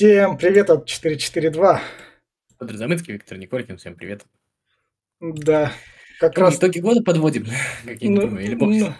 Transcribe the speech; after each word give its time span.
Всем 0.00 0.38
привет 0.38 0.70
от 0.70 0.86
442. 0.86 1.82
Федор 2.58 2.76
Замыцкий, 2.78 3.12
Виктор 3.12 3.36
Николькин, 3.36 3.76
всем 3.76 3.94
привет. 3.96 4.24
Да, 5.20 5.72
как 6.18 6.38
Ну, 6.38 6.44
раз... 6.44 6.56
итоги 6.56 6.78
года 6.78 7.02
подводим, 7.02 7.44
как 7.84 8.00
я 8.00 8.08
не 8.08 8.14
Ну, 8.14 8.22
думаю, 8.22 8.46
или 8.46 8.54
бог 8.54 8.70
с 8.70 8.72
ним. 8.72 8.94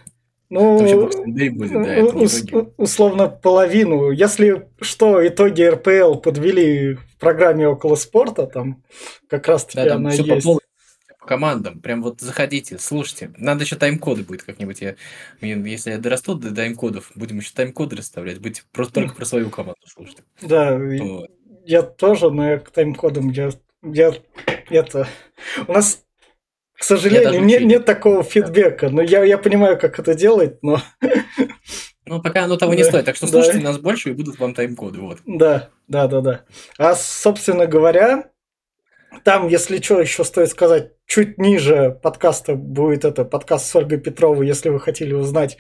ну, 0.51 0.79
ну, 0.79 1.01
бог 1.01 1.13
с 1.15 1.17
ним, 1.17 1.35
да 1.35 1.43
и 1.45 1.49
будет, 1.49 1.73
да, 1.73 1.79
ну, 1.79 1.87
это 1.87 2.17
ус- 2.19 2.45
условно 2.77 3.29
половину. 3.31 4.11
Если 4.11 4.69
что, 4.83 5.27
итоги 5.27 5.63
РПЛ 5.63 6.17
подвели 6.17 6.97
в 6.97 7.17
программе 7.19 7.67
около 7.67 7.95
спорта, 7.95 8.47
там 8.47 8.85
как 9.27 9.49
раз 9.49 9.65
таки 9.65 9.79
Да, 9.79 9.89
там 9.95 10.01
она 10.03 10.11
все 10.11 10.23
по 10.25 10.35
есть. 10.35 10.41
всё 10.47 10.59
по 11.21 11.27
командам. 11.27 11.81
Прям 11.81 12.03
вот 12.03 12.21
заходите, 12.21 12.79
слушайте. 12.79 13.33
Надо 13.37 13.65
еще 13.65 13.77
тайм-коды 13.77 14.23
будет 14.25 14.43
как-нибудь. 14.43 14.81
Я, 14.81 14.95
если 15.41 15.91
я 15.93 15.99
дорасту 15.99 16.35
до 16.35 16.55
тайм-кодов, 16.55 17.13
будем 17.15 17.39
еще 17.39 17.53
тайм-коды 17.55 17.97
расставлять. 17.97 18.39
Будете 18.41 18.63
просто 18.73 18.95
только 18.95 19.15
про 19.15 19.25
свою 19.25 19.51
команду 19.51 19.81
слушать. 19.87 20.19
Да, 20.43 20.77
Вот. 20.79 21.31
я 21.65 21.83
тоже, 21.83 22.31
но 22.31 22.51
я 22.51 22.59
к 22.59 22.71
тайм-кодам, 22.71 23.31
я, 23.31 23.51
я 23.83 24.13
это... 24.71 25.07
У 25.67 25.73
нас, 25.73 26.03
к 26.75 26.83
сожалению, 26.85 27.45
не- 27.45 27.65
нет 27.65 27.85
такого 27.85 28.23
фидбэка. 28.23 28.89
Но 28.89 29.03
я, 29.03 29.25
я 29.25 29.39
понимаю, 29.39 29.79
как 29.79 29.99
это 29.99 30.15
делать, 30.15 30.63
но 30.63 30.81
Ну, 32.07 32.21
пока 32.21 32.45
оно 32.45 32.57
того 32.57 32.75
не 32.75 32.83
Да, 32.83 32.89
стоит. 32.89 33.05
Так 33.05 33.17
что 33.17 33.27
да. 33.27 33.33
слушайте 33.33 33.61
нас 33.61 33.79
больше, 33.79 34.11
и 34.11 34.15
будут 34.15 34.39
вам 34.39 34.53
тайм-коды. 34.55 34.99
Вот. 35.01 35.19
Да, 35.27 35.69
да, 35.87 36.09
да, 36.09 36.21
да. 36.21 36.45
А, 36.77 36.95
собственно 36.97 37.67
говоря, 37.67 38.31
там, 39.25 39.49
если 39.49 39.81
что, 39.81 40.01
еще 40.01 40.25
стоит 40.25 40.51
сказать, 40.51 40.93
чуть 41.07 41.39
ниже 41.39 41.99
подкаста 42.03 42.55
будет 42.55 43.05
это 43.05 43.25
подкаст 43.25 43.67
с 43.67 43.77
Ольгой 43.77 43.99
Петровой, 43.99 44.47
если 44.47 44.69
вы 44.69 44.81
хотели 44.81 45.13
узнать, 45.13 45.59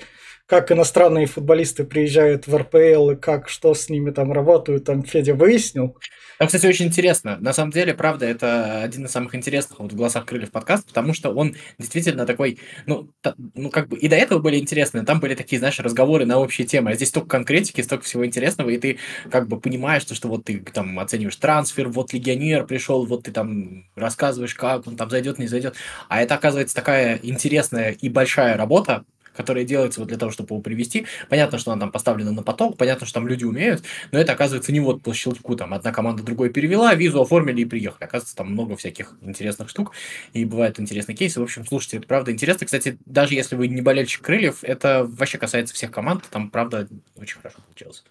как 0.51 0.73
иностранные 0.73 1.27
футболисты 1.27 1.85
приезжают 1.85 2.49
в 2.49 2.57
РПЛ 2.57 3.11
и 3.11 3.17
как, 3.17 3.49
что 3.49 3.73
с 3.73 3.89
ними 3.89 4.11
там 4.11 4.33
работают, 4.33 4.85
там 4.85 5.05
Федя 5.05 5.33
выяснил. 5.33 5.97
Там, 6.39 6.49
кстати, 6.49 6.67
очень 6.67 6.87
интересно. 6.87 7.37
На 7.41 7.53
самом 7.53 7.71
деле, 7.71 7.95
правда, 7.95 8.27
это 8.27 8.83
один 8.83 9.05
из 9.05 9.13
самых 9.13 9.37
интересных 9.37 9.79
вот 9.79 9.93
в 9.93 9.97
«Голосах 9.97 10.27
крыльев» 10.27 10.51
подкаст, 10.51 10.89
потому 10.89 11.15
что 11.15 11.31
он 11.31 11.55
действительно 11.79 12.27
такой, 12.27 12.59
ну, 12.87 13.11
та- 13.21 13.37
ну, 13.55 13.71
как 13.71 13.87
бы 13.87 13.97
и 13.97 14.09
до 14.09 14.17
этого 14.17 14.41
были 14.41 14.59
интересные, 14.59 15.05
там 15.05 15.21
были 15.21 15.37
такие, 15.37 15.61
знаешь, 15.61 15.79
разговоры 15.79 16.27
на 16.27 16.39
общие 16.39 16.67
темы, 16.67 16.91
а 16.91 16.95
здесь 16.95 17.11
столько 17.11 17.29
конкретики, 17.29 17.81
столько 17.83 18.05
всего 18.05 18.27
интересного, 18.27 18.71
и 18.71 18.79
ты 18.79 18.99
как 19.31 19.47
бы 19.47 19.61
понимаешь, 19.61 20.03
что, 20.03 20.17
что 20.17 20.27
вот 20.27 20.47
ты 20.47 20.59
там 20.59 20.99
оцениваешь 20.99 21.37
трансфер, 21.37 21.89
вот 21.91 22.13
легионер 22.13 22.67
пришел, 22.67 23.07
вот 23.07 23.23
ты 23.23 23.31
там 23.31 23.85
рассказываешь, 23.95 24.57
как 24.57 24.85
он 24.89 24.97
там 24.97 25.11
зайдет, 25.11 25.39
не 25.39 25.47
зайдет, 25.47 25.77
а 26.09 26.21
это, 26.21 26.35
оказывается, 26.35 26.75
такая 26.75 27.21
интересная 27.23 27.93
и 27.93 28.09
большая 28.09 28.57
работа, 28.57 29.05
которая 29.35 29.65
делается 29.65 30.01
вот 30.01 30.09
для 30.09 30.19
того, 30.19 30.31
чтобы 30.33 30.55
его 30.55 30.63
привести. 30.63 31.07
Понятно, 31.29 31.59
что 31.59 31.73
она 31.73 31.81
там 31.81 31.93
поставлена 31.93 32.33
на 32.33 32.43
поток, 32.43 32.77
понятно, 32.77 33.07
что 33.07 33.15
там 33.15 33.29
люди 33.29 33.45
умеют, 33.45 33.83
но 34.13 34.19
это, 34.19 34.33
оказывается, 34.33 34.73
не 34.73 34.81
вот 34.81 35.03
по 35.03 35.13
щелчку, 35.13 35.57
там, 35.57 35.75
одна 35.75 35.93
команда 35.93 36.23
другой 36.23 36.51
перевела, 36.51 36.95
визу 36.95 37.21
оформили 37.21 37.63
и 37.63 37.65
приехали. 37.65 38.05
Оказывается, 38.05 38.37
там 38.37 38.53
много 38.53 38.77
всяких 38.77 39.17
интересных 39.23 39.69
штук, 39.69 39.93
и 40.33 40.45
бывают 40.45 40.81
интересные 40.81 41.17
кейсы. 41.17 41.41
В 41.41 41.43
общем, 41.43 41.67
слушайте, 41.67 41.99
это 41.99 42.07
правда 42.07 42.33
интересно. 42.33 42.67
Кстати, 42.67 42.99
даже 43.07 43.35
если 43.35 43.57
вы 43.57 43.69
не 43.69 43.81
болельщик 43.81 44.23
Крыльев, 44.23 44.63
это 44.63 45.07
вообще 45.09 45.39
касается 45.39 45.75
всех 45.75 45.91
команд, 45.91 46.25
там, 46.31 46.51
правда, 46.51 46.89
очень 47.17 47.39
хорошо 47.39 47.59
получилось. 47.67 48.05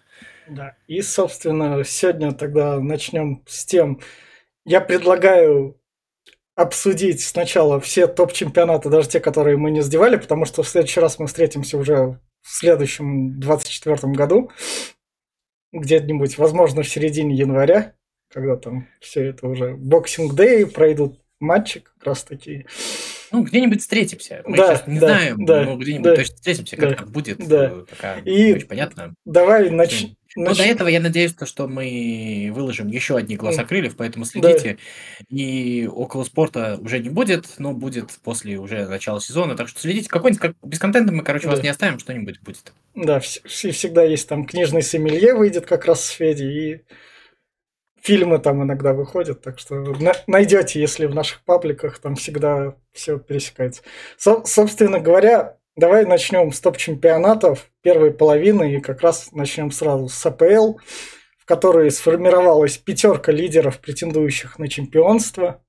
Да. 0.48 0.76
И, 0.88 1.00
собственно, 1.02 1.84
сегодня 1.84 2.32
тогда 2.32 2.80
начнем 2.80 3.42
с 3.46 3.64
тем, 3.64 4.00
я 4.64 4.80
предлагаю 4.80 5.79
обсудить 6.60 7.22
сначала 7.22 7.80
все 7.80 8.06
топ-чемпионаты, 8.06 8.90
даже 8.90 9.08
те, 9.08 9.20
которые 9.20 9.56
мы 9.56 9.70
не 9.70 9.80
сдевали, 9.80 10.16
потому 10.16 10.44
что 10.44 10.62
в 10.62 10.68
следующий 10.68 11.00
раз 11.00 11.18
мы 11.18 11.26
встретимся 11.26 11.78
уже 11.78 12.20
в 12.42 12.50
следующем 12.50 13.40
24 13.40 14.12
году, 14.12 14.50
где-нибудь, 15.72 16.36
возможно, 16.38 16.82
в 16.82 16.88
середине 16.88 17.34
января, 17.34 17.94
когда 18.30 18.56
там 18.56 18.88
все 19.00 19.26
это 19.26 19.46
уже 19.46 19.74
боксинг 19.74 20.34
дэй 20.34 20.66
пройдут 20.66 21.20
матчи 21.38 21.80
как 21.80 22.04
раз 22.04 22.24
такие. 22.24 22.66
Ну, 23.32 23.44
где-нибудь 23.44 23.80
встретимся. 23.80 24.42
Мы 24.44 24.56
Да, 24.56 24.74
сейчас 24.74 24.86
не 24.86 24.98
да, 24.98 25.06
знаем, 25.06 25.44
да, 25.44 25.64
но 25.64 25.76
где-нибудь 25.76 26.04
да, 26.04 26.16
точно 26.16 26.36
встретимся, 26.36 26.76
как 26.76 26.98
да, 26.98 27.06
будет, 27.06 27.48
да. 27.48 27.70
э, 27.70 27.84
пока 27.88 28.18
И 28.18 28.52
очень 28.52 28.66
понятно. 28.66 29.14
Давай 29.24 29.70
нач... 29.70 30.08
Ну, 30.36 30.50
нач- 30.50 30.58
до 30.58 30.62
этого 30.64 30.88
я 30.88 31.00
надеюсь, 31.00 31.34
то, 31.34 31.44
что 31.46 31.66
мы 31.66 32.50
выложим 32.54 32.88
еще 32.88 33.16
одни 33.16 33.36
М, 33.36 33.66
крыльев, 33.66 33.96
поэтому 33.96 34.24
Да, 34.24 34.30
следите. 34.30 34.78
И 35.28 35.88
около 35.92 36.24
спорта 36.24 36.78
уже 36.80 37.00
не 37.00 37.08
будет, 37.08 37.46
но 37.58 37.72
будет 37.72 38.10
после 38.22 38.58
уже 38.58 38.86
начала 38.86 39.20
сезона. 39.20 39.56
Так 39.56 39.68
что 39.68 39.80
следите. 39.80 40.08
Какой-нибудь 40.08 40.40
как... 40.40 40.56
без 40.62 40.78
контента 40.78 41.12
мы, 41.12 41.24
короче, 41.24 41.48
вас 41.48 41.58
да, 41.58 41.64
не 41.64 41.68
оставим, 41.68 41.98
что-нибудь 41.98 42.40
будет. 42.40 42.72
да, 42.94 43.18
вс- 43.18 43.42
вс- 43.44 43.70
всегда 43.72 44.04
есть 44.04 44.28
там 44.28 44.46
книжный 44.46 44.82
сомелье 44.82 45.34
выйдет 45.34 45.66
как 45.66 45.84
раз 45.86 46.04
с 46.04 46.10
Федей, 46.10 46.74
и 46.74 46.84
фильмы 48.00 48.38
там 48.38 48.62
иногда 48.62 48.92
выходят, 48.94 49.42
так 49.42 49.58
что 49.58 49.74
на- 49.74 50.14
найдете, 50.26 50.80
если 50.80 51.06
в 51.06 51.14
наших 51.14 51.42
пабликах 51.44 51.98
там 51.98 52.14
всегда 52.16 52.74
все 52.92 53.18
пересекается. 53.18 53.82
Со- 54.16 54.44
собственно 54.44 55.00
говоря, 55.00 55.58
давай 55.76 56.04
начнем 56.04 56.52
с 56.52 56.60
топ-чемпионатов 56.60 57.70
первой 57.82 58.12
половины 58.12 58.74
и 58.74 58.80
как 58.80 59.00
раз 59.00 59.32
начнем 59.32 59.70
сразу 59.70 60.08
с 60.08 60.26
АПЛ, 60.26 60.78
в 61.38 61.44
которой 61.44 61.90
сформировалась 61.90 62.78
пятерка 62.78 63.32
лидеров, 63.32 63.80
претендующих 63.80 64.58
на 64.58 64.68
чемпионство. 64.68 65.62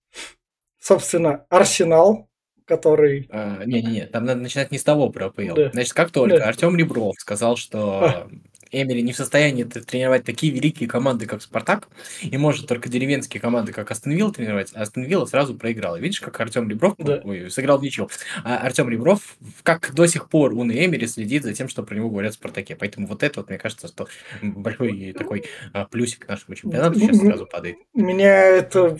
Собственно, 0.80 1.46
Арсенал, 1.50 2.30
который... 2.66 3.28
А, 3.32 3.64
Не-не-не, 3.66 4.08
там 4.08 4.26
надо 4.26 4.42
начинать 4.42 4.72
не 4.72 4.78
с 4.78 4.84
того 4.84 5.10
про 5.10 5.28
АПЛ. 5.28 5.54
Да, 5.56 5.70
Значит, 5.72 5.94
как 5.94 6.12
только 6.12 6.40
да. 6.40 6.46
Артем 6.46 6.76
Ребров 6.76 7.16
сказал, 7.18 7.54
А, 7.54 7.58
что 7.58 8.30
Эмери 8.72 9.02
не 9.02 9.12
в 9.14 9.16
состоянии 9.18 9.64
тренировать 9.64 10.24
такие 10.24 10.52
великие 10.54 10.88
команды, 10.88 11.26
как 11.26 11.42
Спартак, 11.42 11.88
и 12.22 12.38
может 12.38 12.68
только 12.68 12.90
деревенские 12.90 13.42
команды, 13.42 13.72
как 13.74 13.92
Астон 13.92 14.14
Вилла 14.14 14.32
тренировать, 14.34 14.72
а 14.74 14.82
Астон 14.82 15.04
Вилла 15.04 15.26
сразу 15.26 15.56
проиграла. 15.56 15.98
Видишь, 15.98 16.22
как 16.22 16.40
Артем 16.40 16.70
Ребров, 16.70 16.96
да, 16.98 17.22
ой, 17.24 17.50
сыграл 17.52 17.78
в 17.80 17.84
ничего. 17.84 18.10
А 18.44 18.58
Артем 18.58 18.90
Ребров, 18.90 19.36
как 19.64 19.94
до 19.94 20.06
сих 20.06 20.30
пор 20.30 20.54
Уна 20.54 20.72
Эмери 20.72 21.08
следит 21.08 21.44
за 21.44 21.54
тем, 21.54 21.68
что 21.70 21.84
про 21.84 21.96
него 21.96 22.10
говорят 22.10 22.34
в 22.34 22.36
Спартаке. 22.36 22.76
Поэтому 22.76 23.08
вот 23.08 23.24
это 23.24 23.40
вот, 23.42 23.50
мне 23.50 23.58
кажется, 23.58 23.88
что 23.88 24.08
большой 24.42 25.14
такой 25.18 25.44
а, 25.74 25.86
плюсик 25.86 26.28
нашему 26.28 26.56
чемпионату 26.56 27.00
сейчас 27.00 27.20
М- 27.20 27.28
сразу 27.28 27.46
падает. 27.46 27.78
Меня 27.94 28.42
это 28.46 28.98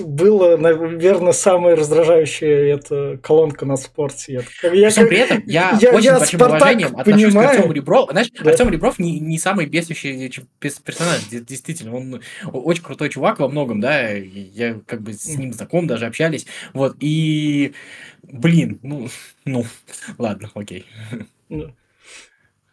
было, 0.00 0.56
наверное, 0.56 1.32
самая 1.32 1.76
раздражающая 1.76 2.74
эта 2.76 3.18
колонка 3.22 3.66
на 3.66 3.76
спорте. 3.76 4.32
Я, 4.62 4.70
я, 4.70 4.70
При 4.70 4.88
всем 4.90 5.02
как- 5.04 5.08
при 5.08 5.18
этом 5.18 5.42
я 5.46 5.76
я, 5.80 5.90
очень 5.90 6.04
я 6.04 6.18
большим 6.18 6.38
Спартак 6.38 6.60
уважением 6.62 6.96
отношусь 6.96 7.22
к 7.34 7.36
Артему 7.36 7.52
понимаю. 7.54 7.72
Реброву. 7.72 8.10
Знаешь, 8.12 8.30
Да. 8.42 8.50
Артем 8.50 8.70
Ребров 8.70 8.98
не, 8.98 9.07
не 9.18 9.38
самый 9.38 9.66
бесящий 9.66 10.30
персонаж, 10.60 11.26
де- 11.28 11.40
действительно. 11.40 11.94
Он 11.94 12.20
очень 12.52 12.82
крутой 12.82 13.10
чувак 13.10 13.38
во 13.38 13.48
многом, 13.48 13.80
да. 13.80 14.10
Я 14.10 14.80
как 14.86 15.02
бы 15.02 15.12
с 15.12 15.26
ним 15.36 15.52
знаком, 15.52 15.86
даже 15.86 16.06
общались. 16.06 16.46
Вот, 16.74 16.96
и, 17.00 17.74
блин, 18.22 18.78
ну, 18.82 19.08
ну, 19.44 19.64
ладно, 20.18 20.50
окей. 20.54 20.86
Ну, 21.48 21.74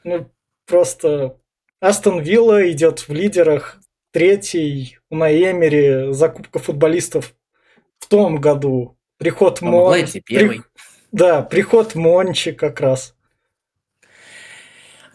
ну, 0.03 0.31
просто 0.65 1.39
Астон 1.79 2.21
Вилла 2.21 2.71
идет 2.71 3.07
в 3.07 3.13
лидерах. 3.13 3.79
Третий 4.11 4.97
на 5.09 5.29
Эмери 5.31 6.13
закупка 6.13 6.59
футболистов 6.59 7.35
в 7.99 8.07
том 8.07 8.37
году. 8.37 8.97
Приход 9.17 9.61
Мон... 9.61 9.93
при-. 10.25 10.61
Да, 11.11 11.41
приход 11.41 11.95
Мончи 11.95 12.51
как 12.51 12.79
раз. 12.81 13.14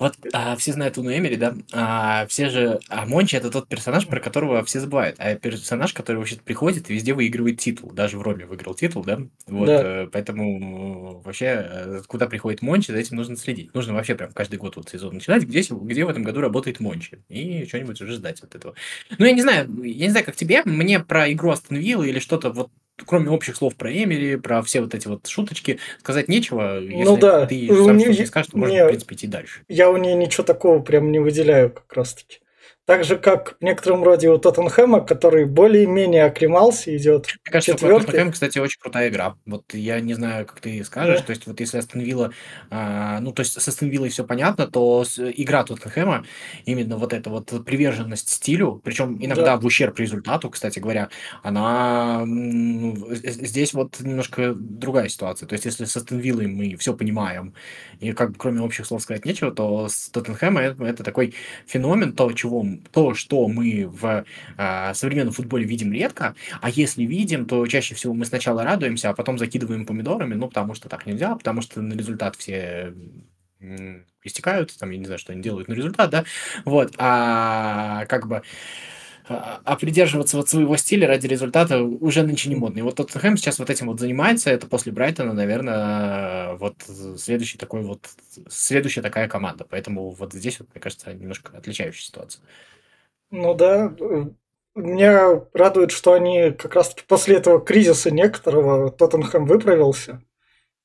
Вот 0.00 0.16
а, 0.32 0.56
все 0.56 0.72
знают 0.72 0.96
Уну 0.96 1.14
Эмери, 1.14 1.36
да? 1.36 1.54
А, 1.72 2.26
все 2.26 2.48
же... 2.48 2.80
А 2.88 3.04
Мончи 3.04 3.36
это 3.36 3.50
тот 3.50 3.68
персонаж, 3.68 4.06
про 4.06 4.18
которого 4.18 4.64
все 4.64 4.80
забывают. 4.80 5.16
А 5.18 5.34
персонаж, 5.34 5.92
который 5.92 6.16
вообще 6.16 6.36
приходит 6.36 6.88
и 6.90 6.94
везде 6.94 7.12
выигрывает 7.12 7.60
титул. 7.60 7.92
Даже 7.92 8.16
в 8.16 8.22
Роме 8.22 8.46
выиграл 8.46 8.74
титул, 8.74 9.04
да? 9.04 9.20
Вот, 9.46 9.66
Да. 9.66 10.04
э, 10.04 10.06
поэтому 10.10 11.20
вообще, 11.20 11.44
э, 11.70 12.00
куда 12.06 12.26
приходит 12.26 12.62
Мончи, 12.62 12.92
за 12.92 12.98
этим 12.98 13.16
нужно 13.16 13.36
следить. 13.36 13.74
Нужно 13.74 13.92
вообще 13.92 14.14
прям 14.14 14.32
каждый 14.32 14.56
год 14.56 14.76
вот 14.76 14.88
сезон 14.88 15.14
начинать, 15.14 15.42
где, 15.42 15.60
где 15.60 16.04
в 16.06 16.08
этом 16.08 16.22
году 16.22 16.40
работает 16.40 16.80
Мончи. 16.80 17.18
И 17.28 17.66
что-нибудь 17.66 18.00
уже 18.00 18.14
ждать 18.14 18.40
от 18.40 18.54
этого. 18.54 18.74
Ну, 19.18 19.26
я 19.26 19.32
не 19.32 19.42
знаю, 19.42 19.68
я 19.84 20.06
не 20.06 20.10
знаю, 20.10 20.24
как 20.24 20.34
тебе, 20.34 20.62
мне 20.64 21.00
про 21.00 21.30
игру 21.30 21.50
Астон 21.50 21.76
или 21.76 22.20
что-то 22.20 22.50
вот 22.50 22.70
кроме 23.06 23.30
общих 23.30 23.56
слов 23.56 23.76
про 23.76 23.92
Эмери, 23.92 24.36
про 24.36 24.62
все 24.62 24.80
вот 24.80 24.94
эти 24.94 25.08
вот 25.08 25.26
шуточки, 25.26 25.78
сказать 25.98 26.28
нечего. 26.28 26.80
Если 26.80 27.04
Ну 27.04 27.16
да, 27.16 27.46
ты 27.46 27.66
сам 27.68 27.98
что-то 28.00 28.18
не 28.18 28.26
скажешь, 28.26 28.50
то 28.50 28.58
можно, 28.58 28.72
не- 28.72 28.84
в 28.84 28.88
принципе, 28.88 29.14
идти 29.14 29.26
дальше. 29.26 29.62
Я 29.68 29.90
у 29.90 29.96
нее 29.96 30.14
ничего 30.14 30.44
такого 30.44 30.80
прям 30.80 31.10
не 31.12 31.18
выделяю 31.18 31.70
как 31.70 31.92
раз 31.92 32.14
таки. 32.14 32.40
Так 32.90 33.04
же, 33.04 33.16
как 33.18 33.56
в 33.60 33.62
некотором 33.62 34.02
роде 34.02 34.28
у 34.30 34.36
Тоттенхэма, 34.36 35.00
который 35.02 35.44
более-менее 35.44 36.24
оклемался, 36.24 36.96
идет 36.96 37.26
Мне 37.44 37.52
кажется, 37.52 37.72
четвертый. 37.74 38.06
Тоттенхэм, 38.06 38.32
кстати, 38.32 38.58
очень 38.58 38.80
крутая 38.80 39.10
игра. 39.10 39.36
Вот 39.46 39.62
я 39.74 40.00
не 40.00 40.14
знаю, 40.14 40.44
как 40.44 40.58
ты 40.58 40.82
скажешь. 40.82 41.20
Да. 41.20 41.26
То 41.26 41.30
есть, 41.30 41.46
вот 41.46 41.60
если 41.60 41.78
Астон 41.78 42.00
Вилла, 42.02 42.32
а, 42.68 43.20
ну, 43.20 43.30
то 43.30 43.42
есть 43.42 43.52
с 43.60 43.68
Астон 43.68 43.90
Виллой 43.90 44.08
все 44.08 44.24
понятно, 44.24 44.66
то 44.66 45.04
с- 45.04 45.20
игра 45.20 45.62
Тоттенхэма, 45.62 46.24
именно 46.64 46.96
вот 46.96 47.12
эта 47.12 47.30
вот 47.30 47.64
приверженность 47.64 48.28
стилю, 48.28 48.80
причем 48.82 49.16
иногда 49.24 49.44
Да. 49.54 49.56
в 49.58 49.64
ущерб 49.64 49.96
результату, 50.00 50.50
кстати 50.50 50.80
говоря, 50.80 51.10
она 51.44 52.24
з- 52.26 53.46
здесь 53.46 53.72
вот 53.72 54.00
немножко 54.00 54.52
другая 54.52 55.08
ситуация. 55.08 55.46
То 55.46 55.52
есть, 55.52 55.64
если 55.64 55.84
с 55.84 55.96
Астон 55.96 56.18
Виллой 56.18 56.48
мы 56.48 56.74
все 56.74 56.92
понимаем, 56.92 57.54
и 58.00 58.10
как 58.14 58.32
бы 58.32 58.36
кроме 58.36 58.62
общих 58.62 58.84
слов 58.84 59.00
сказать 59.02 59.24
нечего, 59.24 59.52
то 59.52 59.88
с 59.88 60.08
Тоттенхэма 60.08 60.60
это, 60.60 60.84
это 60.84 61.04
такой 61.04 61.34
феномен, 61.68 62.14
то, 62.14 62.32
чего 62.32 62.66
то, 62.92 63.14
что 63.14 63.48
мы 63.48 63.86
в 63.86 64.24
э, 64.56 64.94
современном 64.94 65.32
футболе 65.32 65.64
видим 65.64 65.92
редко, 65.92 66.34
а 66.60 66.70
если 66.70 67.04
видим, 67.04 67.46
то 67.46 67.66
чаще 67.66 67.94
всего 67.94 68.14
мы 68.14 68.24
сначала 68.24 68.64
радуемся, 68.64 69.10
а 69.10 69.14
потом 69.14 69.38
закидываем 69.38 69.86
помидорами, 69.86 70.34
ну, 70.34 70.48
потому 70.48 70.74
что 70.74 70.88
так 70.88 71.06
нельзя, 71.06 71.34
потому 71.34 71.62
что 71.62 71.80
на 71.82 71.94
результат 71.94 72.36
все 72.36 72.94
истекают, 74.24 74.76
там, 74.78 74.90
я 74.90 74.98
не 74.98 75.04
знаю, 75.04 75.18
что 75.18 75.32
они 75.32 75.42
делают 75.42 75.68
на 75.68 75.74
результат, 75.74 76.10
да, 76.10 76.24
вот, 76.64 76.94
а 76.98 78.06
как 78.06 78.26
бы 78.26 78.42
а, 79.30 79.60
а 79.64 79.76
придерживаться 79.76 80.36
вот 80.36 80.48
своего 80.48 80.76
стиля 80.76 81.06
ради 81.06 81.28
результата 81.28 81.80
уже 81.80 82.24
нынче 82.24 82.48
не 82.48 82.56
модно. 82.56 82.80
И 82.80 82.82
вот 82.82 82.96
Тоттенхэм 82.96 83.36
сейчас 83.36 83.60
вот 83.60 83.70
этим 83.70 83.86
вот 83.86 84.00
занимается, 84.00 84.50
это 84.50 84.66
после 84.66 84.90
Брайтона, 84.90 85.32
наверное, 85.32 86.54
вот 86.56 86.74
следующий 87.16 87.56
такой 87.56 87.82
вот, 87.82 88.10
следующая 88.48 89.02
такая 89.02 89.28
команда. 89.28 89.64
Поэтому 89.70 90.10
вот 90.10 90.32
здесь, 90.32 90.58
вот, 90.58 90.68
мне 90.74 90.80
кажется, 90.80 91.14
немножко 91.14 91.56
отличающая 91.56 92.02
ситуация. 92.02 92.42
Ну 93.30 93.54
да, 93.54 93.94
меня 94.74 95.42
радует, 95.52 95.92
что 95.92 96.14
они 96.14 96.50
как 96.50 96.74
раз 96.74 96.92
после 97.06 97.36
этого 97.36 97.60
кризиса 97.60 98.10
некоторого 98.10 98.90
Тоттенхэм 98.90 99.46
выправился 99.46 100.24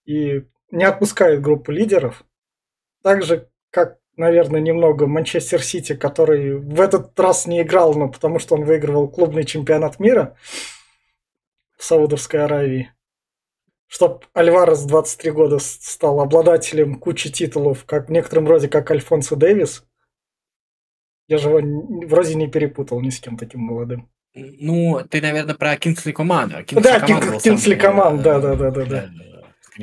и 0.05 0.43
не 0.69 0.83
отпускает 0.83 1.41
группу 1.41 1.71
лидеров. 1.71 2.23
Так 3.01 3.23
же, 3.23 3.49
как 3.71 3.97
наверное, 4.17 4.61
немного 4.61 5.07
Манчестер 5.07 5.61
Сити, 5.61 5.95
который 5.95 6.57
в 6.57 6.79
этот 6.79 7.17
раз 7.19 7.47
не 7.47 7.61
играл, 7.61 7.93
но 7.93 8.09
потому 8.09 8.39
что 8.39 8.55
он 8.55 8.63
выигрывал 8.63 9.07
клубный 9.07 9.43
чемпионат 9.43 9.99
мира 9.99 10.35
в 11.77 11.83
Саудовской 11.83 12.43
Аравии. 12.43 12.91
Чтоб 13.87 14.25
Альварес 14.33 14.83
23 14.83 15.31
года 15.31 15.59
стал 15.59 16.19
обладателем 16.19 16.95
кучи 16.95 17.31
титулов, 17.31 17.85
как 17.85 18.09
в 18.09 18.11
некотором 18.11 18.47
роде, 18.47 18.67
как 18.67 18.89
Альфонсо 18.89 19.35
Дэвис. 19.35 19.85
Я 21.27 21.37
же 21.37 21.49
его 21.49 22.07
вроде 22.07 22.35
не 22.35 22.47
перепутал 22.47 23.01
ни 23.01 23.09
с 23.09 23.19
кем 23.19 23.37
таким 23.37 23.61
молодым. 23.61 24.09
Ну, 24.33 25.01
ты, 25.09 25.21
наверное, 25.21 25.55
про 25.55 25.77
Кингсли 25.77 26.11
Команда. 26.11 26.65
Да, 26.71 26.99
Кингсли 26.99 27.75
Команд, 27.75 28.21
да, 28.21 28.39
да, 28.39 28.55
да, 28.55 28.71
да. 28.71 28.85
да. 28.85 29.09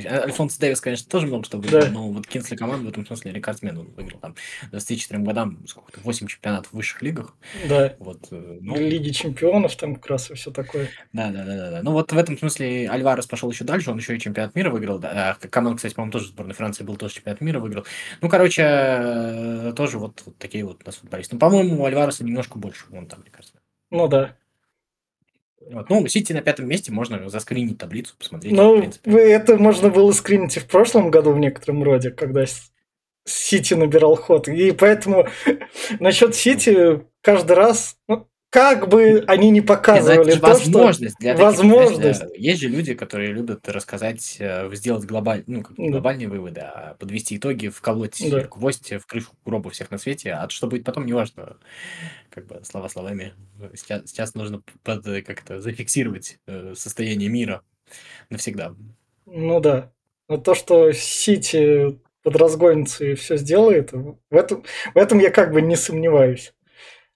А, 0.07 0.23
Альфонс 0.25 0.57
Дэвис, 0.57 0.81
конечно, 0.81 1.09
тоже 1.11 1.27
много 1.27 1.45
что 1.45 1.59
выиграл, 1.59 1.83
да. 1.83 1.91
но 1.91 2.09
вот 2.11 2.27
Кинсли 2.27 2.57
команда 2.57 2.87
в 2.87 2.89
этом 2.89 3.07
смысле 3.07 3.33
рекордсмен 3.33 3.77
он 3.79 3.91
выиграл 3.93 4.19
там 4.21 4.35
24 4.71 5.21
годам, 5.21 5.59
сколько-то, 5.67 6.01
8 6.01 6.27
чемпионатов 6.27 6.73
в 6.73 6.77
высших 6.77 7.03
лигах. 7.03 7.37
Да. 7.69 7.95
Вот, 7.99 8.29
э, 8.31 8.59
ну... 8.61 8.77
Лиги 8.77 9.11
чемпионов 9.11 9.77
там 9.77 9.97
как 9.97 10.07
раз 10.07 10.31
и 10.31 10.35
все 10.35 10.51
такое. 10.51 10.89
Да, 11.13 11.31
да, 11.31 11.45
да, 11.45 11.57
да, 11.57 11.71
да. 11.71 11.83
Ну 11.83 11.93
вот 11.93 12.13
в 12.13 12.17
этом 12.17 12.39
смысле 12.39 12.89
Альварес 12.89 13.27
пошел 13.27 13.51
еще 13.51 13.65
дальше, 13.65 13.91
он 13.91 13.99
еще 13.99 14.17
и 14.17 14.21
чемпионат 14.21 14.55
мира 14.55 14.71
выиграл. 14.71 14.99
Да. 14.99 15.37
А 15.41 15.47
Каман, 15.47 15.77
кстати, 15.77 15.95
по-моему, 15.95 16.13
тоже 16.13 16.29
сборной 16.29 16.55
Франции 16.55 16.85
был 16.85 16.97
тоже 16.97 17.15
чемпионат 17.15 17.41
мира 17.41 17.61
выиграл. 17.61 17.85
Ну, 18.21 18.29
короче, 18.29 18.63
э, 18.65 19.73
тоже 19.77 19.99
вот, 19.99 20.23
вот 20.25 20.39
такие 20.39 20.65
вот 20.65 20.83
у 20.83 20.87
нас 20.87 20.97
футболисты. 20.97 21.35
Ну, 21.35 21.39
по-моему, 21.39 21.83
у 21.83 21.85
Альвареса 21.85 22.25
немножко 22.25 22.59
больше, 22.59 22.85
он 22.93 23.07
там, 23.07 23.21
мне 23.21 23.31
кажется. 23.31 23.55
Ну 23.91 24.09
да. 24.09 24.37
Вот. 25.71 25.91
Ну, 25.91 26.07
Сити 26.07 26.33
на 26.33 26.43
пятом 26.43 26.69
месте, 26.69 26.93
можно 26.93 27.29
заскринить 27.29 27.79
таблицу, 27.79 28.15
посмотреть. 28.19 28.53
Ну, 28.55 28.83
это 29.05 29.57
можно 29.57 29.91
было 29.91 30.13
скринить 30.13 30.57
и 30.57 30.61
в 30.61 30.67
прошлом 30.67 31.11
году 31.11 31.33
в 31.33 31.39
некотором 31.39 31.83
роде, 31.83 32.11
когда 32.11 32.45
Сити 33.25 33.75
набирал 33.75 34.17
ход. 34.17 34.49
И 34.49 34.73
поэтому 34.73 35.29
насчет 36.01 36.35
Сити 36.35 37.03
каждый 37.21 37.53
раз, 37.53 37.97
ну, 38.09 38.27
как 38.53 38.89
бы 38.89 39.25
они 39.29 39.49
не 39.49 39.63
показывали 39.63 40.33
Нет, 40.33 40.43
то, 40.43 40.49
возможность 40.49 41.15
что... 41.15 41.23
Для 41.23 41.37
возможность. 41.37 42.19
Знаешь, 42.19 42.35
есть 42.37 42.61
же 42.61 42.69
люди, 42.69 42.93
которые 42.93 43.33
любят 43.33 43.67
рассказать, 43.67 44.37
э, 44.39 44.69
сделать 44.75 45.07
глобаль... 45.07 45.43
ну, 45.47 45.63
как 45.63 45.75
глобальные 45.75 46.29
да. 46.29 46.35
выводы, 46.35 46.61
а 46.61 46.95
подвести 46.99 47.39
итоги, 47.39 47.69
вколоть 47.69 48.23
да. 48.31 48.43
гвоздь 48.43 48.93
в 48.93 49.07
крышу 49.07 49.31
гроба 49.47 49.71
всех 49.71 49.91
на 49.91 49.97
свете, 49.97 50.33
а 50.33 50.51
что 50.51 50.67
будет 50.67 50.85
потом, 50.85 51.07
неважно. 51.07 51.57
Как 52.29 52.47
бы 52.47 52.61
слова 52.63 52.91
словами. 52.91 53.33
Сейчас, 53.75 54.11
сейчас 54.11 54.35
нужно 54.35 54.63
под, 54.83 55.05
как-то 55.25 55.63
зафиксировать 55.63 56.39
э, 56.47 56.75
состояние 56.77 57.31
мира 57.31 57.63
навсегда. 58.29 58.75
Ну 59.25 59.61
да. 59.61 59.93
Но 60.29 60.37
то, 60.37 60.55
что 60.55 60.93
Сити 60.93 61.99
под 62.23 62.37
разгонится 62.37 63.07
и 63.07 63.15
все 63.15 63.39
сделает, 63.39 63.93
в 63.93 64.19
этом, 64.31 64.63
в 64.93 64.99
этом 64.99 65.21
я 65.21 65.31
как 65.31 65.53
бы 65.53 65.63
не 65.63 65.75
сомневаюсь. 65.75 66.53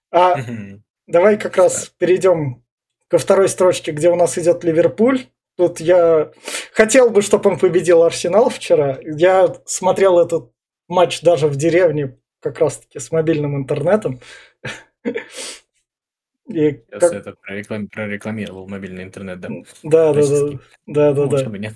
А 0.09 0.37
Давай 1.07 1.37
как 1.37 1.55
раз 1.57 1.89
перейдем 1.97 2.63
ко 3.07 3.17
второй 3.17 3.47
строчке, 3.47 3.91
где 3.91 4.09
у 4.09 4.15
нас 4.15 4.37
идет 4.37 4.63
Ливерпуль. 4.63 5.27
Тут 5.55 5.79
я 5.79 6.31
хотел 6.73 7.09
бы, 7.09 7.21
чтобы 7.21 7.49
он 7.49 7.57
победил 7.57 8.03
Арсенал 8.03 8.49
вчера. 8.49 8.99
Я 9.01 9.55
смотрел 9.65 10.19
этот 10.19 10.51
матч 10.87 11.21
даже 11.21 11.47
в 11.47 11.55
деревне, 11.55 12.17
как 12.41 12.59
раз-таки 12.59 12.99
с 12.99 13.11
мобильным 13.11 13.55
интернетом. 13.55 14.19
И 16.47 16.81
Сейчас 16.89 17.01
как... 17.01 17.13
это 17.13 17.33
прореклам... 17.33 17.87
прорекламировал 17.87 18.67
мобильный 18.67 19.03
интернет, 19.03 19.39
да? 19.39 19.49
Да, 19.83 20.13
да, 20.13 20.21
да. 20.21 20.59
Да, 20.85 21.13
да, 21.13 21.25
да. 21.25 21.37
Чтобы 21.39 21.59
нет. 21.59 21.75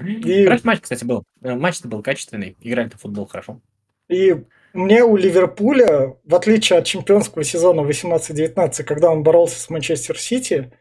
И... 0.00 0.44
Хороший 0.44 0.64
матч, 0.64 0.80
кстати, 0.80 1.04
был. 1.04 1.24
Э, 1.42 1.54
матч-то 1.54 1.86
был 1.88 2.02
качественный. 2.02 2.56
Играли-то 2.60 2.96
футбол 2.96 3.26
хорошо. 3.26 3.60
И 4.08 4.36
мне 4.72 5.04
у 5.04 5.16
Ливерпуля, 5.16 6.16
в 6.24 6.34
отличие 6.34 6.78
от 6.78 6.86
чемпионского 6.86 7.44
сезона 7.44 7.80
18-19, 7.80 8.84
когда 8.84 9.10
он 9.10 9.22
боролся 9.22 9.58
с 9.58 9.70
Манчестер 9.70 10.18
Сити, 10.18 10.72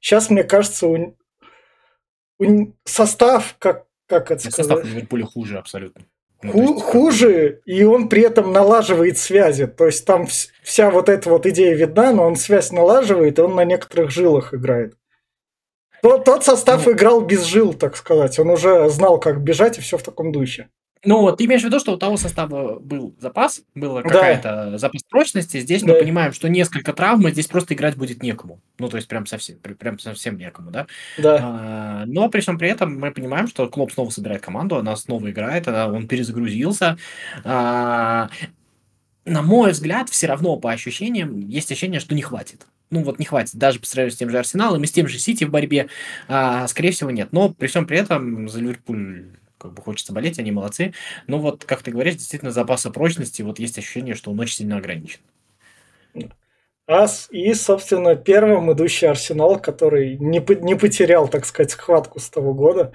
сейчас, 0.00 0.30
мне 0.30 0.44
кажется, 0.44 0.86
у, 0.86 1.16
у 2.38 2.72
состав, 2.84 3.56
как, 3.58 3.86
как 4.06 4.30
это 4.30 4.50
сказать? 4.50 4.54
Состав 4.54 4.84
Ливерпуля 4.84 5.24
хуже 5.24 5.58
абсолютно. 5.58 6.04
Ну, 6.42 6.52
Ху- 6.52 6.74
есть... 6.74 6.82
хуже, 6.84 7.60
и 7.64 7.82
он 7.82 8.08
при 8.08 8.22
этом 8.22 8.52
налаживает 8.52 9.18
связи. 9.18 9.66
То 9.66 9.86
есть 9.86 10.04
там 10.04 10.26
вся 10.62 10.90
вот 10.90 11.08
эта 11.08 11.30
вот 11.30 11.46
идея 11.46 11.74
видна, 11.74 12.12
но 12.12 12.24
он 12.26 12.36
связь 12.36 12.70
налаживает, 12.70 13.38
и 13.38 13.42
он 13.42 13.56
на 13.56 13.64
некоторых 13.64 14.10
жилах 14.10 14.54
играет. 14.54 14.94
Тот, 16.00 16.24
тот 16.24 16.44
состав 16.44 16.86
ну... 16.86 16.92
играл 16.92 17.22
без 17.22 17.42
жил, 17.42 17.74
так 17.74 17.96
сказать. 17.96 18.38
Он 18.38 18.50
уже 18.50 18.88
знал, 18.88 19.18
как 19.18 19.42
бежать, 19.42 19.78
и 19.78 19.80
все 19.80 19.98
в 19.98 20.02
таком 20.02 20.30
духе. 20.30 20.68
Ну, 21.08 21.22
вот 21.22 21.38
ты 21.38 21.46
имеешь 21.46 21.62
в 21.62 21.64
виду, 21.64 21.80
что 21.80 21.94
у 21.94 21.96
того 21.96 22.18
состава 22.18 22.78
был 22.80 23.14
запас, 23.18 23.62
была 23.74 24.02
какая-то 24.02 24.68
да. 24.72 24.78
запас 24.78 25.02
прочности. 25.04 25.58
Здесь 25.58 25.80
да. 25.80 25.94
мы 25.94 26.00
понимаем, 26.00 26.34
что 26.34 26.50
несколько 26.50 26.92
травм, 26.92 27.26
и 27.26 27.30
здесь 27.30 27.46
просто 27.46 27.72
играть 27.72 27.96
будет 27.96 28.22
некому. 28.22 28.60
Ну, 28.78 28.90
то 28.90 28.98
есть 28.98 29.08
прям 29.08 29.24
совсем, 29.24 29.56
прям 29.56 29.98
совсем 29.98 30.36
некому, 30.36 30.70
да? 30.70 30.86
Да. 31.16 31.38
А, 31.40 32.04
но 32.04 32.28
при 32.28 32.42
всем 32.42 32.58
при 32.58 32.68
этом 32.68 33.00
мы 33.00 33.10
понимаем, 33.10 33.48
что 33.48 33.66
Клоп 33.70 33.90
снова 33.92 34.10
собирает 34.10 34.42
команду, 34.42 34.76
она 34.76 34.94
снова 34.96 35.30
играет, 35.30 35.66
она, 35.66 35.88
он 35.88 36.08
перезагрузился. 36.08 36.98
А, 37.42 38.28
на 39.24 39.40
мой 39.40 39.70
взгляд, 39.70 40.10
все 40.10 40.26
равно 40.26 40.58
по 40.58 40.72
ощущениям 40.72 41.40
есть 41.40 41.72
ощущение, 41.72 42.00
что 42.00 42.14
не 42.14 42.20
хватит. 42.20 42.66
Ну 42.90 43.02
вот 43.02 43.18
не 43.18 43.24
хватит, 43.24 43.56
даже 43.56 43.80
по 43.80 43.86
сравнению 43.86 44.14
с 44.14 44.18
тем 44.18 44.28
же 44.28 44.38
Арсеналом 44.38 44.84
и 44.84 44.86
с 44.86 44.92
тем 44.92 45.08
же 45.08 45.18
Сити 45.18 45.44
в 45.44 45.50
борьбе, 45.50 45.88
а, 46.28 46.68
скорее 46.68 46.90
всего, 46.90 47.10
нет. 47.10 47.28
Но 47.32 47.48
при 47.48 47.66
всем 47.66 47.86
при 47.86 47.96
этом 47.96 48.50
за 48.50 48.60
Ливерпуль 48.60 49.38
как 49.58 49.72
бы 49.72 49.82
хочется 49.82 50.12
болеть, 50.12 50.38
они 50.38 50.50
молодцы. 50.50 50.94
Но 51.26 51.38
вот, 51.38 51.64
как 51.64 51.82
ты 51.82 51.90
говоришь, 51.90 52.14
действительно 52.14 52.50
запаса 52.50 52.90
прочности, 52.90 53.42
вот 53.42 53.58
есть 53.58 53.78
ощущение, 53.78 54.14
что 54.14 54.30
он 54.30 54.40
очень 54.40 54.56
сильно 54.56 54.76
ограничен. 54.78 55.20
А, 56.86 57.06
и, 57.30 57.52
собственно, 57.52 58.16
первым 58.16 58.72
идущий 58.72 59.06
Арсенал, 59.06 59.60
который 59.60 60.16
не, 60.16 60.38
не 60.62 60.74
потерял, 60.74 61.28
так 61.28 61.44
сказать, 61.44 61.72
схватку 61.72 62.18
с 62.18 62.30
того 62.30 62.54
года. 62.54 62.94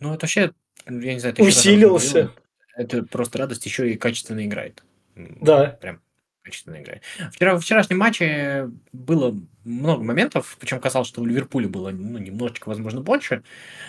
Ну, 0.00 0.12
это 0.12 0.24
вообще, 0.24 0.52
я 0.86 1.14
не 1.14 1.20
знаю, 1.20 1.34
это 1.34 1.44
усилился. 1.44 2.32
Это 2.74 3.04
просто 3.04 3.38
радость, 3.38 3.66
еще 3.66 3.92
и 3.92 3.96
качественно 3.96 4.44
играет. 4.44 4.82
Да. 5.14 5.78
Прям 5.80 6.00
качественно 6.42 6.80
играет. 6.80 7.02
Вчера, 7.32 7.56
в 7.56 7.60
вчерашнем 7.60 7.98
матче 7.98 8.70
было 8.92 9.34
много 9.64 10.02
моментов, 10.02 10.56
причем 10.60 10.80
казалось, 10.80 11.08
что 11.08 11.22
у 11.22 11.26
Ливерпуля 11.26 11.68
было 11.68 11.90
ну, 11.90 12.18
немножечко, 12.18 12.68
возможно, 12.68 13.00
больше, 13.00 13.42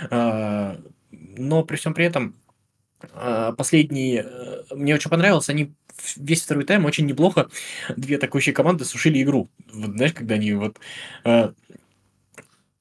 а, 0.10 0.80
но 1.12 1.64
при 1.64 1.78
всем 1.78 1.94
при 1.94 2.06
этом 2.06 2.36
а, 3.12 3.52
последние, 3.54 4.26
э, 4.26 4.76
мне 4.76 4.96
очень 4.96 5.10
понравилось, 5.10 5.50
они 5.50 5.74
весь 6.16 6.44
второй 6.44 6.64
тайм 6.64 6.86
очень 6.86 7.06
неплохо 7.06 7.50
две 7.96 8.18
атакующие 8.18 8.54
команды 8.54 8.86
сушили 8.86 9.22
игру. 9.22 9.50
Вот, 9.72 9.92
знаешь, 9.92 10.14
когда 10.14 10.36
они 10.36 10.54
вот 10.54 10.78
а, 11.24 11.54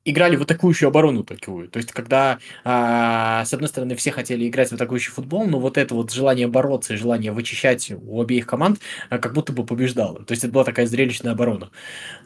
играли 0.04 0.37
в 0.37 0.42
атакующую 0.42 0.88
оборону 0.88 1.25
такую. 1.25 1.68
То 1.68 1.78
есть, 1.78 1.92
когда, 1.92 2.38
а, 2.64 3.44
с 3.44 3.52
одной 3.54 3.68
стороны, 3.68 3.94
все 3.97 4.11
хотели 4.11 4.49
играть 4.49 4.71
в 4.71 4.73
атакующий 4.73 5.12
футбол, 5.12 5.47
но 5.47 5.61
вот 5.61 5.78
это 5.78 5.94
вот 5.94 6.12
желание 6.12 6.49
бороться 6.49 6.94
и 6.94 6.97
желание 6.97 7.32
вычищать 7.32 7.92
у 8.02 8.21
обеих 8.21 8.47
команд 8.47 8.80
а, 9.11 9.18
как 9.18 9.35
будто 9.35 9.52
бы 9.52 9.64
побеждало. 9.64 10.25
То 10.25 10.32
есть, 10.32 10.44
это 10.44 10.52
была 10.52 10.64
такая 10.64 10.87
зрелищная 10.87 11.32
оборона. 11.32 11.71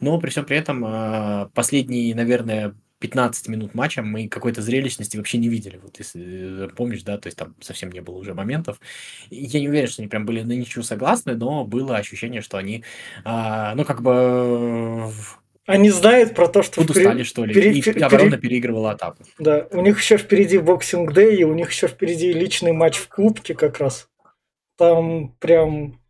Но 0.00 0.18
при 0.18 0.30
всем 0.30 0.44
при 0.44 0.56
этом 0.56 0.84
а, 0.86 1.50
последние, 1.54 2.14
наверное, 2.14 2.74
15 2.98 3.48
минут 3.48 3.74
матча 3.74 4.00
мы 4.02 4.26
какой-то 4.26 4.62
зрелищности 4.62 5.18
вообще 5.18 5.36
не 5.36 5.50
видели. 5.50 5.78
Вот 5.82 5.98
если 5.98 6.64
э, 6.64 6.68
помнишь, 6.74 7.02
да, 7.02 7.18
то 7.18 7.26
есть 7.26 7.36
там 7.36 7.54
совсем 7.60 7.92
не 7.92 8.00
было 8.00 8.16
уже 8.16 8.32
моментов. 8.32 8.80
Я 9.28 9.60
не 9.60 9.68
уверен, 9.68 9.88
что 9.88 10.00
они 10.00 10.08
прям 10.08 10.24
были 10.24 10.40
на 10.40 10.52
ничего 10.52 10.82
согласны, 10.82 11.36
но 11.36 11.66
было 11.66 11.98
ощущение, 11.98 12.40
что 12.40 12.56
они, 12.56 12.84
ну, 13.22 13.84
как 13.84 14.00
бы 14.00 15.12
они 15.66 15.90
знают 15.90 16.34
про 16.34 16.48
то, 16.48 16.62
что... 16.62 16.80
Подустали, 16.80 17.08
вперед... 17.10 17.26
что 17.26 17.44
ли, 17.44 17.54
перед... 17.54 17.76
и 17.76 17.82
перед... 17.82 18.02
оборона 18.02 18.38
переигрывала 18.38 18.92
атаку. 18.92 19.24
Да, 19.38 19.66
у 19.72 19.80
них 19.80 20.00
еще 20.00 20.16
впереди 20.16 20.58
боксинг 20.58 21.12
дэй, 21.12 21.36
и 21.36 21.44
у 21.44 21.52
них 21.54 21.70
еще 21.70 21.88
впереди 21.88 22.32
личный 22.32 22.72
матч 22.72 22.96
в 22.96 23.08
Кубке 23.08 23.54
как 23.54 23.78
раз. 23.78 24.08
Там 24.78 25.34
прям... 25.40 26.00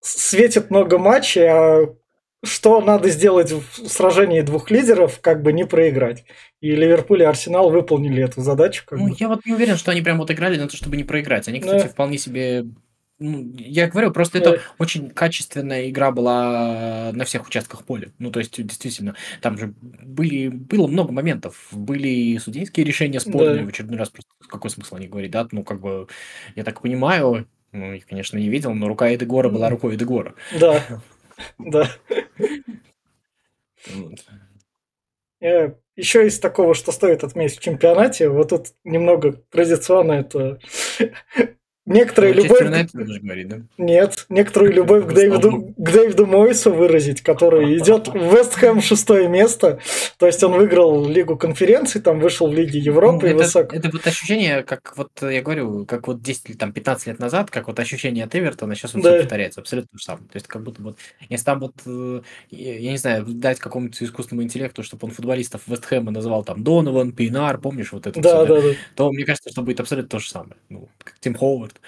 светит 0.00 0.70
много 0.70 0.98
матчей, 0.98 1.46
а 1.48 1.94
что 2.42 2.80
надо 2.80 3.10
сделать 3.10 3.52
в 3.52 3.88
сражении 3.88 4.40
двух 4.40 4.70
лидеров, 4.70 5.20
как 5.20 5.42
бы 5.42 5.52
не 5.52 5.66
проиграть. 5.66 6.24
И 6.60 6.70
Ливерпуль 6.70 7.22
и 7.22 7.26
Арсенал 7.26 7.70
выполнили 7.70 8.22
эту 8.22 8.40
задачу. 8.40 8.84
Как 8.86 8.98
Ну, 8.98 9.08
бы. 9.08 9.16
я 9.18 9.28
вот 9.28 9.44
не 9.44 9.52
уверен, 9.52 9.76
что 9.76 9.90
они 9.90 10.00
прям 10.00 10.18
вот 10.18 10.30
играли 10.30 10.56
на 10.58 10.68
то, 10.68 10.76
чтобы 10.76 10.96
не 10.96 11.04
проиграть. 11.04 11.48
Они, 11.48 11.60
кстати, 11.60 11.82
Да. 11.82 11.88
вполне 11.88 12.16
себе... 12.16 12.64
ну, 13.20 13.52
я 13.56 13.86
говорю, 13.88 14.10
просто 14.12 14.38
это 14.38 14.52
Да. 14.52 14.58
очень 14.78 15.10
качественная 15.10 15.88
игра 15.90 16.10
была 16.10 17.10
на 17.12 17.24
всех 17.24 17.46
участках 17.46 17.84
поля. 17.84 18.10
Ну, 18.18 18.30
то 18.32 18.40
есть, 18.40 18.60
действительно, 18.60 19.14
там 19.42 19.58
же 19.58 19.74
были, 19.82 20.48
было 20.48 20.86
много 20.86 21.12
моментов. 21.12 21.68
Были 21.70 22.08
и 22.08 22.38
судейские 22.38 22.84
решения 22.86 23.20
спорные. 23.20 23.58
Да. 23.60 23.64
В 23.64 23.68
очередной 23.68 23.98
раз 23.98 24.08
просто 24.10 24.30
какой 24.48 24.70
смысл 24.70 24.96
о 24.96 24.98
них 25.00 25.10
говорить, 25.10 25.30
да? 25.30 25.46
Ну, 25.52 25.62
как 25.62 25.80
бы, 25.80 26.08
я 26.56 26.64
так 26.64 26.80
понимаю, 26.80 27.46
ну, 27.72 27.92
их, 27.92 28.06
конечно, 28.06 28.38
не 28.38 28.48
видел, 28.48 28.74
но 28.74 28.88
рука 28.88 29.14
Эдегора 29.14 29.50
была 29.50 29.68
рукой 29.68 29.94
Эдегора. 29.94 30.34
Да, 30.58 30.82
да. 31.58 31.88
Э, 35.40 35.72
Еще 35.96 36.26
из 36.26 36.38
такого, 36.38 36.74
что 36.74 36.92
стоит 36.92 37.24
отметить 37.24 37.58
в 37.58 37.62
чемпионате, 37.62 38.28
вот 38.28 38.50
тут 38.50 38.68
немного 38.84 39.32
традиционно 39.32 40.12
это 40.12 40.58
некоторая 41.86 42.32
Манчестер 42.34 42.64
любовь... 42.66 42.66
Юнайтед 42.94 43.22
говорить, 43.22 43.48
да? 43.48 43.60
Нет, 43.78 44.26
некоторую 44.28 44.72
любовь 44.72 45.06
к 45.06 45.12
Дэвиду, 45.12 45.74
к 45.76 45.90
Дэвиду 45.90 46.26
Мойсу 46.26 46.72
выразить, 46.72 47.22
который 47.22 47.76
идет 47.78 48.08
в 48.08 48.14
Вест 48.34 48.54
Хэм 48.54 48.80
шестое 48.80 49.28
место. 49.28 49.80
То 50.18 50.26
есть 50.26 50.42
он 50.44 50.52
выиграл 50.52 51.06
Лигу 51.08 51.36
конференций, 51.36 52.00
там 52.00 52.20
вышел 52.20 52.48
в 52.48 52.54
Лиге 52.54 52.78
Европы 52.78 53.22
Ну, 53.22 53.26
и 53.26 53.30
это, 53.30 53.44
высоко. 53.44 53.74
это 53.76 53.90
вот 53.90 54.06
ощущение, 54.06 54.62
как 54.62 54.92
вот 54.96 55.10
я 55.22 55.42
говорю, 55.42 55.86
как 55.86 56.06
вот 56.06 56.22
10 56.22 56.50
или 56.50 56.56
там 56.56 56.72
15 56.72 57.06
лет 57.08 57.18
назад, 57.18 57.50
как 57.50 57.66
вот 57.66 57.78
ощущение 57.80 58.24
от 58.24 58.34
Эвертона, 58.36 58.74
сейчас 58.74 58.94
вот 58.94 59.02
Да. 59.02 59.10
все 59.12 59.20
повторяется, 59.22 59.60
абсолютно 59.60 59.88
то 59.92 59.98
же 59.98 60.04
самое. 60.04 60.24
То 60.26 60.36
есть 60.36 60.46
как 60.46 60.62
будто 60.62 60.82
вот, 60.82 60.98
если 61.28 61.44
там 61.44 61.60
вот, 61.60 61.72
э, 61.86 62.20
я 62.50 62.90
не 62.92 62.98
знаю, 62.98 63.24
дать 63.26 63.58
какому-то 63.58 64.04
искусственному 64.04 64.44
интеллекту, 64.44 64.82
чтобы 64.82 65.06
он 65.06 65.12
футболистов 65.12 65.62
Вестхэма 65.66 66.10
называл 66.10 66.44
там 66.44 66.62
Донован, 66.62 67.12
Пейнар, 67.12 67.58
помнишь 67.58 67.92
вот 67.92 68.06
это 68.06 68.20
Да, 68.20 68.44
всё, 68.44 68.54
да, 68.54 68.60
да. 68.60 68.74
то 68.94 69.10
мне 69.12 69.24
кажется, 69.24 69.50
что 69.50 69.62
будет 69.62 69.80
абсолютно 69.80 70.08
то 70.08 70.18
же 70.18 70.28
самое. 70.28 70.56
Ну, 70.68 70.88
как 71.02 71.18
Тим 71.20 71.34
Ховард. 71.34 71.79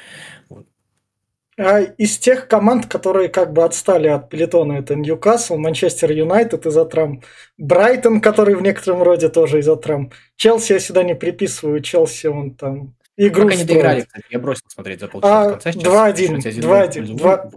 А 1.59 1.81
из 1.81 2.17
тех 2.19 2.49
команд, 2.49 2.87
которые 2.87 3.29
как 3.29 3.53
бы 3.53 3.63
отстали 3.63 4.09
от 4.09 4.31
пелетона, 4.31 4.73
это 4.75 4.95
Ньюкасл, 4.95 5.59
Манчестер 5.59 6.11
Юнайтед 6.11 6.65
из-за 6.67 6.87
травм, 6.87 7.23
Брайтон, 7.59 8.23
который 8.23 8.55
в 8.55 8.63
некотором 8.63 9.03
роде 9.03 9.29
тоже 9.29 9.59
из-за 9.59 9.77
травм. 9.77 10.11
Челси 10.37 10.73
я 10.73 10.81
сюда 10.81 11.03
не 11.03 11.15
приписываю, 11.15 11.81
Челси 11.83 12.29
он 12.29 12.55
там 12.55 12.95
игру 13.19 13.43
они 13.49 13.53
строит. 13.57 13.69
доиграли, 13.69 14.01
кстати, 14.01 14.25
я 14.31 14.39
бросил 14.39 14.65
смотреть 14.69 15.01
за 15.01 15.09
полчаса 15.09 15.41
А, 15.43 15.45
до 15.45 15.51
конца 15.53 15.73
сейчас. 15.73 15.85
2-1, 15.85 16.41
счёте 16.41 16.51
1-0 16.51 16.63
в 16.63 16.65
2-1, 16.65 16.95
пользу 16.97 17.15
2 17.15 17.51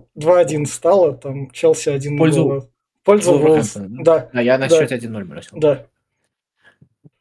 2-1 0.44 0.66
стало, 0.66 1.14
там 1.14 1.50
Челси 1.52 1.90
1 1.90 2.18
Пользу-. 2.18 2.70
Пользу. 3.06 3.32
Вулверхэмптона, 3.38 4.04
Да, 4.04 4.30
А 4.34 4.42
я 4.44 4.58
на 4.58 4.68
да. 4.68 4.78
счете 4.78 4.96
1-0 4.98 5.24
бросил. 5.24 5.58
да. 5.58 5.86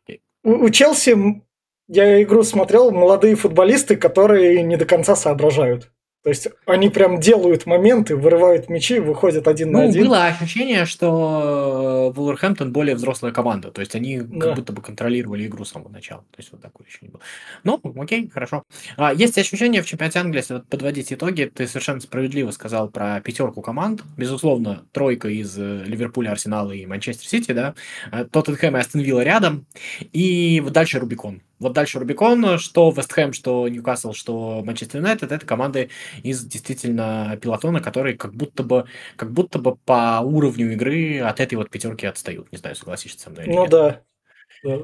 Окей. 0.04 0.23
У, 0.42 0.50
у 0.64 0.71
Челси, 0.71 1.40
я 1.88 2.23
игру 2.23 2.43
смотрел, 2.43 2.91
молодые 2.91 3.37
футболисты, 3.37 3.97
которые 3.97 4.62
не 4.62 4.76
до 4.76 4.85
конца 4.85 5.17
соображают. 5.17 5.91
То 6.23 6.31
есть 6.31 6.49
они 6.64 6.88
прям 6.88 7.21
делают 7.21 7.67
моменты, 7.67 8.17
вырывают 8.17 8.71
мячи, 8.71 8.99
выходят 8.99 9.47
один 9.47 9.73
на 9.73 9.83
Ну, 9.83 9.88
один. 9.91 10.05
было 10.07 10.25
ощущение, 10.25 10.87
что 10.87 12.14
Вулверхэмптон 12.17 12.73
более 12.73 12.97
взрослая 12.97 13.31
команда. 13.31 13.71
То 13.71 13.81
есть 13.83 13.95
они 13.95 14.21
Да. 14.21 14.41
как 14.47 14.55
будто 14.57 14.73
бы 14.73 14.81
контролировали 14.81 15.47
игру 15.47 15.67
с 15.67 15.73
самого 15.73 15.91
начала. 15.91 16.23
То 16.31 16.38
есть 16.38 16.50
вот 16.50 16.62
такое 16.62 16.87
ощущение 16.87 17.12
было. 17.12 17.21
Ну, 17.62 17.79
окей, 18.00 18.31
хорошо. 18.33 18.62
А, 18.97 19.12
есть 19.12 19.37
ощущение 19.37 19.83
в 19.83 19.87
чемпионате 19.87 20.19
Англии, 20.19 20.38
если 20.38 20.55
вот 20.55 20.67
подводить 20.67 21.12
итоги, 21.12 21.50
ты 21.55 21.67
совершенно 21.67 22.00
справедливо 22.00 22.53
сказал 22.53 22.88
про 22.88 23.21
пятерку 23.21 23.61
команд. 23.61 24.03
Безусловно, 24.17 24.87
тройка 24.93 25.29
из 25.29 25.55
э, 25.59 25.83
Ливерпуля, 25.85 26.31
Арсенала 26.31 26.73
и 26.73 26.87
Манчестер 26.87 27.29
Сити, 27.29 27.53
да. 27.53 27.75
Э, 28.11 28.25
Тоттенхэм 28.25 28.75
и 28.79 28.81
Астон 28.81 29.03
Вилла 29.03 29.21
рядом. 29.21 29.67
И 30.14 30.59
вот 30.64 30.73
дальше 30.73 30.99
Рубикон. 31.00 31.43
Вот 31.64 31.73
дальше 31.73 31.99
Рубикон, 31.99 32.59
что 32.59 32.90
Вестхэм, 32.90 33.33
что 33.33 33.66
Ньюкасл, 33.68 34.12
что 34.12 34.62
Манчестер 34.62 34.99
Юнайтед, 35.00 35.33
это 35.33 35.47
команды 35.47 35.88
из 36.23 36.44
действительно 36.44 37.38
пилотона, 37.40 37.80
которые 37.80 38.18
как 38.18 38.35
будто 38.35 38.62
бы, 38.62 38.85
как 39.16 39.33
будто 39.33 39.59
бы 39.59 39.75
по 39.76 40.21
уровню 40.23 40.73
игры 40.75 41.21
от 41.21 41.40
этой 41.40 41.54
вот 41.54 41.71
пятерки 41.71 42.06
отстают. 42.06 42.52
Не 42.52 42.59
знаю, 42.59 42.76
согласишься 42.76 43.18
со 43.18 43.30
мной 43.30 43.47
или 43.47 43.52
Ну 43.54 43.62
нет. 43.62 43.71
да. 43.71 44.02
да. 44.62 44.78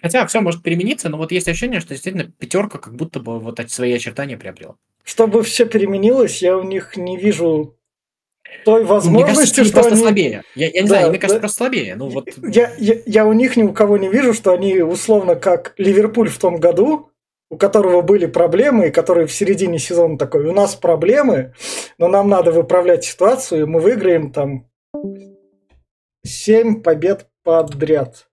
Хотя 0.00 0.24
все 0.28 0.40
может 0.40 0.62
перемениться, 0.62 1.08
но 1.08 1.16
вот 1.16 1.32
есть 1.32 1.48
ощущение, 1.48 1.80
что 1.80 1.90
действительно 1.90 2.30
пятерка 2.30 2.78
как 2.78 2.94
будто 2.94 3.18
бы 3.18 3.40
вот 3.40 3.58
свои 3.68 3.92
очертания 3.92 4.36
приобрела. 4.36 4.76
Чтобы 5.02 5.42
все 5.42 5.66
переменилось, 5.66 6.40
я 6.40 6.56
у 6.56 6.62
них 6.62 6.96
не 6.96 7.16
вижу 7.16 7.77
той 8.64 8.80
мне 8.80 8.88
кажется, 8.88 9.10
возможности, 9.10 9.64
что 9.64 9.72
просто 9.72 9.92
они... 9.92 10.02
слабее. 10.02 10.42
Я, 10.54 10.66
я 10.66 10.72
не 10.72 10.80
Да, 10.82 10.86
знаю, 10.86 11.08
мне 11.10 11.18
кажется, 11.18 11.40
просто 11.40 11.56
слабее. 11.56 11.94
Ну 11.96 12.08
вот. 12.08 12.28
Я, 12.42 12.72
я, 12.78 12.96
я 13.06 13.26
у 13.26 13.32
них 13.32 13.56
ни 13.56 13.62
у 13.62 13.72
кого 13.72 13.96
не 13.96 14.08
вижу, 14.08 14.34
что 14.34 14.52
они 14.52 14.80
условно 14.80 15.36
как 15.36 15.74
Ливерпуль 15.78 16.28
в 16.28 16.38
том 16.38 16.56
году, 16.56 17.10
у 17.50 17.56
которого 17.56 18.02
были 18.02 18.26
проблемы, 18.26 18.88
и 18.88 18.90
который 18.90 19.26
в 19.26 19.32
середине 19.32 19.78
сезона 19.78 20.18
такой, 20.18 20.46
у 20.46 20.52
нас 20.52 20.74
проблемы, 20.74 21.54
но 21.96 22.08
нам 22.08 22.28
надо 22.28 22.52
выправлять 22.52 23.04
ситуацию, 23.04 23.62
и 23.62 23.66
мы 23.66 23.80
выиграем 23.80 24.32
там 24.32 24.68
7 26.24 26.82
побед 26.82 27.26
подряд. 27.42 28.28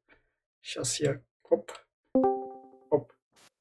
Сейчас 0.62 1.00
я... 1.00 1.22
Оп. 1.50 1.72
Оп. 2.90 3.12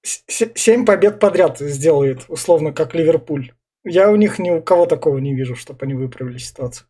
7 0.02 0.84
побед 0.84 1.20
подряд 1.20 1.58
сделает, 1.58 2.25
условно, 2.28 2.73
как 2.73 2.94
Ливерпуль. 2.94 3.52
Я 3.85 4.11
у 4.11 4.17
них 4.17 4.38
ни 4.38 4.50
у 4.50 4.62
кого 4.62 4.87
такого 4.87 5.19
не 5.19 5.35
вижу, 5.35 5.55
чтобы 5.57 5.85
они 5.85 5.95
выправили 5.95 6.38
ситуацию. 6.38 6.88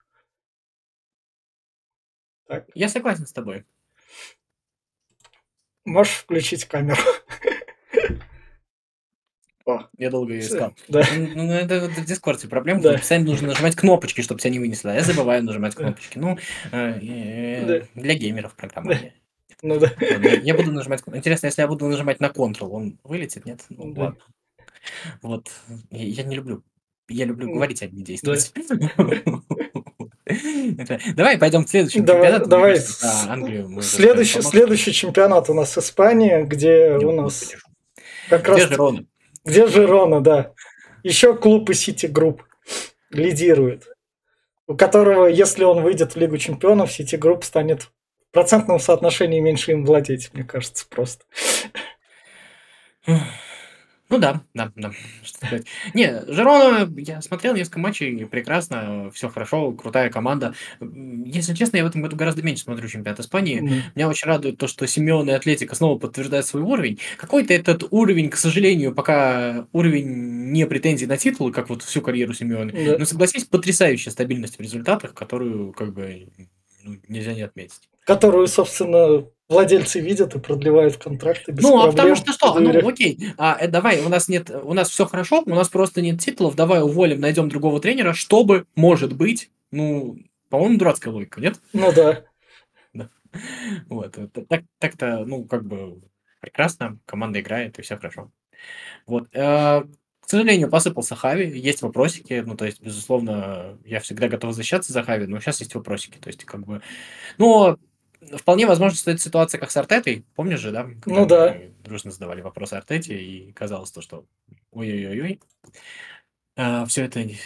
Так, 2.46 2.66
Я 2.74 2.88
согласен 2.88 3.26
с 3.26 3.32
тобой. 3.32 3.64
можешь 5.84 6.14
включить 6.14 6.66
камеру? 6.66 7.00
О, 9.66 9.88
Я 9.96 10.10
долго 10.10 10.34
ее 10.34 10.40
искал. 10.40 10.74
да. 10.88 11.02
Ну, 11.16 11.44
ну, 11.46 11.52
это 11.52 11.80
вот 11.80 11.92
в 11.92 12.04
Дискорде 12.04 12.48
проблема. 12.48 12.82
Да. 12.82 12.92
Постоянно 12.98 13.26
нужно 13.30 13.48
нажимать 13.48 13.74
кнопочки, 13.74 14.20
чтобы 14.20 14.38
тебя 14.40 14.50
не 14.50 14.58
вынесло. 14.58 14.92
А 14.92 14.94
я 14.94 15.02
забываю 15.02 15.42
нажимать 15.42 15.74
кнопочки. 15.74 16.18
Ну, 16.18 16.36
э, 16.70 17.00
э, 17.00 17.86
для 17.94 18.14
геймеров 18.14 18.54
программа. 18.56 18.92
Да. 18.94 19.00
Ну 19.62 19.78
да. 19.80 19.90
Я 20.42 20.54
буду 20.54 20.70
нажимать... 20.70 21.02
Интересно, 21.06 21.46
если 21.46 21.62
я 21.62 21.68
буду 21.68 21.88
нажимать 21.88 22.20
на 22.20 22.26
Ctrl, 22.26 22.68
он 22.68 22.98
вылетит, 23.04 23.46
нет? 23.46 23.64
Ну, 23.70 23.94
Да. 23.94 24.02
ладно. 24.02 24.20
Вот. 25.22 25.50
Я 25.90 26.04
я 26.04 26.22
не 26.24 26.36
люблю. 26.36 26.62
Я 27.08 27.26
люблю 27.26 27.52
говорить, 27.52 27.82
а 27.82 27.86
не 27.86 28.02
действовать. 28.02 28.52
Давай 31.14 31.38
пойдем 31.38 31.64
к 31.64 31.68
следующему 31.68 32.04
Давай, 32.04 32.22
чемпионату. 32.22 32.50
Давай. 32.50 32.78
Англию 33.28 33.82
Следующий, 33.82 34.42
следующий 34.42 34.92
чемпионат 34.92 35.50
у 35.50 35.54
нас 35.54 35.76
Испания, 35.76 36.44
где 36.44 36.96
у 36.96 37.12
нас 37.12 37.54
как 38.28 38.42
Где 38.42 38.52
раз 38.52 38.60
Жирона? 38.62 39.06
где 39.44 39.66
Жирона, 39.66 40.20
да. 40.20 40.52
Еще 41.02 41.36
клуб 41.36 41.68
и 41.70 41.74
Сити 41.74 42.06
Групп 42.06 42.42
лидирует, 43.10 43.86
у 44.66 44.76
которого, 44.76 45.26
если 45.26 45.64
он 45.64 45.82
выйдет 45.82 46.14
в 46.14 46.18
Лигу 46.18 46.38
Чемпионов, 46.38 46.90
Сити 46.90 47.16
Групп 47.16 47.44
станет 47.44 47.82
в 47.82 47.90
процентном 48.32 48.80
соотношении 48.80 49.40
меньше 49.40 49.72
им 49.72 49.84
владеть, 49.84 50.32
мне 50.32 50.44
кажется, 50.44 50.86
просто. 50.88 51.24
Ну 54.10 54.18
да, 54.18 54.42
да, 54.52 54.70
да. 54.76 54.92
Что 55.22 55.38
сказать. 55.38 55.66
Не, 55.94 56.22
Жирона, 56.28 56.88
я 56.98 57.22
смотрел 57.22 57.54
несколько 57.54 57.78
матчей, 57.78 58.26
прекрасно, 58.26 59.10
все 59.14 59.28
хорошо, 59.28 59.72
крутая 59.72 60.10
команда. 60.10 60.54
Если 60.80 61.54
честно, 61.54 61.78
я 61.78 61.84
в 61.84 61.86
этом 61.86 62.02
году 62.02 62.14
гораздо 62.14 62.42
меньше 62.42 62.64
смотрю 62.64 62.86
чемпионат 62.88 63.20
Испании. 63.20 63.60
М. 63.60 63.82
Меня 63.94 64.08
очень 64.08 64.28
радует 64.28 64.58
то, 64.58 64.66
что 64.66 64.86
Симеоне 64.86 65.28
и 65.30 65.32
Атлетико 65.32 65.74
снова 65.74 65.98
подтверждают 65.98 66.46
свой 66.46 66.62
уровень. 66.62 66.98
Какой-то 67.16 67.54
этот 67.54 67.84
уровень, 67.90 68.28
к 68.28 68.36
сожалению, 68.36 68.94
пока 68.94 69.66
уровень 69.72 70.52
не 70.52 70.66
претензий 70.66 71.06
на 71.06 71.16
титул, 71.16 71.50
как 71.50 71.70
вот 71.70 71.82
всю 71.82 72.02
карьеру 72.02 72.34
Симеоне. 72.34 72.72
Да. 72.72 72.98
Но 72.98 73.04
согласись, 73.06 73.44
потрясающая 73.44 74.12
стабильность 74.12 74.58
в 74.58 74.60
результатах, 74.60 75.14
которую 75.14 75.72
как 75.72 75.94
бы 75.94 76.28
ну, 76.82 76.96
нельзя 77.08 77.32
не 77.32 77.42
отметить. 77.42 77.88
Которую, 78.04 78.46
собственно, 78.48 79.24
владельцы 79.48 80.00
видят 80.00 80.34
и 80.34 80.38
продлевают 80.38 80.96
контракты 80.96 81.52
без 81.52 81.62
ну, 81.62 81.82
а 81.82 81.90
потому 81.90 82.16
что 82.16 82.32
что? 82.32 82.58
Ну, 82.58 82.88
окей. 82.88 83.18
А, 83.36 83.56
э, 83.60 83.68
давай, 83.68 84.00
у 84.00 84.08
нас 84.08 84.28
нет, 84.28 84.50
у 84.50 84.72
нас 84.74 84.88
все 84.90 85.06
хорошо, 85.06 85.42
у 85.44 85.50
нас 85.50 85.68
просто 85.68 86.02
нет 86.02 86.20
титулов, 86.20 86.54
давай 86.54 86.82
уволим, 86.82 87.20
найдем 87.20 87.48
другого 87.48 87.80
тренера, 87.80 88.12
чтобы, 88.12 88.66
может 88.74 89.14
быть, 89.14 89.50
ну, 89.70 90.18
по-моему, 90.48 90.78
дурацкая 90.78 91.12
логика, 91.12 91.40
нет? 91.40 91.56
Ну 91.72 91.92
да. 91.92 92.24
Вот, 93.88 94.16
так, 94.48 94.62
так-то, 94.78 95.24
ну, 95.26 95.44
как 95.44 95.66
бы 95.66 96.00
прекрасно, 96.40 97.00
команда 97.04 97.40
играет, 97.40 97.76
и 97.78 97.82
все 97.82 97.96
хорошо. 97.96 98.30
Вот. 99.06 99.28
э, 99.32 99.82
К 99.82 100.28
сожалению, 100.28 100.70
посыпался 100.70 101.16
Хави, 101.16 101.58
есть 101.58 101.82
вопросики, 101.82 102.44
ну, 102.46 102.56
то 102.56 102.64
есть, 102.64 102.80
безусловно, 102.80 103.76
я 103.84 103.98
всегда 103.98 104.28
готов 104.28 104.54
защищаться 104.54 104.92
за 104.92 105.02
Хави, 105.02 105.26
но 105.26 105.40
сейчас 105.40 105.58
есть 105.60 105.74
вопросики, 105.74 106.18
то 106.18 106.28
есть, 106.28 106.44
как 106.44 106.64
бы, 106.64 106.80
ну, 107.38 107.76
вполне 108.36 108.66
возможно, 108.66 108.96
что 108.96 109.10
это 109.10 109.20
ситуация 109.20 109.58
как 109.58 109.70
с 109.70 109.76
Артетой, 109.76 110.24
помнишь 110.34 110.60
же, 110.60 110.70
да? 110.72 110.84
Когда 110.84 111.20
Ну 111.20 111.26
да. 111.26 111.56
дружно 111.82 112.10
задавали 112.10 112.40
вопросы 112.40 112.74
Артете, 112.74 113.16
и 113.22 113.52
казалось 113.52 113.90
то, 113.90 114.00
что 114.00 114.26
ой-ой-ой-ой, 114.72 115.40
все 116.86 117.04
это 117.04 117.24
не- 117.24 117.38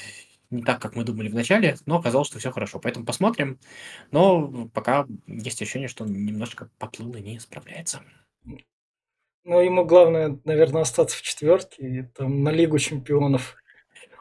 не 0.50 0.62
так, 0.62 0.80
как 0.80 0.97
мы 0.97 1.04
думали 1.04 1.28
вначале, 1.28 1.76
но 1.87 1.97
оказалось, 1.99 2.28
что 2.28 2.38
все 2.38 2.50
хорошо. 2.50 2.78
Поэтому 2.78 3.04
посмотрим. 3.04 3.58
Но 4.11 4.68
пока 4.73 5.06
есть 5.26 5.61
ощущение, 5.61 5.88
что 5.88 6.04
он 6.04 6.12
немножко 6.12 6.70
поплыл 6.78 7.14
и 7.14 7.20
не 7.20 7.38
справляется. 7.38 8.02
Ну, 9.44 9.61
ему 9.61 9.85
главное, 9.85 10.38
наверное, 10.44 10.82
остаться 10.82 11.16
в 11.16 11.23
четверке 11.23 11.87
и 11.87 12.02
там 12.02 12.42
на 12.42 12.50
Лигу 12.50 12.78
чемпионов. 12.78 13.56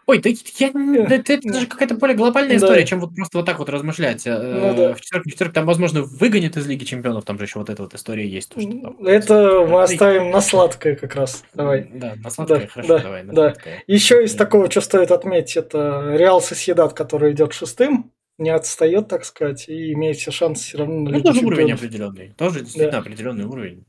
Ой, 0.07 0.19
да 0.19 0.29
я, 0.29 0.71
да, 0.71 1.15
это, 1.15 1.33
это 1.33 1.59
же 1.59 1.67
какая-то 1.67 1.95
более 1.95 2.15
глобальная 2.15 2.55
история, 2.55 2.85
чем 2.85 3.01
вот 3.01 3.13
просто 3.13 3.39
вот 3.39 3.45
так 3.45 3.59
вот 3.59 3.67
размышлять. 3.67 4.25
Э, 4.25 4.37
ну, 4.39 4.73
да. 4.73 4.93
В 4.93 5.01
четверке, 5.01 5.29
в 5.29 5.33
четверке 5.33 5.53
там, 5.53 5.65
возможно, 5.65 6.01
выгонят 6.01 6.55
из 6.55 6.65
Лиги 6.65 6.85
Чемпионов, 6.85 7.25
там 7.25 7.37
же 7.37 7.43
еще 7.43 7.59
вот 7.59 7.69
эта 7.69 7.83
вот 7.83 7.93
история 7.93 8.25
есть. 8.25 8.49
То, 8.53 8.61
что 8.61 8.71
там, 8.71 9.05
это 9.05 9.65
мы 9.67 9.83
оставим 9.83 10.31
на 10.31 10.39
сладкое 10.39 10.95
как 10.95 11.13
раз. 11.15 11.43
Давай. 11.53 11.89
Да, 11.93 12.15
на 12.23 12.29
сладкое, 12.29 12.61
да, 12.61 12.67
хорошо, 12.67 12.97
да, 12.97 13.03
давай. 13.03 13.23
На 13.23 13.33
да. 13.33 13.41
Сладкое. 13.51 13.83
Еще 13.87 14.23
из 14.23 14.33
такого, 14.33 14.71
что 14.71 14.79
стоит 14.79 15.11
отметить, 15.11 15.57
это 15.57 16.15
Реал 16.15 16.41
Соседат, 16.41 16.93
который 16.93 17.33
идет 17.33 17.51
шестым, 17.51 18.13
не 18.37 18.51
отстает, 18.51 19.09
так 19.09 19.25
сказать, 19.25 19.67
и 19.67 19.91
имеет 19.91 20.15
все 20.15 20.31
шансы 20.31 20.63
все 20.63 20.77
равно 20.77 21.01
на 21.01 21.09
ну, 21.09 21.17
Лигу 21.17 21.23
тоже 21.23 21.39
Чемпионов. 21.39 21.57
уровень 21.57 21.73
определенный. 21.73 22.33
Тоже 22.37 22.61
действительно 22.61 22.91
да. 22.93 22.99
определенный 22.99 23.43
уровень. 23.43 23.85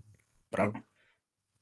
Правда. 0.51 0.81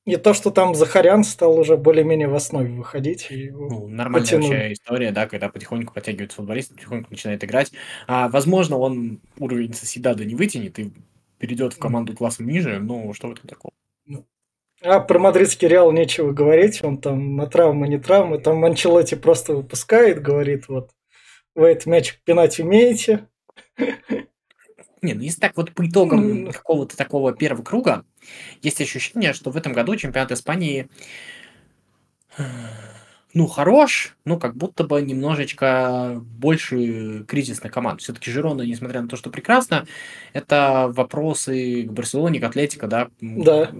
И 0.06 0.16
то, 0.16 0.34
что 0.34 0.52
там 0.52 0.76
Захарян 0.76 1.24
стал 1.24 1.58
уже 1.58 1.76
более-менее 1.76 2.28
в 2.28 2.34
основе 2.36 2.70
выходить. 2.70 3.26
И 3.30 3.50
ну, 3.50 3.88
нормальная 3.88 4.24
потянул. 4.24 4.48
вообще 4.48 4.72
история, 4.72 5.10
да, 5.10 5.26
когда 5.26 5.48
потихоньку 5.48 5.92
подтягивается 5.92 6.36
футболист, 6.36 6.72
потихоньку 6.72 7.10
начинает 7.10 7.42
играть. 7.42 7.72
А, 8.06 8.28
возможно, 8.28 8.78
он 8.78 9.20
уровень 9.36 9.74
Соседада 9.74 10.24
не 10.24 10.36
вытянет 10.36 10.78
и 10.78 10.92
перейдет 11.38 11.74
в 11.74 11.78
команду 11.78 12.14
классом 12.14 12.46
ниже, 12.46 12.78
но 12.78 13.12
что 13.14 13.26
в 13.26 13.32
этом 13.32 13.48
такого? 13.48 13.74
Ну. 14.06 14.24
А 14.80 15.00
про 15.00 15.18
мадридский 15.18 15.66
Реал 15.66 15.90
нечего 15.90 16.30
говорить, 16.30 16.84
он 16.84 16.98
там 16.98 17.34
на 17.34 17.48
травмы, 17.48 17.88
не 17.88 17.98
травмы, 17.98 18.38
там 18.38 18.58
Манчелоти 18.58 19.16
просто 19.16 19.56
выпускает, 19.56 20.22
говорит, 20.22 20.68
вот, 20.68 20.92
вы 21.56 21.66
этот 21.66 21.86
мяч 21.86 22.16
пинать 22.24 22.60
умеете. 22.60 23.26
Не, 25.02 25.14
ну 25.14 25.20
если 25.20 25.40
так 25.40 25.56
вот 25.56 25.72
по 25.72 25.86
итогам 25.86 26.50
какого-то 26.52 26.96
такого 26.96 27.32
первого 27.32 27.62
круга, 27.62 28.04
есть 28.62 28.80
ощущение, 28.80 29.32
что 29.32 29.50
в 29.50 29.56
этом 29.56 29.72
году 29.72 29.96
чемпионат 29.96 30.32
Испании, 30.32 30.88
ну, 33.36 33.46
хорош, 33.48 34.16
но 34.24 34.38
как 34.38 34.56
будто 34.56 34.84
бы 34.84 35.02
немножечко 35.02 36.22
больше 36.24 37.22
кризисных 37.28 37.70
команд. 37.70 38.00
Все-таки 38.00 38.30
Жирона, 38.30 38.62
несмотря 38.62 39.02
на 39.02 39.08
то, 39.08 39.16
что 39.16 39.28
прекрасно, 39.28 39.86
это 40.32 40.90
вопросы 40.90 41.82
к 41.82 41.92
Барселоне, 41.92 42.40
к 42.40 42.44
Атлетико, 42.44 42.86
да, 42.86 43.10
да. 43.20 43.74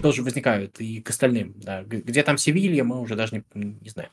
тоже 0.00 0.22
возникают, 0.22 0.80
и 0.80 1.02
к 1.02 1.10
остальным. 1.10 1.52
Да. 1.56 1.82
Где 1.82 2.22
там 2.22 2.38
Севилья, 2.38 2.84
мы 2.84 3.02
уже 3.02 3.14
даже 3.14 3.36
не, 3.36 3.42
не 3.54 3.90
знаем. 3.90 4.10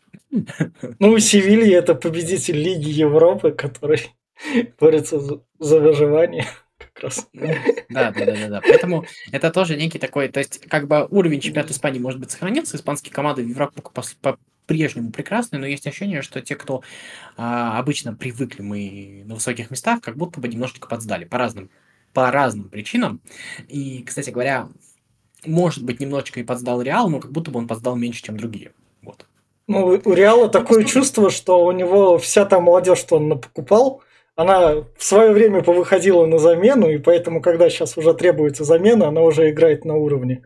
Ну, 1.00 1.18
Севилья– 1.20 1.78
это 1.80 1.96
победитель 1.96 2.58
Лиги 2.58 2.90
Европы, 2.90 3.52
который 3.52 4.12
борется 4.82 5.22
за, 5.22 5.42
за 5.60 5.80
выживание 5.80 6.46
как 7.00 7.04
раз. 7.04 7.28
Ну, 7.34 7.48
да, 7.90 8.12
да, 8.12 8.26
да, 8.26 8.36
да, 8.36 8.48
да. 8.48 8.62
Поэтому 8.62 9.06
это 9.32 9.52
тоже 9.52 9.76
некий 9.76 10.00
такой, 10.00 10.28
то 10.28 10.40
есть 10.40 10.60
как 10.68 10.88
бы 10.88 11.08
уровень 11.10 11.40
чемпионата 11.40 11.74
Испании 11.74 12.00
может 12.00 12.20
быть 12.20 12.32
сохранился, 12.32 12.78
испанские 12.78 13.14
команды 13.14 13.44
в 13.44 13.48
Европу 13.48 13.82
по, 13.82 14.04
по 14.22 14.38
прежнему 14.66 15.12
прекрасные, 15.12 15.60
но 15.60 15.66
есть 15.66 15.88
ощущение, 15.88 16.22
что 16.22 16.42
те, 16.42 16.56
кто 16.56 16.84
а, 17.38 17.80
обычно 17.80 18.14
привыкли 18.14 18.62
мы 18.62 19.24
на 19.26 19.36
высоких 19.36 19.72
местах, 19.72 20.02
как 20.02 20.16
будто 20.16 20.40
бы 20.40 20.48
немножечко 20.48 20.88
подсдали 20.88 21.26
по 21.26 21.40
разным, 21.40 21.72
по 22.14 22.30
разным 22.30 22.70
причинам. 22.70 23.20
И, 23.68 24.04
кстати 24.04 24.30
говоря, 24.30 24.70
может 25.46 25.84
быть, 25.84 26.00
немножечко 26.00 26.40
и 26.40 26.44
подсдал 26.44 26.82
Реал, 26.82 27.10
но 27.10 27.20
как 27.20 27.32
будто 27.32 27.50
бы 27.50 27.60
он 27.60 27.68
подсдал 27.68 27.96
меньше, 27.96 28.22
чем 28.22 28.38
другие. 28.38 28.74
Вот. 29.02 29.26
Ну, 29.68 30.00
у 30.04 30.14
Реала 30.14 30.46
ну, 30.46 30.52
такое 30.52 30.84
чувство, 30.84 31.30
что 31.30 31.66
у 31.66 31.72
него 31.72 32.18
вся 32.18 32.46
та 32.46 32.60
молодежь, 32.60 33.00
что 33.00 33.18
он 33.18 33.40
покупал, 33.40 34.04
она 34.40 34.86
в 34.96 35.04
свое 35.04 35.34
время 35.34 35.62
повыходила 35.62 36.26
на 36.26 36.40
замену, 36.40 36.90
и 36.90 36.98
поэтому, 36.98 37.42
когда 37.42 37.70
сейчас 37.70 37.98
уже 37.98 38.14
требуется 38.14 38.64
замена, 38.64 39.10
она 39.10 39.20
уже 39.20 39.50
играет 39.50 39.84
на 39.84 39.96
уровне. 39.98 40.44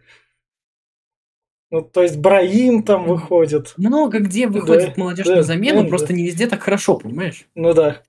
Ну, 1.69 1.84
то 1.84 2.01
есть 2.01 2.17
Браим 2.17 2.82
там 2.82 3.06
выходит. 3.06 3.75
Много 3.77 4.17
где 4.17 4.47
выходит 4.47 4.95
да, 4.95 5.01
молодежь 5.01 5.27
да, 5.27 5.36
на 5.36 5.43
замену, 5.43 5.84
да, 5.84 5.89
просто 5.89 6.08
да. 6.08 6.13
не 6.15 6.25
везде 6.25 6.47
так 6.47 6.63
хорошо, 6.63 6.95
понимаешь? 6.95 7.45
Ну 7.53 7.75
да. 7.75 8.01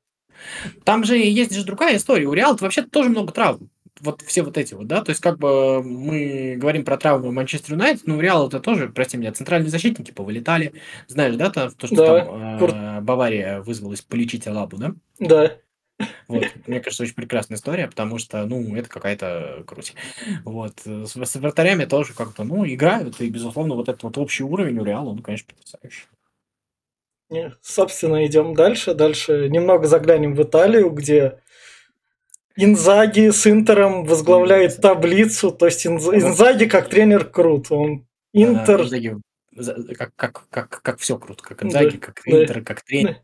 Там 0.85 1.05
же 1.05 1.19
есть 1.19 1.55
же 1.55 1.67
другая 1.67 1.99
история. 1.99 2.29
У 2.29 2.33
Реала 2.33 2.57
вообще 2.59 2.81
тоже 2.81 3.11
много 3.11 3.35
травм. 3.35 3.69
Вот 4.01 4.23
все 4.23 4.41
вот 4.41 4.57
эти 4.57 4.73
вот, 4.73 4.87
да, 4.87 5.03
то 5.03 5.11
есть 5.11 5.21
как 5.21 5.39
бы 5.39 5.83
мы 5.83 6.57
говорим 6.57 6.85
про 6.85 6.97
травмы 6.97 7.31
Манчестер 7.31 7.75
Юнайтед, 7.75 8.07
но 8.07 8.17
у 8.17 8.21
Реала 8.21 8.49
это 8.49 8.59
тоже, 8.59 8.89
прости 8.89 9.19
меня, 9.19 9.33
центральные 9.33 9.71
защитники 9.71 10.13
повылетали. 10.13 10.73
Знаешь, 11.09 11.37
да, 11.37 11.51
то, 11.51 11.69
что 11.69 11.95
да, 11.95 12.25
там 12.25 12.65
э, 12.65 13.01
Бавария 13.03 13.61
вызвалась 13.61 14.01
полечить 14.01 14.47
Алабу, 14.49 14.79
да? 14.79 14.95
Да. 15.21 15.59
Вот. 16.27 16.45
Мне 16.67 16.81
кажется, 16.81 17.03
очень 17.03 17.15
прекрасная 17.15 17.57
история, 17.57 17.87
потому 17.87 18.19
что, 18.19 18.45
ну, 18.47 18.75
это 18.77 18.89
какая-то 18.89 19.63
круть. 19.67 19.95
Вот. 20.45 20.81
С, 20.85 21.15
с 21.17 21.37
вратарями 21.37 21.85
тоже 21.85 22.15
как-то, 22.15 22.45
ну, 22.45 22.67
играют, 22.67 23.21
и, 23.21 23.29
безусловно, 23.29 23.75
вот 23.75 23.89
этот 23.89 24.03
вот 24.03 24.19
общий 24.19 24.43
уровень 24.43 24.79
у 24.79 24.85
Реала, 24.85 25.11
он, 25.11 25.21
конечно, 25.21 25.49
потрясающий. 25.55 26.07
Собственно, 27.63 28.27
идем 28.27 28.55
дальше. 28.55 28.95
Дальше 28.95 29.49
немного 29.49 29.87
заглянем 29.87 30.35
в 30.35 30.43
Италию, 30.43 30.91
где 30.91 31.41
Инзаги 32.57 33.31
с 33.31 33.47
Интером 33.47 34.05
возглавляет 34.05 34.81
таблицу. 34.81 35.51
То 35.51 35.67
есть 35.67 35.87
Инзаги 35.87 36.67
как 36.67 36.89
тренер 36.89 37.25
крут. 37.25 37.71
Он 37.71 38.07
Интер... 38.33 38.87
как, 39.97 40.15
как, 40.17 40.49
как, 40.51 40.83
как 40.83 40.99
все 40.99 41.19
круто, 41.19 41.43
как 41.43 41.63
Инзаги, 41.63 41.97
да, 41.97 41.99
как 41.99 42.21
Интер, 42.25 42.59
да, 42.59 42.65
как 42.65 42.83
тренер. 42.83 43.17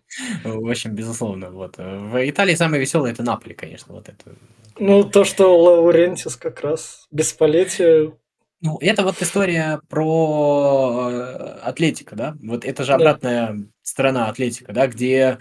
Да. 0.45 0.51
В 0.51 0.71
общем, 0.71 0.95
безусловно. 0.95 1.51
Вот. 1.51 1.77
В 1.79 2.29
Италии 2.29 2.55
самое 2.55 2.81
веселое 2.81 3.13
это 3.13 3.23
Наполи, 3.23 3.55
конечно. 3.55 3.95
Вот 3.95 4.09
это. 4.09 4.37
Ну, 4.79 5.05
то, 5.05 5.25
что 5.25 5.61
Лаурентис 5.61 6.37
как 6.37 6.61
раз 6.61 7.07
бесполетие. 7.11 8.15
Ну, 8.63 8.79
это 8.81 9.03
вот 9.03 9.21
история 9.23 9.81
про 9.89 11.09
э, 11.11 11.59
Атлетика, 11.63 12.15
да? 12.15 12.37
Вот 12.43 12.65
это 12.65 12.85
же 12.85 12.93
обратная 12.93 13.55
да. 13.55 13.65
сторона 13.83 14.29
Атлетика, 14.29 14.73
да, 14.73 14.87
где 14.87 15.39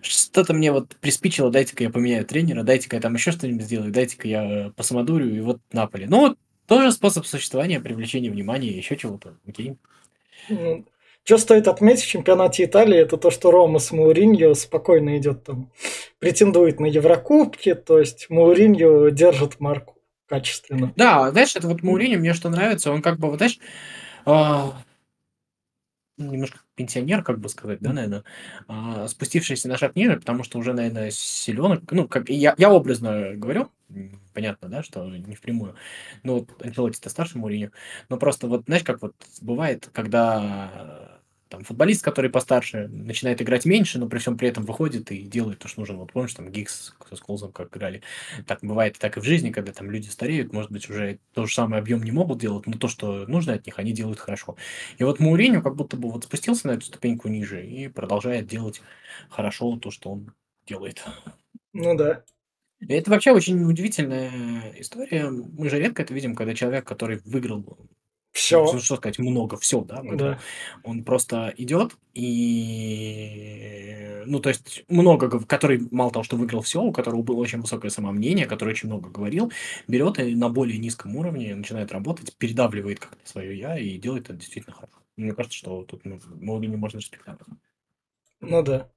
что-то 0.00 0.54
мне 0.54 0.72
вот 0.72 0.96
приспичило, 0.96 1.50
дайте-ка 1.50 1.84
я 1.84 1.90
поменяю 1.90 2.24
тренера, 2.26 2.62
дайте-ка 2.62 2.96
я 2.96 3.02
там 3.02 3.14
еще 3.14 3.32
что-нибудь 3.32 3.64
сделаю, 3.64 3.90
дайте-ка 3.90 4.28
я 4.28 4.72
посмотрю, 4.76 5.28
и 5.28 5.40
вот 5.40 5.60
Наполи. 5.72 6.06
Ну, 6.06 6.20
вот 6.20 6.38
тоже 6.66 6.92
способ 6.92 7.26
существования, 7.26 7.80
привлечения 7.80 8.30
внимания, 8.30 8.70
еще 8.70 8.96
чего-то. 8.96 9.36
Окей. 9.46 9.76
Ну, 10.48 10.84
что 11.24 11.38
стоит 11.38 11.68
отметить 11.68 12.04
в 12.04 12.08
чемпионате 12.08 12.64
Италии, 12.64 12.98
это 12.98 13.16
то, 13.16 13.30
что 13.30 13.50
Рома 13.50 13.78
с 13.78 13.92
Мауриньо 13.92 14.54
спокойно 14.54 15.16
идет 15.16 15.44
там, 15.44 15.70
претендует 16.18 16.80
на 16.80 16.86
Еврокубки, 16.86 17.74
то 17.74 17.98
есть 17.98 18.28
Мауриньо 18.28 19.08
держит 19.08 19.58
марку 19.60 19.96
качественно. 20.26 20.92
Да, 20.96 21.30
знаешь, 21.30 21.56
это 21.56 21.66
вот 21.68 21.82
Мауриньо 21.82 22.18
мне 22.18 22.34
что 22.34 22.50
нравится, 22.50 22.92
он 22.92 23.00
как 23.00 23.18
бы, 23.18 23.28
вот 23.28 23.38
знаешь, 23.38 23.58
а, 24.26 24.82
немножко 26.18 26.58
пенсионер, 26.76 27.22
как 27.22 27.38
бы 27.40 27.48
сказать, 27.48 27.80
да, 27.80 27.92
наверное, 27.92 28.24
а, 28.68 29.08
спустившийся 29.08 29.68
на 29.68 29.76
шаг 29.78 29.96
ниже, 29.96 30.16
потому 30.18 30.42
что 30.44 30.58
уже, 30.58 30.72
наверное, 30.72 31.10
силен, 31.10 31.82
ну, 31.90 32.08
как 32.08 32.28
я, 32.28 32.54
я 32.58 32.70
образно 32.70 33.34
говорю, 33.34 33.70
понятно, 34.32 34.68
да, 34.68 34.82
что 34.82 35.04
не 35.08 35.34
впрямую, 35.36 35.76
но 36.22 36.40
вот 36.40 36.62
Анчелотти-то 36.62 37.10
старше 37.10 37.38
Мourinho, 37.38 37.70
но 38.08 38.16
просто 38.16 38.46
вот, 38.48 38.64
знаешь, 38.66 38.82
как 38.84 39.02
вот 39.02 39.14
бывает, 39.40 39.88
когда 39.92 41.20
там 41.48 41.64
футболист, 41.64 42.02
который 42.02 42.30
постарше, 42.30 42.88
начинает 42.88 43.40
играть 43.42 43.64
меньше, 43.64 43.98
но 43.98 44.08
при 44.08 44.18
всем 44.18 44.36
при 44.36 44.48
этом 44.48 44.64
выходит 44.64 45.10
и 45.12 45.22
делает 45.22 45.58
то, 45.58 45.68
что 45.68 45.80
нужно. 45.80 45.96
Вот 45.96 46.12
помнишь, 46.12 46.34
там 46.34 46.50
Гикс 46.50 46.94
со 47.08 47.16
Сколзом 47.16 47.52
как 47.52 47.76
играли. 47.76 48.02
Так 48.46 48.60
бывает 48.62 48.98
так 48.98 49.16
и 49.16 49.20
в 49.20 49.24
жизни, 49.24 49.50
когда 49.50 49.72
там 49.72 49.90
люди 49.90 50.08
стареют, 50.08 50.52
может 50.52 50.70
быть, 50.70 50.88
уже 50.88 51.18
то 51.32 51.46
же 51.46 51.54
самое 51.54 51.80
объем 51.80 52.02
не 52.02 52.12
могут 52.12 52.38
делать, 52.38 52.66
но 52.66 52.78
то, 52.78 52.88
что 52.88 53.26
нужно 53.26 53.54
от 53.54 53.66
них, 53.66 53.78
они 53.78 53.92
делают 53.92 54.18
хорошо. 54.18 54.56
И 54.98 55.04
вот 55.04 55.20
Мауриню 55.20 55.62
как 55.62 55.76
будто 55.76 55.96
бы 55.96 56.10
вот 56.10 56.24
спустился 56.24 56.66
на 56.66 56.72
эту 56.72 56.86
ступеньку 56.86 57.28
ниже 57.28 57.64
и 57.66 57.88
продолжает 57.88 58.46
делать 58.46 58.82
хорошо 59.28 59.76
то, 59.76 59.90
что 59.90 60.10
он 60.10 60.32
делает. 60.66 61.04
Ну 61.72 61.96
да. 61.96 62.24
И 62.80 62.92
это 62.92 63.10
вообще 63.10 63.32
очень 63.32 63.62
удивительная 63.64 64.74
история. 64.78 65.30
Мы 65.30 65.68
же 65.70 65.78
редко 65.78 66.02
это 66.02 66.12
видим, 66.12 66.34
когда 66.34 66.54
человек, 66.54 66.86
который 66.86 67.20
выиграл 67.24 67.78
все. 68.34 68.64
Ну, 68.64 68.78
что 68.80 68.96
сказать, 68.96 69.18
много, 69.20 69.56
все, 69.56 69.80
да, 69.82 70.02
да. 70.02 70.38
Он 70.82 71.04
просто 71.04 71.54
идет 71.56 71.96
и, 72.14 73.14
ну, 74.26 74.40
то 74.40 74.48
есть 74.48 74.84
много, 74.88 75.40
который 75.46 75.86
мало 75.92 76.10
того, 76.10 76.24
что 76.24 76.36
выиграл 76.36 76.60
все, 76.62 76.82
у 76.82 76.90
которого 76.92 77.22
было 77.22 77.36
очень 77.36 77.60
высокое 77.60 77.92
самомнение, 77.92 78.46
который 78.46 78.70
очень 78.70 78.88
много 78.88 79.08
говорил, 79.08 79.52
берет 79.86 80.18
и 80.18 80.34
на 80.34 80.48
более 80.48 80.78
низком 80.78 81.14
уровне 81.16 81.54
начинает 81.54 81.92
работать, 81.92 82.36
передавливает 82.36 82.98
как-то 82.98 83.24
свое 83.24 83.56
я 83.56 83.78
и 83.78 83.98
делает 83.98 84.24
это 84.24 84.34
действительно 84.34 84.74
хорошо. 84.74 84.98
Мне 85.16 85.32
кажется, 85.32 85.56
что 85.56 85.84
тут 85.84 86.04
ну, 86.04 86.58
не 86.58 86.66
можно 86.76 86.98
респектовать. 86.98 87.38
Ну 88.40 88.62
да. 88.62 88.90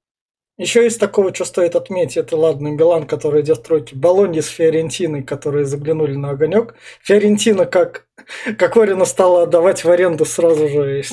Еще 0.58 0.88
из 0.88 0.98
такого, 0.98 1.34
что 1.36 1.46
стоит 1.46 1.76
отметить, 1.76 2.18
это 2.18 2.36
ладно, 2.36 2.70
Милан, 2.70 3.06
который 3.06 3.42
идет 3.42 3.60
в 3.60 3.62
тройке. 3.62 3.96
Болонья 3.96 4.42
с 4.42 4.48
Фиорентиной, 4.48 5.22
которые 5.22 5.66
заглянули 5.66 6.16
на 6.16 6.32
огонек. 6.32 6.74
Фиорентина, 7.04 7.66
как, 7.68 8.08
как 8.58 8.76
Орина 8.76 9.06
стала 9.06 9.44
отдавать 9.44 9.84
в 9.84 9.92
аренду 9.92 10.26
сразу 10.26 10.68
же 10.68 11.04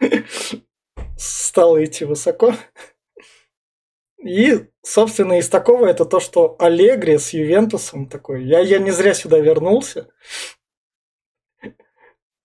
стала 1.16 1.82
идти 1.82 2.04
высоко. 2.04 2.54
И, 4.18 4.66
собственно, 4.82 5.38
из 5.38 5.48
такого 5.48 5.86
это 5.86 6.04
то, 6.04 6.20
что 6.20 6.56
Аллегри 6.58 7.16
с 7.16 7.32
Ювентусом 7.32 8.06
такой. 8.06 8.44
Я, 8.44 8.60
я 8.60 8.78
не 8.78 8.90
зря 8.90 9.14
сюда 9.14 9.38
вернулся. 9.38 10.08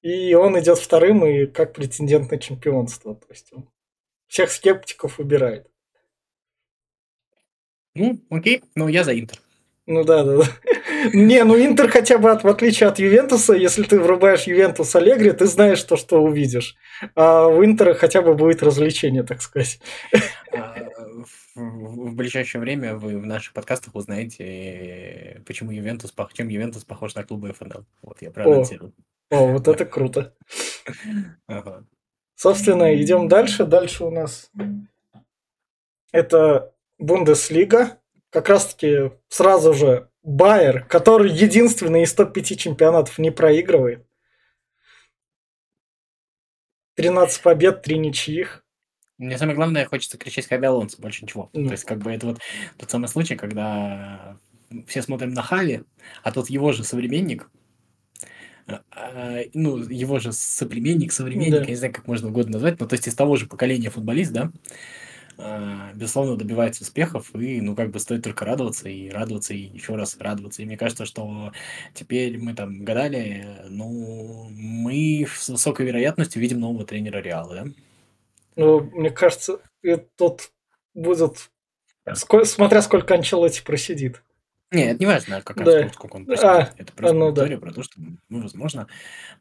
И 0.01 0.33
он 0.35 0.57
идет 0.57 0.77
вторым 0.77 1.25
и 1.25 1.47
как 1.47 1.73
претендент 1.73 2.31
на 2.31 2.37
чемпионство. 2.37 3.15
То 3.15 3.27
есть 3.29 3.51
он 3.51 3.69
всех 4.27 4.51
скептиков 4.51 5.19
убирает. 5.19 5.69
Ну, 7.95 8.19
окей, 8.29 8.61
но 8.75 8.89
я 8.89 9.03
за 9.03 9.17
Интер. 9.17 9.39
Ну 9.87 10.03
да, 10.03 10.23
да, 10.23 10.37
да. 10.37 10.43
Не, 11.13 11.43
ну 11.43 11.55
Интер 11.57 11.89
хотя 11.89 12.17
бы, 12.17 12.31
от, 12.31 12.43
в 12.43 12.47
отличие 12.47 12.89
от 12.89 12.99
Ювентуса, 12.99 13.53
если 13.53 13.83
ты 13.83 13.99
врубаешь 13.99 14.43
Ювентус 14.43 14.95
Аллегри, 14.95 15.31
ты 15.31 15.45
знаешь 15.45 15.83
то, 15.83 15.95
что 15.95 16.21
увидишь. 16.21 16.75
А 17.15 17.47
у 17.47 17.63
Интера 17.63 17.93
хотя 17.93 18.21
бы 18.21 18.33
будет 18.33 18.63
развлечение, 18.63 19.23
так 19.23 19.41
сказать. 19.41 19.79
А, 20.51 20.75
в, 21.55 21.55
в 21.55 22.15
ближайшее 22.15 22.61
время 22.61 22.95
вы 22.95 23.17
в 23.17 23.25
наших 23.25 23.53
подкастах 23.53 23.95
узнаете, 23.95 25.41
почему 25.45 25.71
Ювентус, 25.71 26.13
чем 26.33 26.49
Ювентус 26.49 26.83
похож 26.83 27.15
на 27.15 27.23
клубы 27.23 27.53
ФНЛ. 27.53 27.85
Вот 28.01 28.21
я 28.21 28.31
проанонсирую. 28.31 28.93
О, 29.29 29.47
вот 29.47 29.67
это 29.67 29.85
круто. 29.85 30.33
Собственно, 32.35 32.95
идем 32.95 33.27
дальше. 33.27 33.65
Дальше 33.65 34.03
у 34.03 34.11
нас 34.11 34.51
это 36.11 36.74
Бундеслига. 36.97 37.99
Как 38.29 38.49
раз-таки 38.49 39.11
сразу 39.29 39.73
же 39.73 40.09
Байер, 40.23 40.85
который 40.85 41.31
единственный 41.31 42.03
из 42.03 42.13
топ-5 42.13 42.55
чемпионатов 42.55 43.17
не 43.19 43.31
проигрывает. 43.31 44.05
13 46.95 47.41
побед, 47.41 47.81
3 47.81 47.97
ничьих. 47.99 48.65
Мне 49.17 49.37
самое 49.37 49.55
главное, 49.55 49.85
хочется 49.85 50.17
кричать 50.17 50.47
Хаби 50.47 50.65
Алонсо, 50.65 51.01
больше 51.01 51.23
ничего. 51.23 51.49
Mm. 51.53 51.67
То 51.67 51.71
есть, 51.71 51.85
как 51.85 51.99
бы 51.99 52.11
это 52.11 52.27
вот 52.27 52.39
тот 52.77 52.91
самый 52.91 53.07
случай, 53.07 53.35
когда 53.35 54.37
все 54.87 55.01
смотрим 55.01 55.29
на 55.29 55.41
Хави, 55.41 55.83
а 56.23 56.31
тот 56.31 56.49
его 56.49 56.73
же 56.73 56.83
современник, 56.83 57.49
а, 58.67 58.81
а, 58.91 59.41
ну, 59.53 59.77
его 59.77 60.19
же 60.19 60.33
соплеменник, 60.33 61.13
современник, 61.13 61.51
да. 61.51 61.61
я 61.61 61.65
не 61.67 61.75
знаю, 61.75 61.93
как 61.93 62.07
можно 62.07 62.29
угодно 62.29 62.53
назвать, 62.53 62.79
но 62.79 62.87
то 62.87 62.93
есть 62.95 63.07
из 63.07 63.15
того 63.15 63.35
же 63.35 63.45
поколения 63.47 63.89
футболист, 63.89 64.31
да, 64.31 64.51
а, 65.37 65.91
безусловно, 65.93 66.37
добивается 66.37 66.83
успехов, 66.83 67.33
и, 67.35 67.59
ну, 67.61 67.75
как 67.75 67.91
бы 67.91 67.99
стоит 67.99 68.23
только 68.23 68.45
радоваться, 68.45 68.87
и 68.87 69.09
радоваться, 69.09 69.53
и 69.53 69.59
еще 69.59 69.95
раз 69.95 70.17
радоваться. 70.17 70.61
И 70.61 70.65
мне 70.65 70.77
кажется, 70.77 71.05
что 71.05 71.51
теперь 71.93 72.37
мы 72.37 72.53
там 72.53 72.83
гадали, 72.83 73.47
ну, 73.69 74.49
мы 74.51 75.27
с 75.29 75.49
высокой 75.49 75.85
вероятностью 75.85 76.41
видим 76.41 76.59
нового 76.59 76.85
тренера 76.85 77.19
Реала, 77.19 77.55
да? 77.55 77.65
Ну, 78.55 78.81
мне 78.81 79.09
кажется, 79.09 79.59
тут 80.15 80.51
будет, 80.93 81.51
сколь, 82.13 82.45
смотря 82.45 82.81
сколько 82.81 83.13
Анчелоти 83.15 83.63
просидит. 83.63 84.21
Не, 84.71 84.91
это 84.91 84.99
не 84.99 85.05
важно, 85.05 85.41
как 85.41 85.63
да. 85.63 85.89
сколько 85.89 86.15
он 86.15 86.25
просидит. 86.25 86.45
А, 86.45 86.73
это 86.77 86.93
просто 86.93 87.15
ну, 87.15 87.29
история 87.31 87.55
да. 87.55 87.61
про 87.61 87.73
то, 87.73 87.83
что, 87.83 87.99
ну, 87.99 88.41
возможно, 88.41 88.87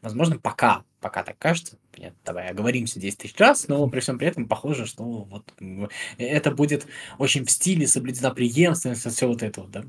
возможно, 0.03 0.39
пока, 0.39 0.85
пока 1.01 1.23
так 1.23 1.39
кажется, 1.39 1.77
нет, 1.77 1.84
давай 2.25 2.49
оговоримся 2.49 3.01
10 3.01 3.19
тысяч 3.19 3.39
раз, 3.39 3.69
но 3.69 3.87
при 3.89 4.01
всем 4.01 4.19
при 4.19 4.29
этом 4.29 4.49
похоже, 4.49 4.87
что 4.87 5.05
вот 5.05 5.53
это 6.19 6.51
будет 6.51 6.87
очень 7.19 7.45
в 7.45 7.51
стиле 7.51 7.87
соблюдена 7.87 8.31
преемственность, 8.31 9.09
все 9.11 9.29
вот 9.29 9.43
это 9.43 9.63
вот, 9.63 9.71
да? 9.71 9.85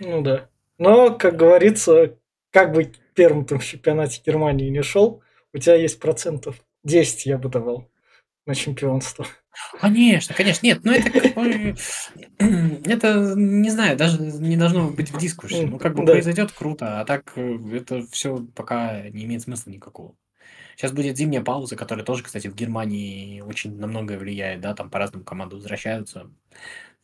Ну 0.00 0.22
да. 0.22 0.48
Но, 0.78 1.14
как 1.14 1.36
говорится, 1.36 2.16
как 2.50 2.72
бы 2.72 2.92
первым 3.14 3.44
там 3.44 3.58
в 3.58 3.64
чемпионате 3.64 4.22
Германии 4.24 4.68
не 4.68 4.82
шел, 4.82 5.22
у 5.52 5.58
тебя 5.58 5.74
есть 5.74 5.98
процентов 5.98 6.62
10 6.84 7.26
я 7.26 7.38
бы 7.38 7.48
давал 7.48 7.88
на 8.44 8.54
чемпионство. 8.54 9.26
Конечно, 9.80 10.34
конечно, 10.34 10.66
нет, 10.66 10.80
но 10.84 10.92
это 10.92 11.10
как 11.10 11.34
бы, 11.34 11.74
это, 12.84 13.34
не 13.36 13.70
знаю, 13.70 13.96
даже 13.96 14.20
не 14.20 14.56
должно 14.56 14.90
быть 14.90 15.10
в 15.10 15.18
дискуссии. 15.18 15.64
Ну, 15.64 15.78
как 15.78 15.94
бы 15.94 16.04
да. 16.04 16.12
произойдет 16.12 16.52
круто, 16.52 17.00
а 17.00 17.04
так 17.04 17.32
э, 17.36 17.58
это 17.72 18.06
все 18.10 18.46
пока 18.54 19.08
не 19.08 19.24
имеет 19.24 19.42
смысла 19.42 19.70
никакого. 19.70 20.14
Сейчас 20.76 20.92
будет 20.92 21.16
зимняя 21.16 21.42
пауза, 21.42 21.74
которая 21.74 22.04
тоже, 22.04 22.22
кстати, 22.22 22.48
в 22.48 22.54
Германии 22.54 23.40
очень 23.40 23.76
на 23.78 23.86
многое 23.86 24.18
влияет, 24.18 24.60
да, 24.60 24.74
там 24.74 24.90
по-разному 24.90 25.24
команды 25.24 25.56
возвращаются. 25.56 26.30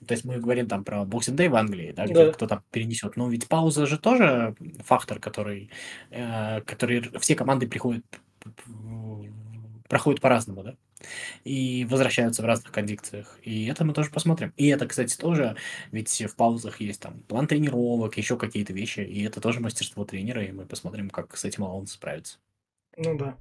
То 0.07 0.15
есть 0.15 0.25
мы 0.25 0.39
говорим 0.39 0.67
там 0.67 0.85
про 0.85 1.03
Boxing 1.03 1.37
Day 1.37 1.49
в 1.49 1.55
Англии, 1.55 1.93
да, 1.93 2.05
где 2.05 2.27
да. 2.27 2.33
кто 2.33 2.47
там 2.47 2.63
перенесет. 2.71 3.17
Но 3.17 3.29
ведь 3.29 3.49
пауза 3.49 3.87
же 3.87 3.99
тоже 3.99 4.55
фактор, 4.85 5.21
который, 5.21 5.71
э, 6.11 6.61
который 6.63 7.03
все 7.21 7.35
команды 7.35 7.69
приходят, 7.69 8.05
проходят 9.89 10.21
по-разному, 10.21 10.65
да 10.65 10.77
и 11.45 11.87
возвращаются 11.89 12.43
в 12.43 12.45
разных 12.45 12.73
кондикциях. 12.73 13.39
И 13.43 13.67
это 13.67 13.85
мы 13.85 13.93
тоже 13.93 14.11
посмотрим. 14.11 14.53
И 14.57 14.69
это, 14.69 14.87
кстати, 14.87 15.17
тоже, 15.17 15.57
ведь 15.91 16.23
в 16.23 16.37
паузах 16.37 16.81
есть 16.81 17.01
там 17.01 17.21
план 17.23 17.47
тренировок, 17.47 18.17
еще 18.17 18.37
какие-то 18.37 18.73
вещи, 18.73 19.01
и 19.01 19.25
это 19.25 19.41
тоже 19.41 19.61
мастерство 19.61 20.05
тренера, 20.05 20.45
и 20.45 20.53
мы 20.53 20.65
посмотрим, 20.65 21.11
как 21.11 21.37
с 21.37 21.45
этим 21.45 21.65
он 21.65 21.87
справится. 21.87 22.39
Ну 22.97 23.17
да. 23.17 23.37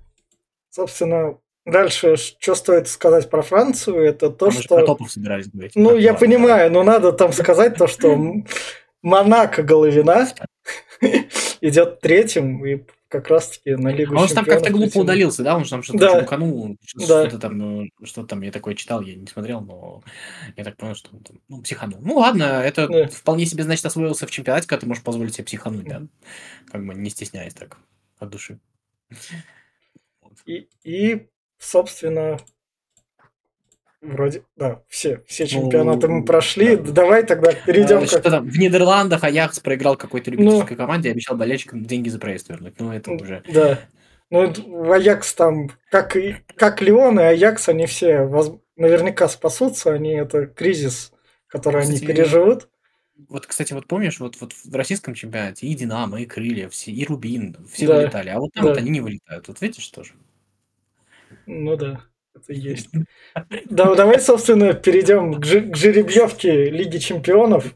Собственно, 0.72 1.38
дальше, 1.66 2.16
что 2.16 2.56
стоит 2.56 2.88
сказать 2.88 3.30
про 3.30 3.42
Францию, 3.42 4.04
это 4.04 4.30
то, 4.30 4.48
а 4.48 4.52
что... 4.52 4.76
Про 4.76 4.86
топов 4.86 5.12
собирались 5.12 5.50
говорить. 5.50 5.74
Ну, 5.76 5.96
я 5.98 6.14
ладно, 6.14 6.28
понимаю, 6.28 6.72
но 6.72 6.84
надо 6.84 7.12
там 7.12 7.34
сказать 7.34 7.76
то, 7.76 7.88
что 7.88 8.18
Монако 9.02 9.64
Головина 9.64 10.28
идет 11.62 12.00
третьим, 12.00 12.66
и 12.66 12.86
как 13.10 13.28
раз-таки 13.28 13.76
на 13.76 13.90
Лигу 13.90 14.16
а 14.16 14.22
Он 14.22 14.28
же 14.30 14.34
там 14.34 14.46
как-то 14.46 14.72
глупо 14.72 15.00
удалился, 15.00 15.44
да? 15.44 15.58
Он 15.58 15.66
же 15.66 15.72
там 15.72 15.84
что-то 15.84 16.00
да. 16.00 16.20
чмуканул, 16.20 16.78
что-то 16.86 17.38
там, 17.38 17.58
ну, 17.58 17.88
что 18.04 18.26
там, 18.26 18.42
я 18.42 18.52
такое 18.52 18.74
читал, 18.74 19.02
я 19.02 19.16
не 19.16 19.28
смотрел, 19.28 19.60
но 19.60 20.02
я 20.56 20.64
так 20.64 20.78
понял, 20.78 20.96
что 20.96 21.10
он 21.12 21.20
там, 21.20 21.38
ну, 21.50 21.62
психанул. 21.62 22.00
Ну, 22.02 22.20
ладно, 22.20 22.44
это 22.44 22.88
да. 22.88 23.08
вполне 23.08 23.46
себе, 23.46 23.66
значит, 23.66 23.86
освоился 23.86 24.26
в 24.26 24.32
чемпионате, 24.32 24.70
когда 24.70 24.80
ты 24.80 24.88
можешь 24.88 25.04
позволить 25.04 25.34
себе 25.34 25.44
психануть, 25.44 25.86
да? 25.86 26.04
Как 26.72 26.86
бы 26.86 26.94
не 26.94 27.10
стесняясь 27.10 27.54
так 27.54 27.78
от 28.18 28.30
души. 28.30 28.58
И, 30.46 30.68
и 30.84 31.28
собственно, 31.58 32.40
Вроде, 34.02 34.44
да, 34.56 34.82
все, 34.88 35.22
все 35.28 35.46
чемпионаты 35.46 36.08
ну, 36.08 36.16
мы 36.16 36.26
прошли. 36.26 36.76
Да. 36.76 36.92
Давай 36.92 37.24
тогда 37.24 37.54
перейдем. 37.54 38.00
А, 38.00 38.20
там, 38.20 38.50
в 38.50 38.58
Нидерландах 38.58 39.24
Аякс 39.24 39.60
проиграл 39.60 39.96
какой-то 39.96 40.32
любительской 40.32 40.72
ну, 40.72 40.76
команде 40.76 41.10
и 41.10 41.12
обещал 41.12 41.38
болельщикам 41.38 41.86
деньги 41.86 42.10
за 42.10 42.18
проезд 42.18 42.50
вернуть. 42.50 42.80
Ну, 42.80 42.92
это 42.92 43.12
уже... 43.12 43.44
Да. 43.54 43.80
Ну, 44.32 44.52
в 44.52 44.92
Аякс 44.92 45.36
там, 45.36 45.70
как, 45.92 46.16
и, 46.18 46.38
как 46.56 46.82
Леон 46.82 47.20
и 47.20 47.24
Аякс, 47.24 47.70
они 47.70 47.86
все 47.86 48.24
воз... 48.24 48.54
наверняка 48.76 49.30
спасутся. 49.30 49.94
Они 49.94 50.14
это 50.14 50.48
кризис, 50.48 51.12
который 51.46 51.84
кстати, 51.84 51.98
они 52.00 52.08
переживут. 52.08 52.70
Вот, 53.30 53.46
кстати, 53.46 53.74
вот 53.74 53.86
помнишь, 53.86 54.20
вот, 54.20 54.36
вот 54.42 54.54
в 54.54 54.76
российском 54.76 55.14
чемпионате 55.14 55.68
и 55.68 55.76
Динамо, 55.76 56.20
и 56.20 56.26
Крылья, 56.26 56.70
все, 56.70 56.92
и 56.92 57.06
Рубин, 57.06 57.56
все 57.72 57.86
да. 57.86 57.98
вылетали, 57.98 58.30
а 58.30 58.40
вот 58.40 58.52
там 58.54 58.64
да. 58.64 58.70
вот 58.70 58.80
они 58.80 58.90
не 58.90 59.02
вылетают. 59.02 59.48
Вот 59.48 59.62
видишь 59.62 59.88
тоже? 59.90 60.14
Ну 61.54 61.76
да. 61.76 62.00
Это 62.34 62.54
есть. 62.54 62.90
Да, 63.70 63.94
давай, 63.94 64.22
собственно, 64.22 64.74
перейдем 64.74 65.34
к, 65.34 65.42
к 65.42 65.76
жеребьевке 65.76 66.70
Лиги 66.70 66.98
Чемпионов, 66.98 67.76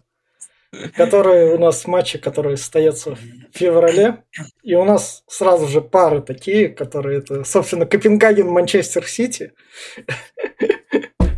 которые 0.96 1.56
у 1.56 1.58
нас 1.58 1.86
матчи, 1.86 2.18
которые 2.18 2.56
состоятся 2.56 3.16
в 3.16 3.20
феврале. 3.52 4.24
И 4.64 4.76
у 4.76 4.86
нас 4.86 5.26
сразу 5.28 5.68
же 5.68 5.82
пары 5.82 6.22
такие, 6.22 6.70
которые 6.70 7.20
это, 7.20 7.44
собственно, 7.44 7.86
Копенгаген, 7.86 8.48
Манчестер 8.48 9.06
Сити. 9.06 9.52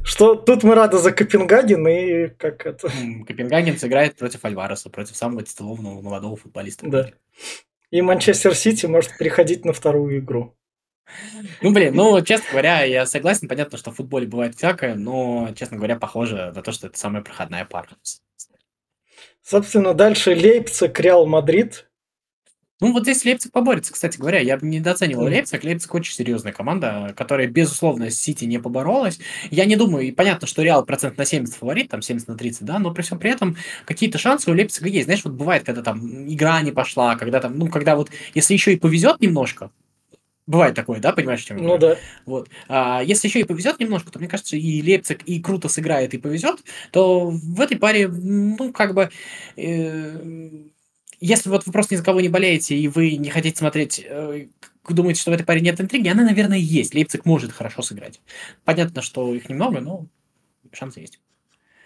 Что 0.03 0.35
тут 0.35 0.63
мы 0.63 0.75
рады 0.75 0.99
за 0.99 1.11
Копенгаген 1.11 1.87
и 1.87 2.27
как 2.27 2.67
это... 2.67 2.91
Копенгаген 3.25 3.79
сыграет 3.79 4.15
против 4.15 4.45
Альвареса, 4.45 4.91
против 4.91 5.15
самого 5.15 5.41
титулованного 5.41 6.01
молодого 6.01 6.37
футболиста. 6.37 6.87
Да. 6.87 7.09
И 7.89 8.01
Манчестер 8.03 8.53
Сити 8.53 8.85
может 8.85 9.17
переходить 9.17 9.65
на 9.65 9.73
вторую 9.73 10.19
игру. 10.19 10.56
Ну, 11.61 11.71
блин, 11.71 11.95
ну, 11.95 12.21
честно 12.21 12.47
говоря, 12.51 12.83
я 12.83 13.05
согласен, 13.05 13.47
понятно, 13.47 13.77
что 13.77 13.91
в 13.91 13.95
футболе 13.95 14.27
бывает 14.27 14.55
всякое, 14.55 14.95
но, 14.95 15.49
честно 15.55 15.77
говоря, 15.77 15.95
похоже 15.95 16.51
на 16.55 16.61
то, 16.61 16.71
что 16.71 16.87
это 16.87 16.97
самая 16.97 17.21
проходная 17.21 17.65
пара. 17.65 17.89
Собственно, 19.43 19.93
дальше 19.93 20.35
Лейпциг, 20.35 20.99
Реал 20.99 21.25
Мадрид. 21.25 21.87
Ну, 22.79 22.91
вот 22.91 23.03
здесь 23.03 23.25
Лейпциг 23.25 23.51
поборется, 23.51 23.91
кстати 23.91 24.17
говоря. 24.17 24.39
Я 24.39 24.57
бы 24.57 24.67
недооценивал 24.67 25.25
mm. 25.27 25.31
Лейпциг. 25.31 25.63
Лейпциг 25.63 25.95
очень 25.95 26.13
серьезная 26.13 26.51
команда, 26.51 27.13
которая, 27.15 27.47
безусловно, 27.47 28.11
с 28.11 28.15
Сити 28.15 28.45
не 28.45 28.59
поборолась. 28.59 29.19
Я 29.49 29.65
не 29.65 29.75
думаю, 29.75 30.05
и 30.05 30.11
понятно, 30.11 30.47
что 30.47 30.61
Реал 30.61 30.85
процент 30.85 31.17
на 31.17 31.25
70 31.25 31.55
фаворит, 31.55 31.89
там 31.89 32.01
70 32.01 32.27
на 32.27 32.35
30, 32.37 32.65
да, 32.65 32.77
но 32.77 32.93
при 32.93 33.01
всем 33.01 33.17
при 33.19 33.31
этом 33.31 33.55
какие-то 33.85 34.19
шансы 34.19 34.51
у 34.51 34.53
Лейпцига 34.53 34.89
есть. 34.89 35.05
Знаешь, 35.05 35.23
вот 35.23 35.33
бывает, 35.33 35.63
когда 35.63 35.81
там 35.81 36.27
игра 36.27 36.61
не 36.61 36.71
пошла, 36.71 37.15
когда 37.15 37.39
там, 37.39 37.57
ну, 37.57 37.67
когда 37.67 37.95
вот, 37.95 38.11
если 38.35 38.53
еще 38.53 38.73
и 38.73 38.77
повезет 38.77 39.21
немножко, 39.21 39.71
Бывает 40.47 40.75
такое, 40.75 41.01
да, 41.01 41.11
понимаешь, 41.11 41.43
чем 41.43 41.57
Ну 41.57 41.77
да. 41.77 41.97
Вот. 42.25 42.49
А 42.69 43.01
если 43.03 43.27
еще 43.27 43.41
и 43.41 43.43
повезет 43.43 43.79
немножко, 43.79 44.11
то 44.11 44.19
мне 44.19 44.29
кажется, 44.29 44.55
и 44.55 44.81
Лейпциг 44.81 45.23
и 45.23 45.41
круто 45.41 45.67
сыграет, 45.67 46.13
и 46.13 46.17
повезет, 46.17 46.61
то 46.91 47.29
в 47.29 47.59
этой 47.59 47.77
паре, 47.77 48.07
ну, 48.07 48.71
как 48.71 48.93
бы, 48.93 49.09
э, 49.57 50.49
если 51.19 51.49
вот 51.49 51.65
вы 51.65 51.73
просто 51.73 51.95
ни 51.95 51.97
за 51.97 52.03
кого 52.05 52.21
не 52.21 52.29
болеете, 52.29 52.77
и 52.77 52.87
вы 52.87 53.17
не 53.17 53.29
хотите 53.29 53.57
смотреть, 53.57 54.01
э, 54.07 54.47
думаете, 54.87 55.19
что 55.19 55.31
в 55.31 55.33
этой 55.33 55.45
паре 55.45 55.59
нет 55.59 55.81
интриги, 55.81 56.07
она, 56.07 56.23
наверное, 56.23 56.57
есть. 56.57 56.95
Лейпциг 56.95 57.25
может 57.25 57.51
хорошо 57.51 57.81
сыграть. 57.81 58.21
Понятно, 58.63 59.01
что 59.01 59.33
их 59.35 59.49
немного, 59.49 59.81
но 59.81 60.05
шансы 60.71 61.01
есть. 61.01 61.19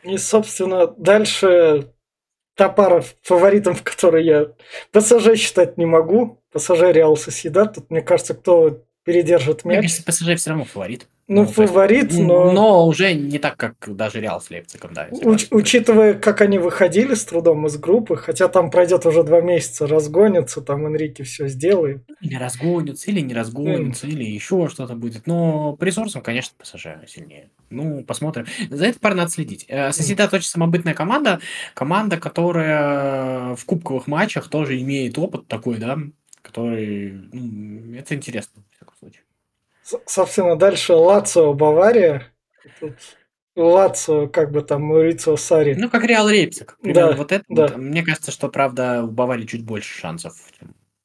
И, 0.03 0.17
собственно, 0.17 0.85
дальше 0.85 1.91
та 2.55 2.69
пара 2.69 3.03
фаворитов, 3.23 3.79
в 3.79 3.83
которой 3.83 4.25
я 4.25 4.53
ПСЖ 4.91 5.35
считать 5.35 5.77
не 5.77 5.85
могу. 5.85 6.40
ПСЖ 6.51 6.81
Реал 6.91 7.17
Соседат. 7.17 7.75
Тут, 7.75 7.89
мне 7.89 8.01
кажется, 8.01 8.33
кто 8.33 8.83
передержит 9.03 9.65
Мне 9.65 9.77
мяч. 9.77 9.83
кажется, 9.83 10.03
ПСЖ 10.03 10.35
все 10.39 10.49
равно 10.51 10.65
фаворит. 10.65 11.07
Ну, 11.27 11.43
есть, 11.43 11.53
фаворит, 11.53 12.11
но... 12.11 12.51
Но 12.51 12.85
уже 12.87 13.13
не 13.13 13.39
так, 13.39 13.55
как 13.55 13.75
даже 13.95 14.19
Реал 14.19 14.41
с 14.41 14.49
Лейпцигом, 14.49 14.93
да. 14.93 15.07
Уч- 15.11 15.47
учитывая, 15.51 16.13
как 16.13 16.41
они 16.41 16.57
выходили 16.57 17.13
с 17.13 17.23
трудом 17.23 17.65
из 17.67 17.77
группы, 17.77 18.17
хотя 18.17 18.49
там 18.49 18.69
пройдет 18.69 19.05
уже 19.05 19.23
два 19.23 19.39
месяца, 19.39 19.87
разгонятся, 19.87 20.59
там 20.61 20.85
Энрике 20.85 21.23
все 21.23 21.47
сделает. 21.47 22.03
Или 22.19 22.35
разгонятся, 22.35 23.09
или 23.11 23.21
не 23.21 23.33
разгонятся, 23.33 24.07
или 24.07 24.25
еще 24.25 24.67
что-то 24.67 24.93
будет. 24.95 25.25
Но 25.25 25.73
по 25.77 25.85
ресурсам, 25.85 26.21
конечно, 26.21 26.53
ПСЖ 26.59 26.87
сильнее. 27.07 27.49
Ну, 27.69 28.03
посмотрим. 28.03 28.45
За 28.69 28.87
это 28.87 28.99
пара 28.99 29.13
надо 29.15 29.31
следить. 29.31 29.63
Э, 29.69 29.93
Соседат 29.93 30.33
очень 30.33 30.49
самобытная 30.49 30.93
команда. 30.95 31.39
Команда, 31.75 32.17
которая 32.17 33.55
в 33.55 33.63
кубковых 33.65 34.07
матчах 34.07 34.49
тоже 34.49 34.79
имеет 34.81 35.17
опыт 35.17 35.47
такой, 35.47 35.77
да, 35.77 35.97
который... 36.51 37.11
ну, 37.31 37.95
это 37.95 38.15
интересно, 38.15 38.63
в 38.69 38.75
всяком 38.75 38.95
случае. 38.97 39.23
Собственно, 40.05 40.55
дальше 40.55 40.93
Лацио, 40.93 41.53
Бавария. 41.53 42.27
Тут 42.79 42.93
Лацио, 43.55 44.27
как 44.27 44.51
бы 44.51 44.61
там, 44.61 44.83
Маурицио 44.83 45.35
Сари. 45.35 45.73
Ну, 45.73 45.89
как 45.89 46.03
Реал. 46.03 46.27
Примерно 46.27 46.73
Да, 46.83 47.11
вот 47.15 47.31
это. 47.31 47.43
да. 47.49 47.67
вот. 47.67 47.77
Мне 47.77 48.03
кажется, 48.03 48.31
что, 48.31 48.49
правда, 48.49 49.03
у 49.03 49.07
Баварии 49.07 49.45
чуть 49.45 49.65
больше 49.65 49.97
шансов. 49.97 50.35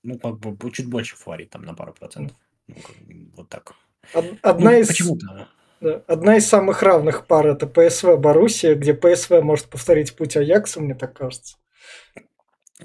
Ну, 0.03 0.19
как 0.19 0.39
бы 0.39 0.71
чуть 0.71 0.89
больше 0.89 1.17
фаворит, 1.17 1.51
там, 1.51 1.65
на 1.65 1.75
пару 1.75 1.93
процентов. 1.93 2.37
Ну, 2.69 2.75
как 2.75 2.97
вот 3.37 3.49
так. 3.49 3.73
Ну, 4.15 4.39
Одна 4.43 4.79
из... 4.79 4.89
Почему-то. 4.89 5.49
Да, 5.81 6.03
Одна 6.07 6.37
из 6.37 6.47
самых 6.47 6.83
равных 6.83 7.27
пар 7.27 7.47
это 7.49 7.67
ПСВ 7.67 8.17
Боруссия, 8.17 8.75
где 8.75 8.95
ПСВ 8.95 9.43
может 9.43 9.67
повторить 9.67 10.15
путь 10.15 10.37
Аякса, 10.37 10.81
мне 10.81 10.95
так 10.95 11.15
кажется. 11.15 11.57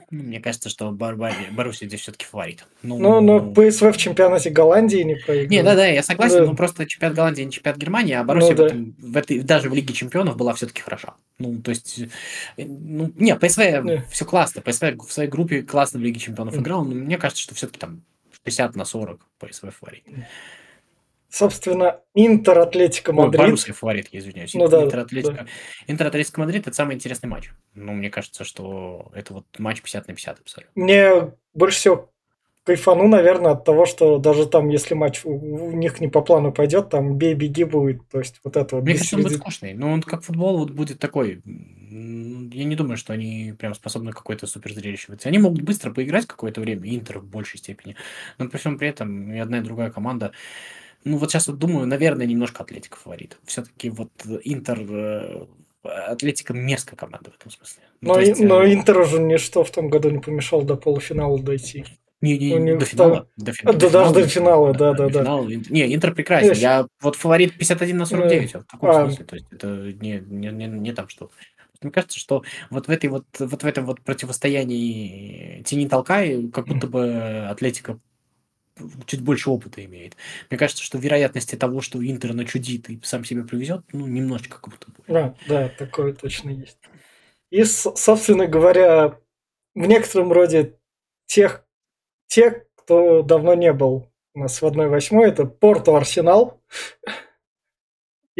Ну, 0.10 0.24
Мне 0.24 0.40
кажется, 0.40 0.70
что 0.70 0.92
Барбари- 0.92 1.52
Боруссия 1.52 1.86
здесь 1.88 2.02
все-таки 2.02 2.26
фаворит. 2.26 2.66
Ну, 2.82 2.98
Но, 2.98 3.20
но 3.20 3.40
ПСВ 3.42 3.92
в 3.92 3.98
чемпионате 3.98 4.50
Голландии 4.50 5.00
не 5.04 5.16
проиграл. 5.16 5.50
Не, 5.50 5.64
да-да, 5.64 5.86
я 5.86 6.02
согласен, 6.02 6.38
Да. 6.40 6.46
но 6.46 6.56
просто 6.56 6.86
чемпионат 6.86 7.16
Голландии 7.18 7.42
не 7.44 7.52
чемпионат 7.52 7.78
Германии, 7.78 8.14
а 8.14 8.24
Боруссия 8.24 8.52
Ну 8.52 8.56
да. 8.58 8.64
в 8.64 8.68
этом- 8.68 8.96
в 9.00 9.18
этой, 9.18 9.40
даже 9.42 9.70
в 9.70 9.74
Лиге 9.74 9.94
Чемпионов 9.94 10.38
была 10.38 10.54
все-таки 10.54 10.82
хороша. 10.82 11.16
Ну, 11.40 11.62
то 11.62 11.72
есть, 11.72 12.00
э, 12.58 12.64
ну, 12.66 13.12
не, 13.16 13.36
ПСВ 13.36 13.60
Не. 13.84 14.06
все 14.10 14.24
классно, 14.26 14.62
ПСВ 14.62 14.96
в 15.06 15.12
своей 15.12 15.30
группе 15.30 15.62
классно 15.62 16.00
в 16.00 16.04
Лиге 16.04 16.20
Чемпионов 16.20 16.54
Мгм. 16.54 16.64
играл, 16.64 16.86
но 16.86 16.96
мне 16.96 17.18
кажется, 17.18 17.44
что 17.44 17.54
все-таки 17.56 17.80
там 17.80 18.02
60 18.32 18.76
на 18.78 18.86
40 18.86 19.28
ПСВ 19.40 19.72
фаворит. 19.78 20.04
Собственно, 21.32 22.02
Интер, 22.14 22.60
Атлетико, 22.60 23.12
Ой, 23.12 23.16
Мадрид. 23.16 23.42
Боруссия 23.42 23.74
фаворит, 23.74 24.10
я 24.12 24.20
извиняюсь. 24.20 24.54
Ну 24.54 24.68
да, 24.68 24.84
Интер 24.84 25.00
Атлетико. 25.00 25.48
Интер 25.88 26.08
Атлетико 26.08 26.42
Мадрид 26.42 26.68
это 26.68 26.76
самый 26.76 26.96
интересный 26.96 27.30
матч. 27.30 27.52
Ну, 27.74 27.94
мне 27.94 28.10
кажется, 28.10 28.44
что 28.44 29.10
это 29.16 29.34
вот 29.36 29.46
матч 29.58 29.82
50 29.82 30.10
на 30.10 30.14
50 30.14 30.40
абсолютно. 30.42 30.72
Мне 30.84 31.32
больше 31.54 31.78
всего 31.78 32.12
кайфану, 32.66 33.08
наверное, 33.08 33.52
от 33.54 33.64
того, 33.64 33.86
что 33.86 34.18
даже 34.18 34.46
там, 34.46 34.68
если 34.70 34.94
матч 34.94 35.22
у, 35.24 35.72
них 35.72 36.02
не 36.02 36.10
по 36.10 36.22
плану 36.22 36.52
пойдет, 36.52 36.90
там 36.90 37.18
бей-беги 37.18 37.64
будет. 37.64 38.08
То 38.10 38.20
есть 38.20 38.42
вот 38.44 38.58
это 38.58 38.76
вот 38.76 38.84
Мне 38.84 38.96
кажется, 38.96 39.16
он 39.16 39.24
будет 39.24 39.38
скучный. 39.38 39.74
Но 39.74 39.92
он 39.92 40.04
как 40.04 40.24
футбол 40.24 40.58
вот 40.60 40.72
будет 40.72 41.00
такой. 41.00 41.42
м, 41.46 42.50
Я 42.54 42.66
не 42.66 42.76
думаю, 42.76 42.98
что 42.98 43.14
они 43.14 43.56
прям 43.58 43.74
способны 43.74 44.12
какое-то 44.12 44.48
супер 44.48 44.74
зрелище 44.74 45.06
выйти. 45.08 45.30
Они 45.30 45.38
могут 45.38 45.62
быстро 45.62 45.92
поиграть 45.94 46.28
какое-то 46.28 46.60
время, 46.60 46.94
Интер 46.94 47.20
в 47.20 47.26
большей 47.26 47.58
степени. 47.58 47.96
Но 48.38 48.50
при 48.50 48.58
всем 48.58 48.78
при 48.78 48.90
этом 48.90 49.32
и 49.34 49.40
одна, 49.40 49.60
и 49.60 49.62
другая 49.62 49.90
команда. 49.92 50.34
Ну, 51.04 51.18
вот 51.18 51.32
сейчас 51.32 51.48
вот 51.48 51.58
думаю, 51.58 51.88
наверное, 51.88 52.26
немножко 52.26 52.64
Атлетика 52.64 52.98
фаворит. 52.98 53.38
Все-таки 53.46 53.90
вот 53.90 54.12
Интер... 54.44 54.80
э, 54.90 55.46
Атлетика 55.84 56.54
мерзкая 56.54 56.96
команда 56.96 57.32
в 57.32 57.36
этом 57.36 57.50
смысле. 57.52 57.82
Ну, 58.02 58.14
Но, 58.14 58.20
есть, 58.20 58.40
и- 58.42 58.46
но 58.46 58.62
э, 58.64 58.74
Интер 58.74 59.00
уже 59.00 59.20
ничто 59.20 59.64
в 59.64 59.72
том 59.72 59.90
году 59.90 60.10
не 60.12 60.20
помешало 60.20 60.64
до 60.64 60.76
полуфинала 60.76 61.40
дойти. 61.40 61.86
Не, 62.22 62.38
не, 62.38 62.54
У 62.54 62.60
не, 62.60 62.74
до 62.74 62.80
там- 62.82 62.88
финала. 62.88 63.28
До, 63.36 63.52
фи- 63.52 63.66
А, 63.66 63.74
да, 63.74 63.90
даже 63.90 64.14
до 64.14 64.28
финала, 64.28 64.74
да, 64.74 64.94
до 64.94 65.08
да, 65.08 65.10
да. 65.10 65.20
финала. 65.24 65.48
Ин- 65.50 65.66
Не, 65.72 65.96
Интер 65.96 66.14
прекрасен. 66.14 66.50
Есть. 66.50 66.62
Я 66.62 66.86
вот 67.02 67.16
фаворит 67.16 67.58
51 67.58 67.98
на 67.98 68.06
49. 68.06 68.54
вот 68.54 68.64
в 68.64 68.68
таком 68.68 68.90
А. 68.92 69.06
смысле. 69.06 69.26
То 69.26 69.36
есть 69.36 69.48
это 69.52 69.68
не, 70.00 70.24
не, 70.28 70.50
не, 70.52 70.68
не 70.68 70.92
там 70.94 71.08
что. 71.10 71.32
Мне 71.82 71.92
кажется, 71.92 72.20
что 72.20 72.44
вот 72.70 72.88
в 72.88 72.92
этой 72.92 73.10
вот, 73.10 73.26
вот 73.40 73.64
в 73.64 73.66
этом 73.66 73.88
вот 73.88 74.02
противостоянии 74.02 75.64
тени 75.64 75.88
толкай, 75.88 76.48
как 76.50 76.68
будто 76.68 76.86
бы 76.88 77.48
Атлетика 77.50 78.00
чуть 79.06 79.22
больше 79.22 79.50
опыта 79.50 79.84
имеет. 79.86 80.16
Мне 80.50 80.58
кажется, 80.58 80.84
что 80.84 80.98
вероятности 80.98 81.56
того, 81.56 81.82
что 81.82 82.04
Интер 82.06 82.34
начудит 82.34 82.90
и 82.90 83.00
сам 83.04 83.26
себе 83.26 83.44
привезет, 83.44 83.84
ну, 83.92 84.08
немножечко 84.08 84.60
как 84.60 84.70
будто 84.70 84.88
бы. 84.92 85.04
Да, 85.08 85.36
да, 85.48 85.70
такое 85.70 86.14
точно 86.14 86.50
есть. 86.50 86.78
И, 87.50 87.64
собственно 87.64 88.48
говоря, 88.48 89.20
в 89.76 89.86
некотором 89.86 90.32
роде 90.32 90.78
тех, 91.26 91.66
тех, 92.28 92.66
кто 92.76 93.22
давно 93.22 93.54
не 93.54 93.74
был 93.74 94.08
у 94.34 94.40
нас 94.40 94.62
в 94.62 94.66
1-8, 94.66 95.22
это 95.22 95.46
Порту 95.46 95.96
Арсенал. 95.96 96.62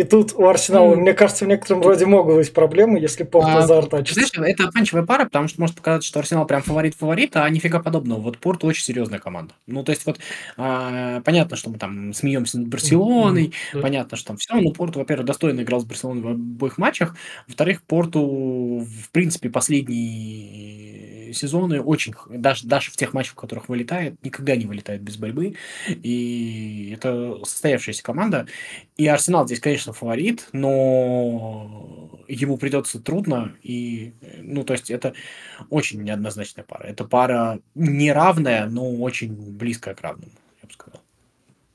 И 0.02 0.04
тут 0.04 0.34
у 0.34 0.48
Арсенала, 0.48 0.96
мне 0.96 1.14
кажется, 1.14 1.46
в 1.46 1.48
некотором 1.48 1.84
роде 1.84 2.08
могут 2.08 2.36
быть 2.36 2.52
проблемы, 2.54 2.98
если 3.00 3.24
Порту 3.24 3.50
А. 3.52 3.62
Знаешь, 3.68 4.32
это 4.36 4.64
обманчивая 4.64 5.04
пара, 5.04 5.26
потому 5.26 5.48
что 5.48 5.62
может 5.62 5.76
показаться, 5.76 6.08
что 6.08 6.20
Арсенал 6.20 6.48
прям 6.48 6.64
фаворит-фаворит, 6.64 7.38
а 7.38 7.48
нифига 7.50 7.80
подобного. 7.84 8.20
Вот 8.20 8.40
Порту 8.40 8.66
очень 8.66 8.84
серьезная 8.84 9.20
команда. 9.20 9.54
Ну, 9.68 9.84
то 9.84 9.92
есть 9.92 10.08
вот 10.08 10.20
а, 10.58 11.22
понятно, 11.22 11.56
что 11.56 11.70
мы 11.70 11.78
там 11.78 12.16
смеемся 12.16 12.58
над 12.58 12.70
Барселоной, 12.70 13.54
понятно, 13.80 14.18
что 14.18 14.30
там 14.30 14.38
все, 14.38 14.56
но 14.56 14.72
Порту, 14.72 14.98
во-первых, 14.98 15.28
достойно 15.28 15.62
играл 15.62 15.82
с 15.82 15.86
Барселоной 15.86 16.24
в 16.24 16.28
обоих 16.30 16.80
матчах, 16.80 17.16
во-вторых, 17.48 17.84
Порту, 17.84 18.80
в 18.80 19.12
принципе, 19.12 19.52
последние 19.52 21.34
сезоны 21.34 21.82
очень, 21.82 22.14
даже, 22.28 22.68
даже 22.68 22.92
в 22.92 22.98
тех 22.98 23.14
матчах, 23.14 23.34
в 23.34 23.36
которых 23.36 23.70
вылетает, 23.70 24.16
никогда 24.24 24.56
не 24.56 24.66
вылетает 24.66 25.02
без 25.02 25.18
борьбы, 25.18 25.56
и 25.88 26.92
это 26.98 27.38
состоявшаяся 27.44 28.04
команда, 28.04 28.48
и 28.98 29.08
Арсенал 29.08 29.46
здесь, 29.46 29.60
конечно, 29.60 29.91
фаворит, 29.92 30.48
но 30.54 32.20
ему 32.28 32.58
придется 32.58 33.00
трудно, 33.00 33.56
и, 33.62 34.14
ну, 34.40 34.64
то 34.64 34.74
есть 34.74 34.90
это 34.90 35.14
очень 35.70 36.02
неоднозначная 36.02 36.64
пара. 36.64 36.86
Это 36.86 37.06
пара 37.06 37.60
неравная, 37.76 38.68
но 38.68 38.90
очень 38.96 39.34
близкая 39.34 39.96
к 39.96 40.02
равному, 40.02 40.32
я 40.62 40.68
бы 40.68 40.74
сказал. 40.74 41.02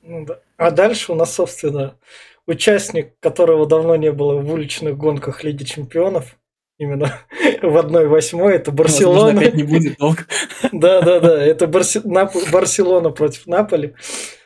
Ну 0.03 0.25
да. 0.25 0.39
А 0.57 0.71
дальше 0.71 1.11
у 1.11 1.15
нас, 1.15 1.33
собственно, 1.33 1.97
участник, 2.45 3.19
которого 3.19 3.67
давно 3.67 3.95
не 3.95 4.11
было 4.11 4.39
в 4.39 4.51
уличных 4.51 4.97
гонках 4.97 5.43
Лиги 5.43 5.63
Чемпионов, 5.63 6.36
именно 6.77 7.11
в 7.61 7.77
1-8, 7.77 8.49
это 8.49 8.71
Возможно, 8.71 8.71
Барселона. 8.71 9.39
опять 9.39 9.53
не 9.55 9.63
будет 9.63 9.97
долго. 9.97 10.19
Да, 10.71 11.01
да, 11.01 11.19
да. 11.19 11.43
Это 11.45 11.65
Барси- 11.65 12.03
Нап- 12.05 12.51
Барселона 12.51 13.09
против 13.11 13.47
Наполи. 13.47 13.93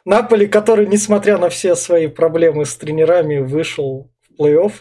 Наполи, 0.06 0.48
который, 0.48 0.88
несмотря 0.88 1.38
на 1.38 1.50
все 1.50 1.76
свои 1.76 2.08
проблемы 2.08 2.65
с 2.65 2.76
тренерами, 2.76 3.38
вышел 3.39 4.11
плей-офф. 4.41 4.73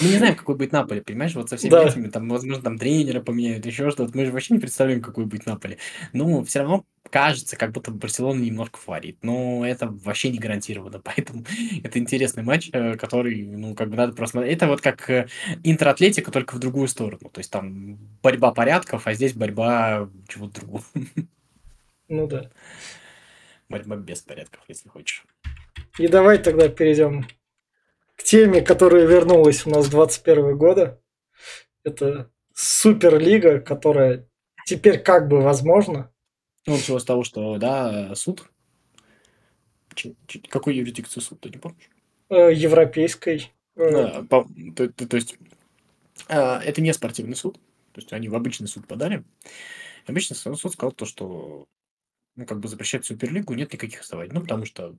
Мы 0.00 0.08
не 0.08 0.16
знаем, 0.18 0.34
какой 0.36 0.56
будет 0.56 0.72
Наполе, 0.72 1.02
понимаешь? 1.02 1.34
Вот 1.34 1.48
со 1.50 1.56
всеми 1.56 1.70
Да. 1.70 1.84
этими, 1.84 2.08
там, 2.08 2.28
возможно, 2.28 2.62
там 2.62 2.78
тренера 2.78 3.20
поменяют, 3.20 3.66
еще 3.66 3.90
что-то. 3.90 4.16
Мы 4.16 4.26
же 4.26 4.32
вообще 4.32 4.54
не 4.54 4.60
представляем, 4.60 5.02
какой 5.02 5.26
будет 5.26 5.46
Наполе. 5.46 5.78
Ну, 6.12 6.44
все 6.44 6.60
равно 6.60 6.84
кажется, 7.10 7.56
как 7.56 7.72
будто 7.72 7.90
Барселона 7.90 8.40
немножко 8.40 8.78
фаворит. 8.78 9.18
Но 9.22 9.66
это 9.66 9.88
вообще 9.88 10.30
не 10.30 10.38
гарантированно. 10.38 11.00
Поэтому 11.04 11.44
это 11.82 11.98
интересный 11.98 12.42
матч, 12.42 12.70
э, 12.72 12.96
который, 12.96 13.42
ну, 13.42 13.74
как 13.74 13.90
бы 13.90 13.96
надо 13.96 14.12
просмотреть. 14.12 14.56
Это 14.56 14.66
вот 14.68 14.80
как 14.80 15.08
э, 15.10 15.28
Интер-Атлетика, 15.64 16.30
только 16.30 16.54
в 16.54 16.58
другую 16.58 16.88
сторону. 16.88 17.30
То 17.32 17.40
есть 17.40 17.50
там 17.50 17.96
борьба 18.22 18.52
порядков, 18.52 19.06
а 19.06 19.14
здесь 19.14 19.32
борьба 19.32 20.08
чего-то 20.28 20.60
другого. 20.60 20.84
Ну 22.12 22.26
да. 22.26 22.50
Борьба 23.68 23.94
без 23.94 24.20
порядков, 24.20 24.64
если 24.66 24.88
хочешь. 24.88 25.22
И 25.96 26.08
давай 26.08 26.38
тогда 26.38 26.68
перейдем 26.68 27.24
к 28.20 28.22
теме, 28.22 28.60
которая 28.60 29.06
вернулась 29.06 29.66
у 29.66 29.70
нас 29.70 29.88
21 29.88 30.56
года. 30.58 31.00
Это 31.84 32.30
Суперлига, 32.54 33.60
которая 33.60 34.28
теперь 34.66 34.98
как 35.02 35.28
бы 35.28 35.40
возможна. 35.40 36.12
Ну, 36.66 36.74
начало 36.76 36.98
с 36.98 37.04
того, 37.04 37.24
что, 37.24 37.56
да, 37.56 38.14
суд. 38.14 38.44
Ч- 39.94 40.14
ч- 40.26 40.40
какой 40.48 40.76
юрисдикции 40.76 41.20
суд, 41.20 41.40
ты 41.40 41.48
не 41.48 41.56
помнишь? 41.56 41.88
э, 42.28 42.52
Европейской. 42.52 43.50
э, 43.76 43.90
Да, 43.90 44.22
по- 44.28 44.46
то, 44.76 44.88
то- 44.88 45.08
то 45.08 45.16
есть 45.16 45.36
а, 46.28 46.60
это 46.62 46.80
не 46.82 46.92
спортивный 46.92 47.34
суд, 47.34 47.54
то 47.92 48.00
есть 48.00 48.12
они 48.12 48.28
в 48.28 48.34
обычный 48.36 48.68
суд 48.68 48.86
подали. 48.86 49.24
Обычный 50.06 50.36
суд 50.36 50.60
суд 50.60 50.72
сказал 50.74 50.92
то, 50.92 51.06
что 51.06 51.66
ну, 52.36 52.46
как 52.46 52.60
бы 52.60 52.68
запрещать 52.68 53.04
Суперлигу 53.04 53.54
нет 53.54 53.72
никаких 53.72 54.00
оснований. 54.02 54.30
Ну, 54.32 54.42
потому 54.42 54.64
что 54.64 54.94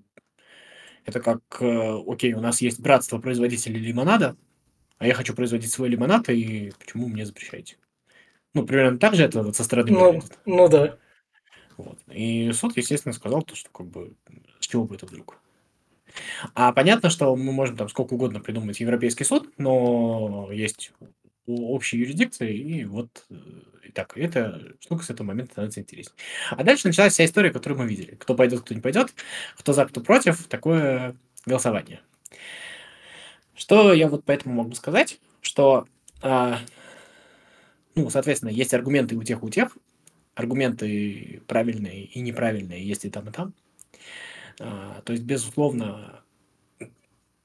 это 1.06 1.20
как, 1.20 1.42
э, 1.60 2.04
окей, 2.08 2.34
у 2.34 2.42
нас 2.42 2.62
есть 2.62 2.80
братство 2.80 3.20
производителей 3.20 3.80
лимонада, 3.80 4.36
а 4.98 5.08
я 5.08 5.14
хочу 5.14 5.34
производить 5.34 5.72
свой 5.72 5.90
лимонад, 5.90 6.30
и 6.30 6.72
почему 6.80 7.08
мне 7.08 7.26
запрещаете? 7.26 7.78
Ну, 8.54 8.66
примерно 8.66 9.00
так 9.00 9.16
же 9.16 9.24
это 9.24 9.42
вот 9.44 9.56
со 9.56 9.64
стороны 9.64 9.92
Ну, 9.92 10.06
выглядит. 10.06 10.40
ну 10.46 10.68
да. 10.68 10.98
Вот. 11.78 12.00
И 12.12 12.52
суд, 12.52 12.78
естественно, 12.78 13.14
сказал 13.14 13.42
то, 13.42 13.56
что 13.56 13.70
как 13.72 13.88
бы 13.88 14.14
с 14.60 14.68
чего 14.68 14.84
бы 14.86 14.96
это 14.96 15.06
вдруг. 15.06 15.38
А 16.54 16.74
понятно, 16.74 17.10
что 17.10 17.36
мы 17.36 17.52
можем 17.54 17.78
там 17.78 17.88
сколько 17.90 18.14
угодно 18.14 18.42
придумать 18.42 18.80
Европейский 18.80 19.24
суд, 19.24 19.52
но 19.58 20.50
есть 20.52 20.92
общей 21.48 21.98
юрисдикции, 21.98 22.56
и 22.56 22.86
вот 22.86 23.26
э, 23.30 23.36
так, 23.94 24.18
эта 24.18 24.74
штука 24.80 25.04
с 25.04 25.10
этого 25.10 25.28
момента 25.28 25.54
становится 25.54 25.82
интереснее. 25.82 26.16
А 26.52 26.64
дальше 26.64 26.88
началась 26.88 27.14
вся 27.14 27.26
история, 27.26 27.52
которую 27.52 27.80
мы 27.80 27.88
видели. 27.88 28.16
Кто 28.16 28.36
пойдет, 28.36 28.62
кто 28.62 28.74
не 28.74 28.82
пойдет, 28.82 29.14
кто 29.58 29.74
за, 29.74 29.86
кто 29.86 30.02
против, 30.02 30.48
такое 30.48 31.16
голосование. 31.46 32.02
Что 33.56 33.94
я 33.94 34.08
вот 34.08 34.24
поэтому 34.26 34.56
могу 34.56 34.74
сказать, 34.76 35.20
что, 35.42 35.88
а, 36.22 36.60
ну, 37.96 38.10
соответственно, 38.10 38.50
есть 38.50 38.74
аргументы 38.74 39.16
у 39.16 39.24
тех, 39.24 39.44
у 39.44 39.50
тех, 39.50 39.78
аргументы 40.36 41.42
правильные 41.48 42.06
и 42.06 42.22
неправильные 42.22 42.88
есть 42.88 43.06
и 43.06 43.10
там, 43.10 43.30
и 43.30 43.32
там. 43.32 43.54
А, 44.60 45.02
то 45.02 45.14
есть, 45.14 45.24
безусловно, 45.24 46.24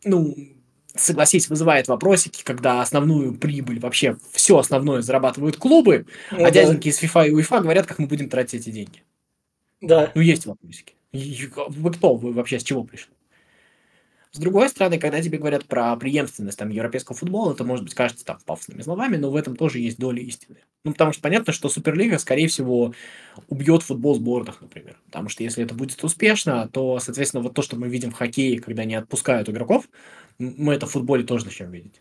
ну, 0.05 0.37
согласись, 0.97 1.49
вызывает 1.49 1.89
вопросики, 1.89 2.43
когда 2.45 2.83
основную 2.83 3.35
прибыль, 3.35 3.79
вообще 3.81 4.17
все 4.33 4.59
основное 4.59 5.03
зарабатывают 5.03 5.57
клубы, 5.57 6.07
ну, 6.31 6.39
а 6.39 6.43
да. 6.43 6.51
дяденьки 6.51 6.89
из 6.89 7.03
FIFA 7.03 7.29
и 7.29 7.31
UEFA 7.33 7.61
говорят, 7.61 7.87
как 7.87 7.99
мы 7.99 8.07
будем 8.07 8.29
тратить 8.29 8.63
эти 8.63 8.71
деньги. 8.71 9.03
Да. 9.81 10.13
Ну, 10.15 10.21
есть 10.21 10.47
вопросики. 10.47 10.95
Вы 11.13 11.93
кто? 11.93 12.15
Вы 12.15 12.33
вообще 12.33 12.59
с 12.59 12.65
чего 12.65 12.85
пришли? 12.85 13.13
С 14.37 14.39
другой 14.39 14.69
стороны, 14.69 14.99
когда 14.99 15.23
тебе 15.23 15.39
говорят 15.39 15.65
про 15.65 15.97
преемственность 15.97 16.59
там, 16.59 16.69
европейского 16.69 17.17
футбола, 17.17 17.55
это 17.55 17.65
может 17.65 17.85
быть 17.87 17.95
кажется 17.95 18.23
там 18.23 18.39
пафосными 18.45 18.83
словами, 18.83 19.17
но 19.17 19.31
в 19.31 19.37
этом 19.37 19.57
тоже 19.57 19.79
есть 19.79 19.99
доля 19.99 20.21
истины. 20.21 20.59
Ну, 20.85 20.93
потому 20.93 21.13
что 21.13 21.23
понятно, 21.23 21.55
что 21.55 21.71
Суперлига, 21.71 22.19
скорее 22.19 22.47
всего, 22.49 22.93
убьет 23.49 23.83
футбол 23.83 24.15
сборных, 24.15 24.61
например. 24.61 24.99
Потому 25.07 25.31
что 25.31 25.43
если 25.43 25.65
это 25.65 25.75
будет 25.75 26.05
успешно, 26.05 26.69
то, 26.71 26.99
соответственно, 26.99 27.43
вот 27.43 27.55
то, 27.55 27.63
что 27.63 27.77
мы 27.77 27.89
видим 27.89 28.11
в 28.11 28.15
хоккее, 28.15 28.61
когда 28.61 28.83
они 28.83 28.95
отпускают 28.95 29.49
игроков, 29.49 29.89
мы 30.39 30.75
это 30.75 30.87
в 30.87 30.91
футболе 30.91 31.25
тоже 31.25 31.45
начнем 31.45 31.71
видеть. 31.71 32.01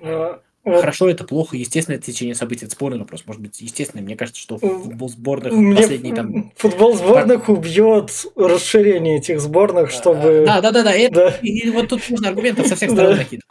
А, 0.00 0.40
Хорошо, 0.64 1.08
это 1.08 1.24
плохо, 1.24 1.56
естественно, 1.56 1.96
это 1.96 2.06
течение 2.06 2.34
событий, 2.34 2.66
это 2.66 2.74
спорный 2.74 2.98
вопрос. 2.98 3.24
Может 3.26 3.40
быть, 3.40 3.60
естественно, 3.60 4.02
мне 4.02 4.16
кажется, 4.16 4.40
что 4.40 4.58
футбол 4.58 5.08
сборных 5.08 5.52
Мне 5.52 5.76
последний 5.76 6.12
там... 6.12 6.52
Футбол 6.56 6.94
сборных 6.94 7.46
пар... 7.46 7.56
убьет 7.56 8.26
расширение 8.36 9.18
этих 9.18 9.40
сборных, 9.40 9.90
чтобы... 9.90 10.44
Да, 10.46 10.60
да, 10.60 10.70
да, 10.70 10.82
да. 10.82 10.92
Да. 11.10 11.38
И, 11.42 11.48
и 11.48 11.70
вот 11.70 11.88
тут 11.88 12.08
нужно 12.10 12.28
аргументы 12.28 12.66
со 12.66 12.76
всех 12.76 12.90
сторон 12.90 13.16
накидывать. 13.16 13.46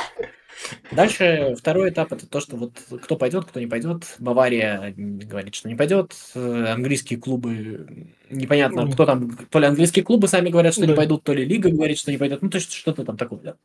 Дальше 0.92 1.56
второй 1.58 1.90
этап 1.90 2.12
это 2.14 2.28
то, 2.28 2.40
что 2.40 2.58
вот 2.58 2.80
кто 3.02 3.16
пойдет, 3.16 3.46
кто 3.46 3.60
не 3.60 3.68
пойдет. 3.68 4.16
Бавария 4.20 4.94
говорит, 4.96 5.56
что 5.56 5.70
не 5.70 5.76
пойдет. 5.76 6.14
Английские 6.36 7.20
клубы 7.20 8.14
непонятно, 8.30 8.90
кто 8.92 9.06
там. 9.06 9.36
То 9.50 9.60
ли 9.60 9.66
английские 9.66 10.04
клубы 10.04 10.28
сами 10.28 10.50
говорят, 10.50 10.74
что 10.74 10.82
да. 10.82 10.88
не 10.88 10.96
пойдут, 10.96 11.24
то 11.24 11.34
ли 11.34 11.46
лига 11.46 11.70
говорит, 11.70 11.98
что 11.98 12.12
не 12.12 12.18
пойдет. 12.18 12.42
Ну, 12.42 12.50
то 12.50 12.58
есть 12.58 12.72
что-то 12.72 13.04
там 13.04 13.18
такое, 13.18 13.40
да. 13.40 13.56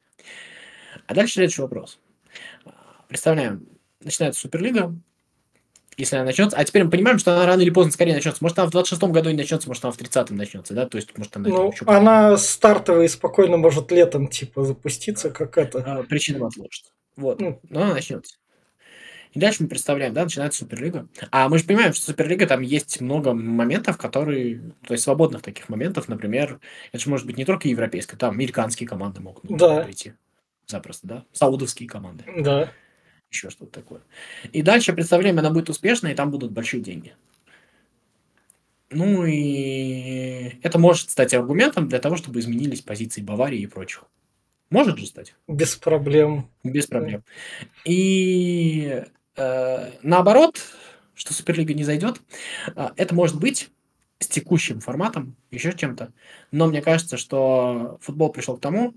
А 1.07 1.15
дальше 1.15 1.35
следующий 1.35 1.62
вопрос. 1.62 1.99
Представляем, 3.09 3.67
начинается 4.01 4.41
Суперлига, 4.41 4.95
если 5.96 6.16
она 6.16 6.24
начнется. 6.26 6.57
А 6.57 6.64
теперь 6.64 6.85
мы 6.85 6.90
понимаем, 6.90 7.18
что 7.18 7.35
она 7.35 7.46
рано 7.46 7.61
или 7.61 7.70
поздно 7.70 7.92
скорее 7.92 8.14
начнется. 8.14 8.42
Может, 8.42 8.59
она 8.59 8.70
в 8.70 8.74
26-м 8.74 9.12
году 9.12 9.31
не 9.31 9.37
начнется, 9.37 9.68
может, 9.68 9.85
она 9.85 9.92
в 9.92 9.98
30-м 9.98 10.37
начнется, 10.37 10.74
да? 10.74 10.87
То 10.87 10.96
есть, 10.96 11.16
может, 11.16 11.37
она 11.37 11.48
ну, 11.48 11.70
еще 11.70 11.85
она 11.87 12.37
стартовая 12.37 13.05
и 13.05 13.09
спокойно 13.09 13.57
может 13.57 13.90
летом, 13.90 14.28
типа, 14.28 14.64
запуститься, 14.64 15.31
как 15.31 15.59
это. 15.59 15.83
А, 15.87 16.02
причину 16.02 16.46
отложит. 16.46 16.92
Вот. 17.16 17.40
Ну, 17.40 17.61
но 17.68 17.83
она 17.83 17.94
начнется. 17.94 18.37
И 19.33 19.40
дальше 19.40 19.62
мы 19.62 19.68
представляем, 19.68 20.12
да, 20.12 20.24
начинается 20.24 20.59
Суперлига. 20.61 21.09
А 21.31 21.48
мы 21.48 21.57
же 21.57 21.64
понимаем, 21.64 21.94
что 21.94 22.05
Суперлига 22.05 22.46
там 22.46 22.61
есть 22.61 23.00
много 23.00 23.33
моментов, 23.33 23.96
которые, 23.96 24.61
то 24.87 24.92
есть 24.92 25.05
свободных 25.05 25.40
таких 25.40 25.70
моментов, 25.70 26.09
например, 26.09 26.61
это 26.92 27.02
же 27.02 27.09
может 27.09 27.26
быть 27.26 27.38
не 27.38 27.46
только 27.46 27.68
европейская, 27.68 28.18
там 28.18 28.35
американские 28.35 28.87
команды 28.87 29.22
могут 29.22 29.44
да. 29.44 29.85
прийти 29.85 30.12
запросто, 30.66 31.07
да, 31.07 31.24
саудовские 31.33 31.88
команды. 31.88 32.24
Да 32.37 32.70
еще 33.33 33.51
что-то 33.51 33.73
такое. 33.73 34.01
И 34.53 34.62
дальше 34.62 34.92
представление 34.92 35.40
она 35.40 35.51
будет 35.51 35.71
успешной, 35.71 36.12
и 36.12 36.14
там 36.14 36.31
будут 36.31 36.53
большие 36.53 36.83
деньги. 36.83 37.14
Ну 38.90 39.25
и 39.25 40.59
это 40.62 40.79
может 40.79 41.11
стать 41.11 41.33
аргументом 41.33 41.88
для 41.88 41.99
того, 41.99 42.16
чтобы 42.16 42.40
изменились 42.40 42.83
позиции 42.83 43.23
Баварии 43.23 43.61
и 43.61 43.66
прочих. 43.66 44.05
Может 44.71 44.99
же 44.99 45.07
стать? 45.07 45.35
Без 45.49 45.77
проблем. 45.77 46.51
Без 46.62 46.87
проблем. 46.87 47.25
И 47.85 49.05
э, 49.37 49.90
наоборот, 50.03 50.62
что 51.14 51.35
Суперлига 51.35 51.75
не 51.75 51.85
зайдет, 51.85 52.21
э, 52.75 52.88
это 52.97 53.14
может 53.14 53.38
быть 53.38 53.71
с 54.18 54.29
текущим 54.29 54.81
форматом, 54.81 55.37
еще 55.51 55.73
чем-то. 55.73 56.12
Но 56.53 56.66
мне 56.66 56.81
кажется, 56.81 57.16
что 57.16 57.99
футбол 58.03 58.31
пришел 58.31 58.57
к 58.57 58.61
тому, 58.61 58.95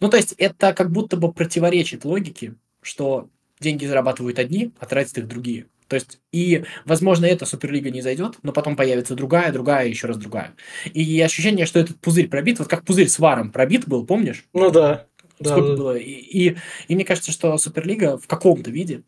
ну 0.00 0.08
то 0.08 0.16
есть 0.16 0.32
это 0.38 0.72
как 0.72 0.90
будто 0.90 1.16
бы 1.16 1.32
противоречит 1.32 2.04
логике, 2.04 2.54
что 2.82 3.30
деньги 3.60 3.86
зарабатывают 3.86 4.38
одни, 4.38 4.72
а 4.78 4.86
тратят 4.86 5.18
их 5.18 5.28
другие. 5.28 5.66
То 5.88 5.94
есть, 5.94 6.18
и, 6.32 6.64
возможно, 6.84 7.26
эта 7.26 7.46
Суперлига 7.46 7.90
не 7.90 8.02
зайдет, 8.02 8.38
но 8.42 8.52
потом 8.52 8.74
появится 8.74 9.14
другая, 9.14 9.52
другая, 9.52 9.86
еще 9.86 10.08
раз 10.08 10.16
другая. 10.16 10.54
И 10.92 11.20
ощущение, 11.20 11.64
что 11.64 11.78
этот 11.78 12.00
пузырь 12.00 12.28
пробит, 12.28 12.58
вот 12.58 12.68
как 12.68 12.84
пузырь 12.84 13.08
с 13.08 13.18
варом 13.18 13.52
пробит 13.52 13.86
был, 13.86 14.04
помнишь? 14.04 14.44
Ну 14.52 14.70
да. 14.70 15.06
Сколько 15.40 15.68
да, 15.68 15.76
было? 15.76 15.96
И, 15.96 16.10
и, 16.10 16.56
и 16.88 16.94
мне 16.94 17.04
кажется, 17.04 17.30
что 17.30 17.56
Суперлига 17.58 18.18
в 18.18 18.26
каком-то 18.26 18.70
виде, 18.70 19.02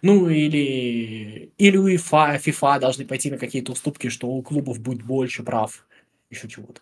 ну 0.00 0.28
или, 0.28 1.52
или 1.58 1.76
УЕФА, 1.76 2.38
ФИФА 2.38 2.78
должны 2.80 3.04
пойти 3.04 3.30
на 3.30 3.36
какие-то 3.36 3.72
уступки, 3.72 4.08
что 4.08 4.28
у 4.28 4.42
клубов 4.42 4.80
будет 4.80 5.02
больше 5.02 5.42
прав, 5.42 5.86
еще 6.30 6.48
чего-то. 6.48 6.80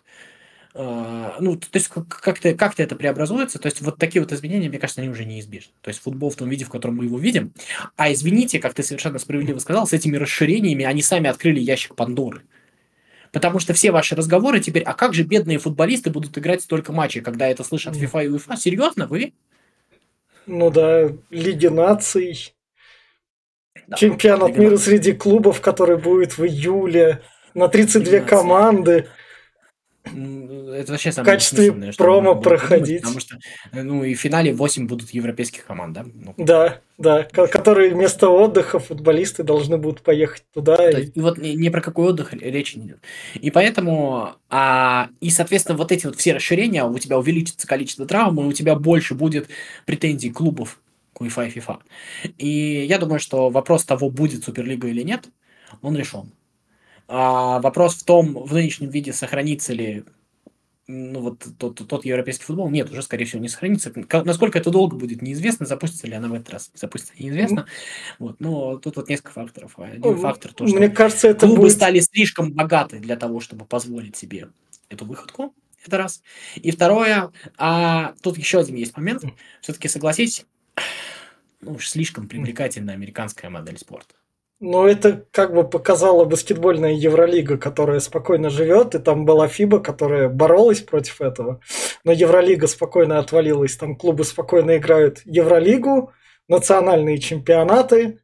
А, 0.77 1.37
ну, 1.39 1.55
то 1.55 1.67
есть 1.73 1.87
как-то 1.87 2.53
как 2.53 2.77
это 2.81 2.97
преобразуется, 2.97 3.59
то 3.59 3.67
есть 3.67 3.81
вот 3.81 3.97
такие 3.97 4.21
вот 4.21 4.33
изменения, 4.33 4.67
мне 4.67 4.77
кажется, 4.77 4.99
они 4.99 5.09
уже 5.09 5.23
неизбежны. 5.23 5.71
То 5.81 5.87
есть 5.87 6.01
футбол 6.01 6.29
в 6.29 6.35
том 6.35 6.49
виде, 6.49 6.65
в 6.65 6.69
котором 6.69 6.97
мы 6.97 7.05
его 7.05 7.17
видим. 7.17 7.53
А 7.95 8.11
извините, 8.11 8.59
как 8.59 8.73
ты 8.73 8.83
совершенно 8.83 9.17
справедливо 9.17 9.59
сказал, 9.59 9.87
с 9.87 9.93
этими 9.93 10.17
расширениями 10.17 10.83
они 10.83 11.01
сами 11.01 11.29
открыли 11.29 11.61
ящик 11.61 11.95
Пандоры. 11.95 12.41
Потому 13.31 13.59
что 13.59 13.73
все 13.73 13.91
ваши 13.91 14.15
разговоры 14.15 14.59
теперь, 14.59 14.83
а 14.83 14.93
как 14.93 15.13
же 15.13 15.23
бедные 15.23 15.59
футболисты 15.59 16.09
будут 16.09 16.37
играть 16.37 16.61
столько 16.61 16.91
матчей, 16.91 17.21
когда 17.21 17.47
это 17.47 17.63
слышат 17.63 17.95
FIFA 17.95 18.25
и 18.25 18.27
UEFA? 18.27 18.57
Серьезно, 18.57 19.07
вы? 19.07 19.33
Ну 20.45 20.69
да, 20.71 21.09
Лиги 21.29 21.67
наций, 21.67 22.53
да, 23.87 23.95
чемпионат 23.95 24.49
Лига 24.49 24.61
мира 24.61 24.77
среди 24.77 25.13
клубов, 25.13 25.61
который 25.61 25.97
будет 25.97 26.37
в 26.37 26.43
июле, 26.45 27.21
на 27.53 27.69
32 27.69 28.19
команды 28.19 29.07
это 30.05 30.91
вообще 30.91 31.11
самое 31.11 31.31
В 31.31 31.35
качестве 31.35 31.93
промо 31.97 32.35
проходить. 32.35 33.01
Потому 33.01 33.19
что, 33.19 33.37
э, 33.71 33.81
ну, 33.81 34.03
и 34.03 34.13
в 34.13 34.19
финале 34.19 34.53
8 34.53 34.87
будут 34.87 35.11
европейских 35.11 35.65
команд, 35.65 35.93
да? 35.93 36.05
Ну, 36.13 36.33
да, 36.37 36.81
да, 36.97 37.23
которые 37.23 37.93
вместо 37.93 38.29
отдыха 38.29 38.79
футболисты 38.79 39.43
должны 39.43 39.77
будут 39.77 40.01
поехать 40.01 40.43
туда. 40.53 40.77
Да, 40.77 40.99
и... 40.99 41.07
и 41.07 41.19
вот 41.19 41.37
ни, 41.37 41.49
ни 41.49 41.69
про 41.69 41.81
какой 41.81 42.07
отдых 42.07 42.33
речи 42.33 42.77
не 42.77 42.87
идет. 42.87 42.99
И 43.35 43.51
поэтому, 43.51 44.35
а, 44.49 45.09
и, 45.19 45.29
соответственно, 45.29 45.77
вот 45.77 45.91
эти 45.91 46.05
вот 46.05 46.15
все 46.15 46.33
расширения, 46.33 46.83
у 46.85 46.97
тебя 46.99 47.17
увеличится 47.17 47.67
количество 47.67 48.05
травм, 48.05 48.39
и 48.41 48.43
у 48.43 48.53
тебя 48.53 48.75
больше 48.75 49.15
будет 49.15 49.47
претензий 49.85 50.31
клубов 50.31 50.79
к 51.13 51.21
UEFA 51.21 51.47
и 51.47 51.59
FIFA. 51.59 51.77
И 52.37 52.85
я 52.87 52.97
думаю, 52.97 53.19
что 53.19 53.49
вопрос 53.49 53.85
того, 53.85 54.09
будет 54.09 54.43
Суперлига 54.43 54.87
или 54.87 55.01
нет, 55.01 55.29
он 55.81 55.95
решен. 55.95 56.31
А 57.07 57.59
вопрос 57.59 57.95
в 57.95 58.03
том, 58.03 58.33
в 58.33 58.53
нынешнем 58.53 58.89
виде 58.89 59.13
сохранится 59.13 59.73
ли 59.73 60.05
ну, 60.87 61.19
вот 61.19 61.45
тот, 61.57 61.87
тот 61.87 62.05
европейский 62.05 62.45
футбол, 62.45 62.69
нет, 62.69 62.91
уже, 62.91 63.01
скорее 63.01 63.25
всего, 63.25 63.41
не 63.41 63.49
сохранится. 63.49 63.91
Насколько 64.23 64.59
это 64.59 64.69
долго 64.69 64.95
будет, 64.95 65.21
неизвестно. 65.21 65.65
Запустится 65.65 66.07
ли 66.07 66.13
она 66.13 66.27
в 66.27 66.33
этот 66.33 66.49
раз, 66.51 66.71
запустится, 66.75 67.13
неизвестно. 67.17 67.65
Вот, 68.19 68.39
но 68.39 68.77
тут 68.77 68.95
вот 68.97 69.09
несколько 69.09 69.31
факторов. 69.31 69.79
Один 69.79 70.01
ну, 70.01 70.15
фактор 70.17 70.53
то, 70.53 70.67
что 70.67 70.77
Мне 70.77 70.89
кажется, 70.89 71.27
это 71.27 71.47
клубы 71.47 71.63
будет... 71.63 71.73
стали 71.73 71.99
слишком 71.99 72.53
богаты 72.53 72.99
для 72.99 73.15
того, 73.15 73.39
чтобы 73.39 73.65
позволить 73.65 74.15
себе 74.15 74.49
эту 74.89 75.05
выходку. 75.05 75.55
Это 75.85 75.97
раз. 75.97 76.21
И 76.55 76.71
второе, 76.71 77.31
а 77.57 78.13
тут 78.21 78.37
еще 78.37 78.59
один 78.59 78.75
есть 78.75 78.95
момент. 78.95 79.23
Все-таки 79.61 79.87
согласись, 79.87 80.45
ну 81.61 81.73
уж 81.73 81.89
слишком 81.89 82.27
привлекательная 82.27 82.95
американская 82.95 83.49
модель 83.49 83.77
спорта. 83.77 84.15
Ну, 84.61 84.87
это 84.87 85.25
как 85.31 85.53
бы 85.53 85.67
показала 85.67 86.23
баскетбольная 86.23 86.93
Евролига, 86.93 87.57
которая 87.57 87.99
спокойно 87.99 88.49
живет, 88.49 88.95
и 88.95 88.99
там 88.99 89.25
была 89.25 89.49
ФИБА, 89.49 89.79
которая 89.79 90.29
боролась 90.29 90.79
против 90.79 91.19
этого. 91.19 91.59
Но 92.05 92.13
Евролига 92.13 92.67
спокойно 92.67 93.19
отвалилась, 93.19 93.75
там 93.75 93.97
клубы 93.97 94.23
спокойно 94.23 94.77
играют 94.77 95.21
Евролигу, 95.25 96.13
национальные 96.47 97.17
чемпионаты, 97.17 98.21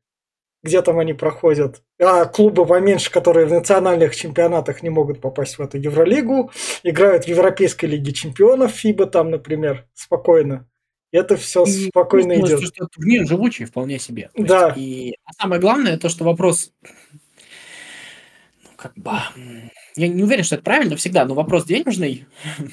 где 0.64 0.82
там 0.82 1.00
они 1.00 1.14
проходят, 1.14 1.82
а 2.00 2.26
клубы 2.26 2.66
поменьше, 2.66 3.12
которые 3.12 3.46
в 3.46 3.52
национальных 3.52 4.16
чемпионатах 4.16 4.84
не 4.84 4.90
могут 4.90 5.20
попасть 5.20 5.58
в 5.58 5.62
эту 5.62 5.78
Евролигу, 5.78 6.52
играют 6.84 7.26
в 7.26 7.28
Европейской 7.28 7.88
лиге 7.88 8.14
чемпионов 8.14 8.72
ФИБА 8.72 9.08
там, 9.08 9.32
например, 9.32 9.86
спокойно. 9.94 10.71
Это 11.12 11.36
все 11.36 11.64
и 11.64 11.88
спокойно 11.90 12.40
идет. 12.40 12.64
Что 12.64 12.88
турнир 12.88 13.28
живучий 13.28 13.66
вполне 13.66 14.00
себе. 14.00 14.30
То 14.36 14.44
да. 14.44 14.68
Есть, 14.68 14.78
и 14.78 15.18
а 15.26 15.34
самое 15.34 15.60
главное, 15.60 15.98
то, 15.98 16.08
что 16.08 16.24
вопрос, 16.24 16.72
ну, 18.64 18.70
как 18.78 18.94
бы, 18.96 19.12
я 19.96 20.08
не 20.08 20.24
уверен, 20.24 20.44
что 20.44 20.56
это 20.56 20.64
правильно 20.64 20.96
всегда, 20.96 21.26
но 21.26 21.34
вопрос 21.34 21.66
денежный 21.66 22.26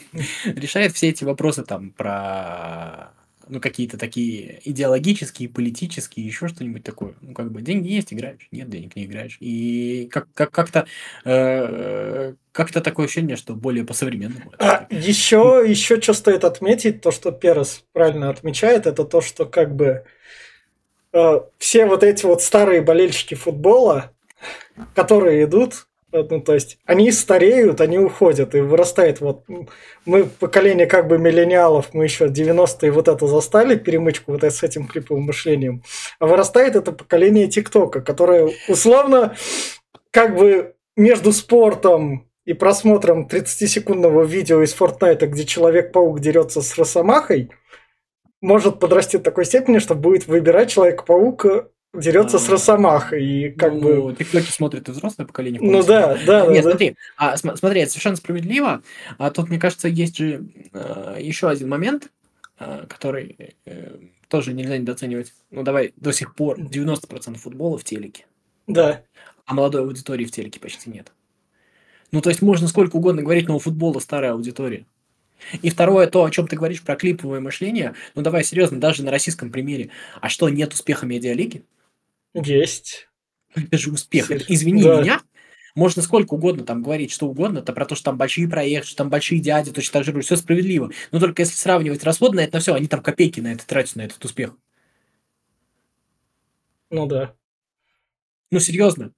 решает 0.45 0.93
все 0.93 1.09
эти 1.09 1.25
вопросы 1.25 1.65
там 1.65 1.91
про 1.91 3.13
ну, 3.49 3.61
какие-то 3.61 3.99
такие 3.99 4.61
идеологические, 4.65 5.49
политические, 5.49 6.27
еще 6.27 6.49
что-нибудь 6.49 6.85
такое. 6.85 7.15
Ну, 7.21 7.35
как 7.35 7.51
бы 7.51 7.63
деньги 7.63 7.89
есть, 7.89 8.13
играешь, 8.13 8.49
нет 8.51 8.69
денег, 8.69 8.95
не 8.97 9.07
играешь. 9.07 9.37
И 9.41 10.09
как, 10.13 10.29
как, 10.35 10.51
как-то 10.51 10.87
э, 11.25 12.35
как-то 12.53 12.81
такое 12.81 13.07
ощущение, 13.07 13.37
что 13.37 13.55
более 13.55 13.85
по-современному. 13.85 14.53
А, 14.59 14.87
еще, 14.91 15.65
еще 15.67 16.01
что 16.01 16.13
стоит 16.13 16.45
отметить, 16.45 17.01
то, 17.01 17.11
что 17.11 17.33
Перес 17.33 17.85
правильно 17.93 18.31
отмечает, 18.31 18.87
это 18.87 19.05
то, 19.05 19.21
что 19.21 19.47
как 19.47 19.75
бы 19.75 20.05
э, 21.13 21.41
все 21.59 21.87
вот 21.87 22.03
эти 22.03 22.27
вот 22.27 22.43
старые 22.43 22.83
болельщики 22.83 23.35
футбола, 23.35 24.13
которые 24.95 25.45
идут, 25.45 25.88
ну, 26.13 26.41
то 26.41 26.55
есть 26.55 26.79
они 26.87 27.13
стареют, 27.13 27.81
они 27.81 27.99
уходят, 27.99 28.55
и 28.55 28.61
вырастает 28.61 29.21
вот... 29.21 29.45
Мы 30.05 30.25
поколение 30.25 30.87
как 30.87 31.07
бы 31.07 31.19
миллениалов, 31.19 31.93
мы 31.93 32.05
еще 32.05 32.27
90-е 32.27 32.91
вот 32.91 33.09
это 33.09 33.27
застали, 33.27 33.77
перемычку 33.77 34.33
вот 34.33 34.43
с 34.43 34.63
этим 34.63 34.87
клиповым 34.87 35.25
мышлением, 35.25 35.83
а 36.19 36.27
вырастает 36.27 36.77
это 36.77 36.93
поколение 36.93 37.49
ТикТока, 37.49 38.01
которое 38.01 38.53
условно 38.69 39.37
как 40.11 40.37
бы 40.37 40.75
между 40.97 41.33
спортом 41.33 42.29
и 42.45 42.55
просмотром 42.55 43.29
30-секундного 43.31 44.25
видео 44.27 44.63
из 44.63 44.73
Фортнайта, 44.73 45.27
где 45.27 45.45
Человек-паук 45.45 46.21
дерется 46.21 46.63
с 46.63 46.79
Росомахой, 46.79 47.51
может 48.41 48.81
подрасти 48.81 49.19
до 49.19 49.25
такой 49.25 49.45
степени, 49.45 49.79
что 49.79 49.95
будет 49.95 50.27
выбирать 50.27 50.71
Человека-паука 50.71 51.69
дерется 51.95 52.39
с 52.39 52.49
Росомахой. 52.49 53.25
И 53.25 53.51
как 53.51 53.73
ну, 53.73 54.09
бы... 54.09 54.17
Тиктоки 54.17 54.51
смотрит 54.51 54.89
и 54.89 54.93
взрослое 54.93 55.27
поколение. 55.27 55.61
Ну 55.61 55.83
да, 55.83 56.19
да. 56.27 56.47
Нет, 56.47 56.65
да, 56.65 56.71
смотри, 56.71 56.97
а, 57.17 57.37
смотри, 57.37 57.81
это 57.81 57.91
совершенно 57.91 58.17
справедливо. 58.17 58.83
А 59.19 59.31
тут, 59.31 59.49
мне 59.49 59.59
кажется, 59.59 59.89
есть 59.89 60.17
же 60.17 60.45
а, 60.73 61.17
еще 61.19 61.49
один 61.49 61.69
момент, 61.69 62.11
а, 62.59 62.87
который 62.87 63.55
а, 63.67 64.01
тоже 64.29 64.53
нельзя 64.53 64.79
недооценивать. 64.79 65.33
Ну 65.51 65.63
давай, 65.63 65.93
до 65.97 66.13
сих 66.13 66.35
пор 66.35 66.61
90% 66.61 67.37
футбола 67.37 67.79
в 67.79 67.85
телеке. 67.85 68.27
Да. 68.67 69.03
А 69.47 69.55
молодой 69.55 69.83
аудитории 69.83 70.27
в 70.27 70.33
телеке 70.33 70.61
почти 70.61 70.91
нет. 70.91 71.13
Ну, 72.11 72.21
то 72.21 72.31
есть 72.31 72.43
можно 72.43 72.69
сколько 72.69 72.97
угодно 72.97 73.23
говорить, 73.23 73.49
но 73.49 73.57
у 73.57 73.59
футбола 73.59 73.99
старая 73.99 74.33
аудитория. 74.33 74.87
И 75.63 75.71
второе, 75.71 76.07
то, 76.07 76.25
о 76.25 76.31
чем 76.31 76.49
ты 76.49 76.57
говоришь 76.57 76.83
про 76.83 76.97
клиповое 76.97 77.41
мышление, 77.41 77.95
ну 78.15 78.23
давай 78.23 78.45
серьезно, 78.45 78.81
даже 78.81 79.05
на 79.05 79.11
российском 79.11 79.51
примере. 79.51 79.91
А 80.21 80.29
что, 80.29 80.49
нет 80.49 80.73
успеха 80.73 81.07
медиалиги? 81.07 81.65
Есть. 82.35 83.09
Это 83.55 83.79
же 83.79 83.91
успех. 83.91 84.31
Это, 84.31 84.45
извини 84.49 84.83
да. 84.83 85.01
меня, 85.01 85.23
можно 85.75 86.03
сколько 86.03 86.35
угодно 86.35 86.65
там 86.65 86.83
говорить, 86.83 87.13
что 87.13 87.29
угодно, 87.29 87.59
это 87.59 87.73
про 87.73 87.87
то, 87.87 87.95
что 87.95 88.07
там 88.07 88.19
большие 88.19 88.49
проекты, 88.49 88.89
что 88.89 88.99
там 88.99 89.11
большие 89.11 89.41
дяди, 89.41 89.71
точно 89.71 89.93
так 89.93 90.05
же 90.05 90.21
все 90.21 90.37
справедливо. 90.37 90.91
Но 91.13 91.21
только 91.21 91.43
если 91.43 91.55
сравнивать 91.55 92.05
расходы 92.05 92.37
на 92.37 92.41
это 92.41 92.59
все, 92.59 92.75
они 92.75 92.89
там 92.89 93.03
копейки 93.03 93.41
на 93.41 93.53
это 93.53 93.67
тратят, 93.67 93.97
на 93.97 94.03
этот 94.03 94.25
успех. 94.25 94.57
Ну 96.91 97.07
да. 97.07 97.35
Ну 98.51 98.61
серьезно. 98.61 99.13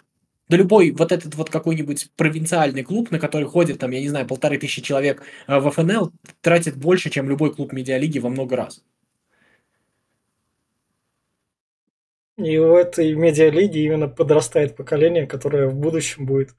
Да 0.49 0.57
любой 0.57 0.91
вот 0.91 1.13
этот 1.13 1.37
вот 1.37 1.49
какой-нибудь 1.49 2.11
провинциальный 2.17 2.83
клуб, 2.83 3.13
на 3.13 3.21
который 3.21 3.47
ходит 3.47 3.79
там, 3.79 3.93
я 3.93 4.01
не 4.01 4.09
знаю, 4.09 4.27
полторы 4.27 4.59
тысячи 4.59 4.83
человек 4.83 5.23
э, 5.47 5.59
в 5.61 5.71
ФНЛ, 5.71 6.13
тратит 6.41 6.77
больше, 6.77 7.09
чем 7.09 7.31
любой 7.31 7.55
клуб 7.55 7.73
медиалиги 7.73 8.19
во 8.19 8.31
много 8.31 8.57
раз. 8.57 8.83
И 12.45 12.59
в 12.59 12.75
этой 12.75 13.15
медиалиге 13.15 13.85
именно 13.85 14.09
подрастает 14.09 14.77
поколение, 14.77 15.27
которое 15.27 15.69
в 15.69 15.75
будущем 15.75 16.27
будет 16.27 16.51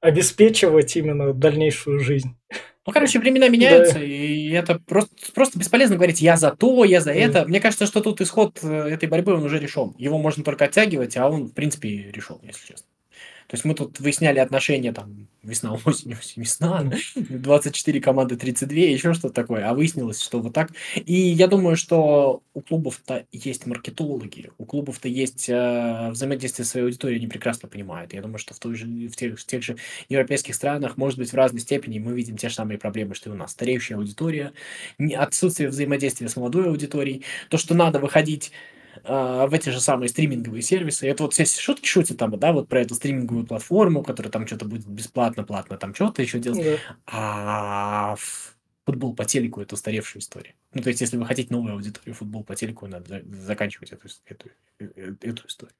обеспечивать 0.00 0.96
именно 0.96 1.32
дальнейшую 1.32 2.00
жизнь. 2.00 2.36
Ну, 2.84 2.92
короче, 2.92 3.20
времена 3.20 3.48
меняются, 3.48 3.94
да. 3.94 4.04
и 4.04 4.50
это 4.50 4.80
просто, 4.80 5.14
просто 5.34 5.56
бесполезно 5.56 5.94
говорить 5.94 6.20
«я 6.20 6.36
за 6.36 6.50
то, 6.50 6.84
я 6.84 7.00
за 7.00 7.12
это». 7.12 7.44
Мне 7.46 7.60
кажется, 7.60 7.86
что 7.86 8.00
тут 8.00 8.20
исход 8.20 8.58
э, 8.60 8.68
этой 8.68 9.08
борьбы, 9.08 9.34
он 9.34 9.44
уже 9.44 9.60
решен. 9.60 9.94
Его 9.98 10.18
можно 10.18 10.42
только 10.42 10.64
оттягивать, 10.64 11.16
а 11.16 11.28
он, 11.28 11.46
в 11.46 11.54
принципе, 11.54 12.10
решен, 12.10 12.38
если 12.42 12.66
честно. 12.66 12.86
То 13.52 13.56
есть 13.56 13.66
мы 13.66 13.74
тут 13.74 14.00
выясняли 14.00 14.38
отношения 14.38 14.94
там 14.94 15.28
весна, 15.42 15.74
осень, 15.84 16.14
осень, 16.14 16.40
весна, 16.40 16.90
24 17.16 18.00
команды, 18.00 18.38
32, 18.38 18.74
еще 18.78 19.12
что-то 19.12 19.34
такое. 19.34 19.68
А 19.68 19.74
выяснилось, 19.74 20.22
что 20.22 20.40
вот 20.40 20.54
так. 20.54 20.70
И 21.04 21.12
я 21.12 21.48
думаю, 21.48 21.76
что 21.76 22.42
у 22.54 22.62
клубов-то 22.62 23.26
есть 23.30 23.66
маркетологи, 23.66 24.52
у 24.56 24.64
клубов-то 24.64 25.06
есть 25.06 25.50
э, 25.50 26.08
взаимодействие 26.12 26.64
с 26.64 26.70
своей 26.70 26.86
аудиторией, 26.86 27.18
они 27.18 27.26
прекрасно 27.26 27.68
понимают. 27.68 28.14
Я 28.14 28.22
думаю, 28.22 28.38
что 28.38 28.54
в, 28.54 28.58
той 28.58 28.74
же, 28.74 28.86
в, 28.86 29.16
тех, 29.16 29.38
в 29.38 29.44
тех 29.44 29.62
же 29.62 29.76
европейских 30.08 30.54
странах, 30.54 30.96
может 30.96 31.18
быть, 31.18 31.30
в 31.30 31.36
разной 31.36 31.60
степени 31.60 31.98
мы 31.98 32.14
видим 32.14 32.38
те 32.38 32.48
же 32.48 32.54
самые 32.54 32.78
проблемы, 32.78 33.14
что 33.14 33.28
и 33.28 33.34
у 33.34 33.36
нас. 33.36 33.50
Стареющая 33.50 33.98
аудитория, 33.98 34.52
отсутствие 35.14 35.68
взаимодействия 35.68 36.30
с 36.30 36.36
молодой 36.36 36.68
аудиторией, 36.68 37.22
то, 37.50 37.58
что 37.58 37.74
надо 37.74 37.98
выходить 37.98 38.50
а, 39.04 39.46
в 39.46 39.54
эти 39.54 39.70
же 39.70 39.80
самые 39.80 40.08
стриминговые 40.08 40.62
сервисы. 40.62 41.08
Это 41.08 41.22
вот 41.24 41.32
все 41.32 41.44
шутки 41.44 41.86
шутят 41.86 42.18
там, 42.18 42.38
да, 42.38 42.52
вот 42.52 42.68
про 42.68 42.80
эту 42.80 42.94
стриминговую 42.94 43.46
платформу, 43.46 44.02
которая 44.02 44.30
там 44.30 44.46
что-то 44.46 44.64
будет 44.64 44.86
бесплатно, 44.86 45.44
платно, 45.44 45.76
там 45.76 45.94
что-то 45.94 46.22
еще 46.22 46.38
делать. 46.38 46.64
Да. 46.64 46.76
А 47.06 48.16
футбол 48.84 49.14
по 49.14 49.24
телеку 49.24 49.60
это 49.60 49.74
устаревшая 49.74 50.20
история. 50.20 50.54
Ну, 50.74 50.82
то 50.82 50.88
есть, 50.88 51.00
если 51.00 51.16
вы 51.16 51.26
хотите 51.26 51.52
новую 51.52 51.74
аудиторию, 51.74 52.14
футбол 52.14 52.44
по 52.44 52.54
телеку, 52.54 52.86
надо 52.86 53.22
заканчивать 53.24 53.92
эту, 53.92 54.08
эту, 54.26 54.48
э, 54.78 54.88
э, 54.96 55.14
эту 55.20 55.46
историю. 55.46 55.74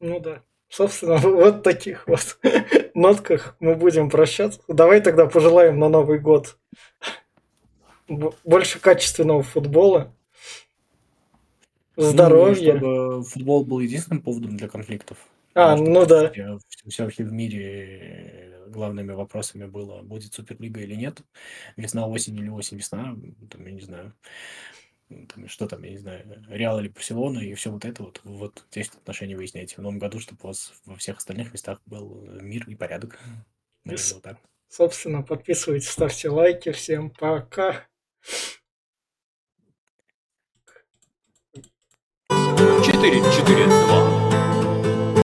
Ну 0.00 0.20
да. 0.20 0.42
Собственно, 0.68 1.16
вот 1.18 1.62
таких 1.62 2.06
вот 2.06 2.38
нотках 2.94 3.56
мы 3.60 3.74
будем 3.74 4.10
прощаться. 4.10 4.60
Давай 4.68 5.00
тогда 5.00 5.26
пожелаем 5.26 5.78
на 5.78 5.88
Новый 5.88 6.18
год 6.18 6.58
больше 8.08 8.78
качественного 8.78 9.42
футбола, 9.42 10.14
Здоровье. 11.96 12.74
Ну, 12.74 12.78
чтобы 12.78 13.24
футбол 13.24 13.64
был 13.64 13.80
единственным 13.80 14.22
поводом 14.22 14.56
для 14.56 14.68
конфликтов. 14.68 15.18
А, 15.54 15.76
ну 15.76 16.04
да. 16.04 16.30
Все, 16.86 17.08
все 17.08 17.24
в 17.24 17.32
мире 17.32 18.56
главными 18.68 19.12
вопросами 19.12 19.64
было, 19.64 20.02
будет 20.02 20.34
Суперлига 20.34 20.80
или 20.80 20.94
нет, 20.94 21.22
весна, 21.76 22.06
осень 22.06 22.36
или 22.36 22.48
осень, 22.48 22.76
весна, 22.76 23.16
там, 23.50 23.64
я 23.64 23.72
не 23.72 23.80
знаю, 23.80 24.12
там, 25.08 25.48
что 25.48 25.66
там, 25.66 25.82
я 25.84 25.90
не 25.92 25.98
знаю, 25.98 26.44
Реал 26.48 26.80
или 26.80 26.88
Барселона, 26.88 27.38
и 27.38 27.54
все 27.54 27.70
вот 27.70 27.84
это 27.84 28.02
вот, 28.02 28.20
вот 28.24 28.64
здесь 28.70 28.88
отношения 28.88 29.36
выясняйте 29.36 29.76
в 29.76 29.78
новом 29.78 29.98
году, 29.98 30.20
чтобы 30.20 30.40
у 30.42 30.46
вас 30.48 30.74
во 30.84 30.96
всех 30.96 31.18
остальных 31.18 31.52
местах 31.52 31.80
был 31.86 32.26
мир 32.40 32.68
и 32.68 32.74
порядок. 32.74 33.18
Наверное, 33.84 34.14
вот 34.14 34.22
так. 34.22 34.38
Собственно, 34.68 35.22
подписывайтесь, 35.22 35.90
ставьте 35.90 36.28
лайки. 36.28 36.72
Всем 36.72 37.10
пока. 37.10 37.86
Четыре 42.84 43.22
четыре 43.36 43.66
два 43.66 44.25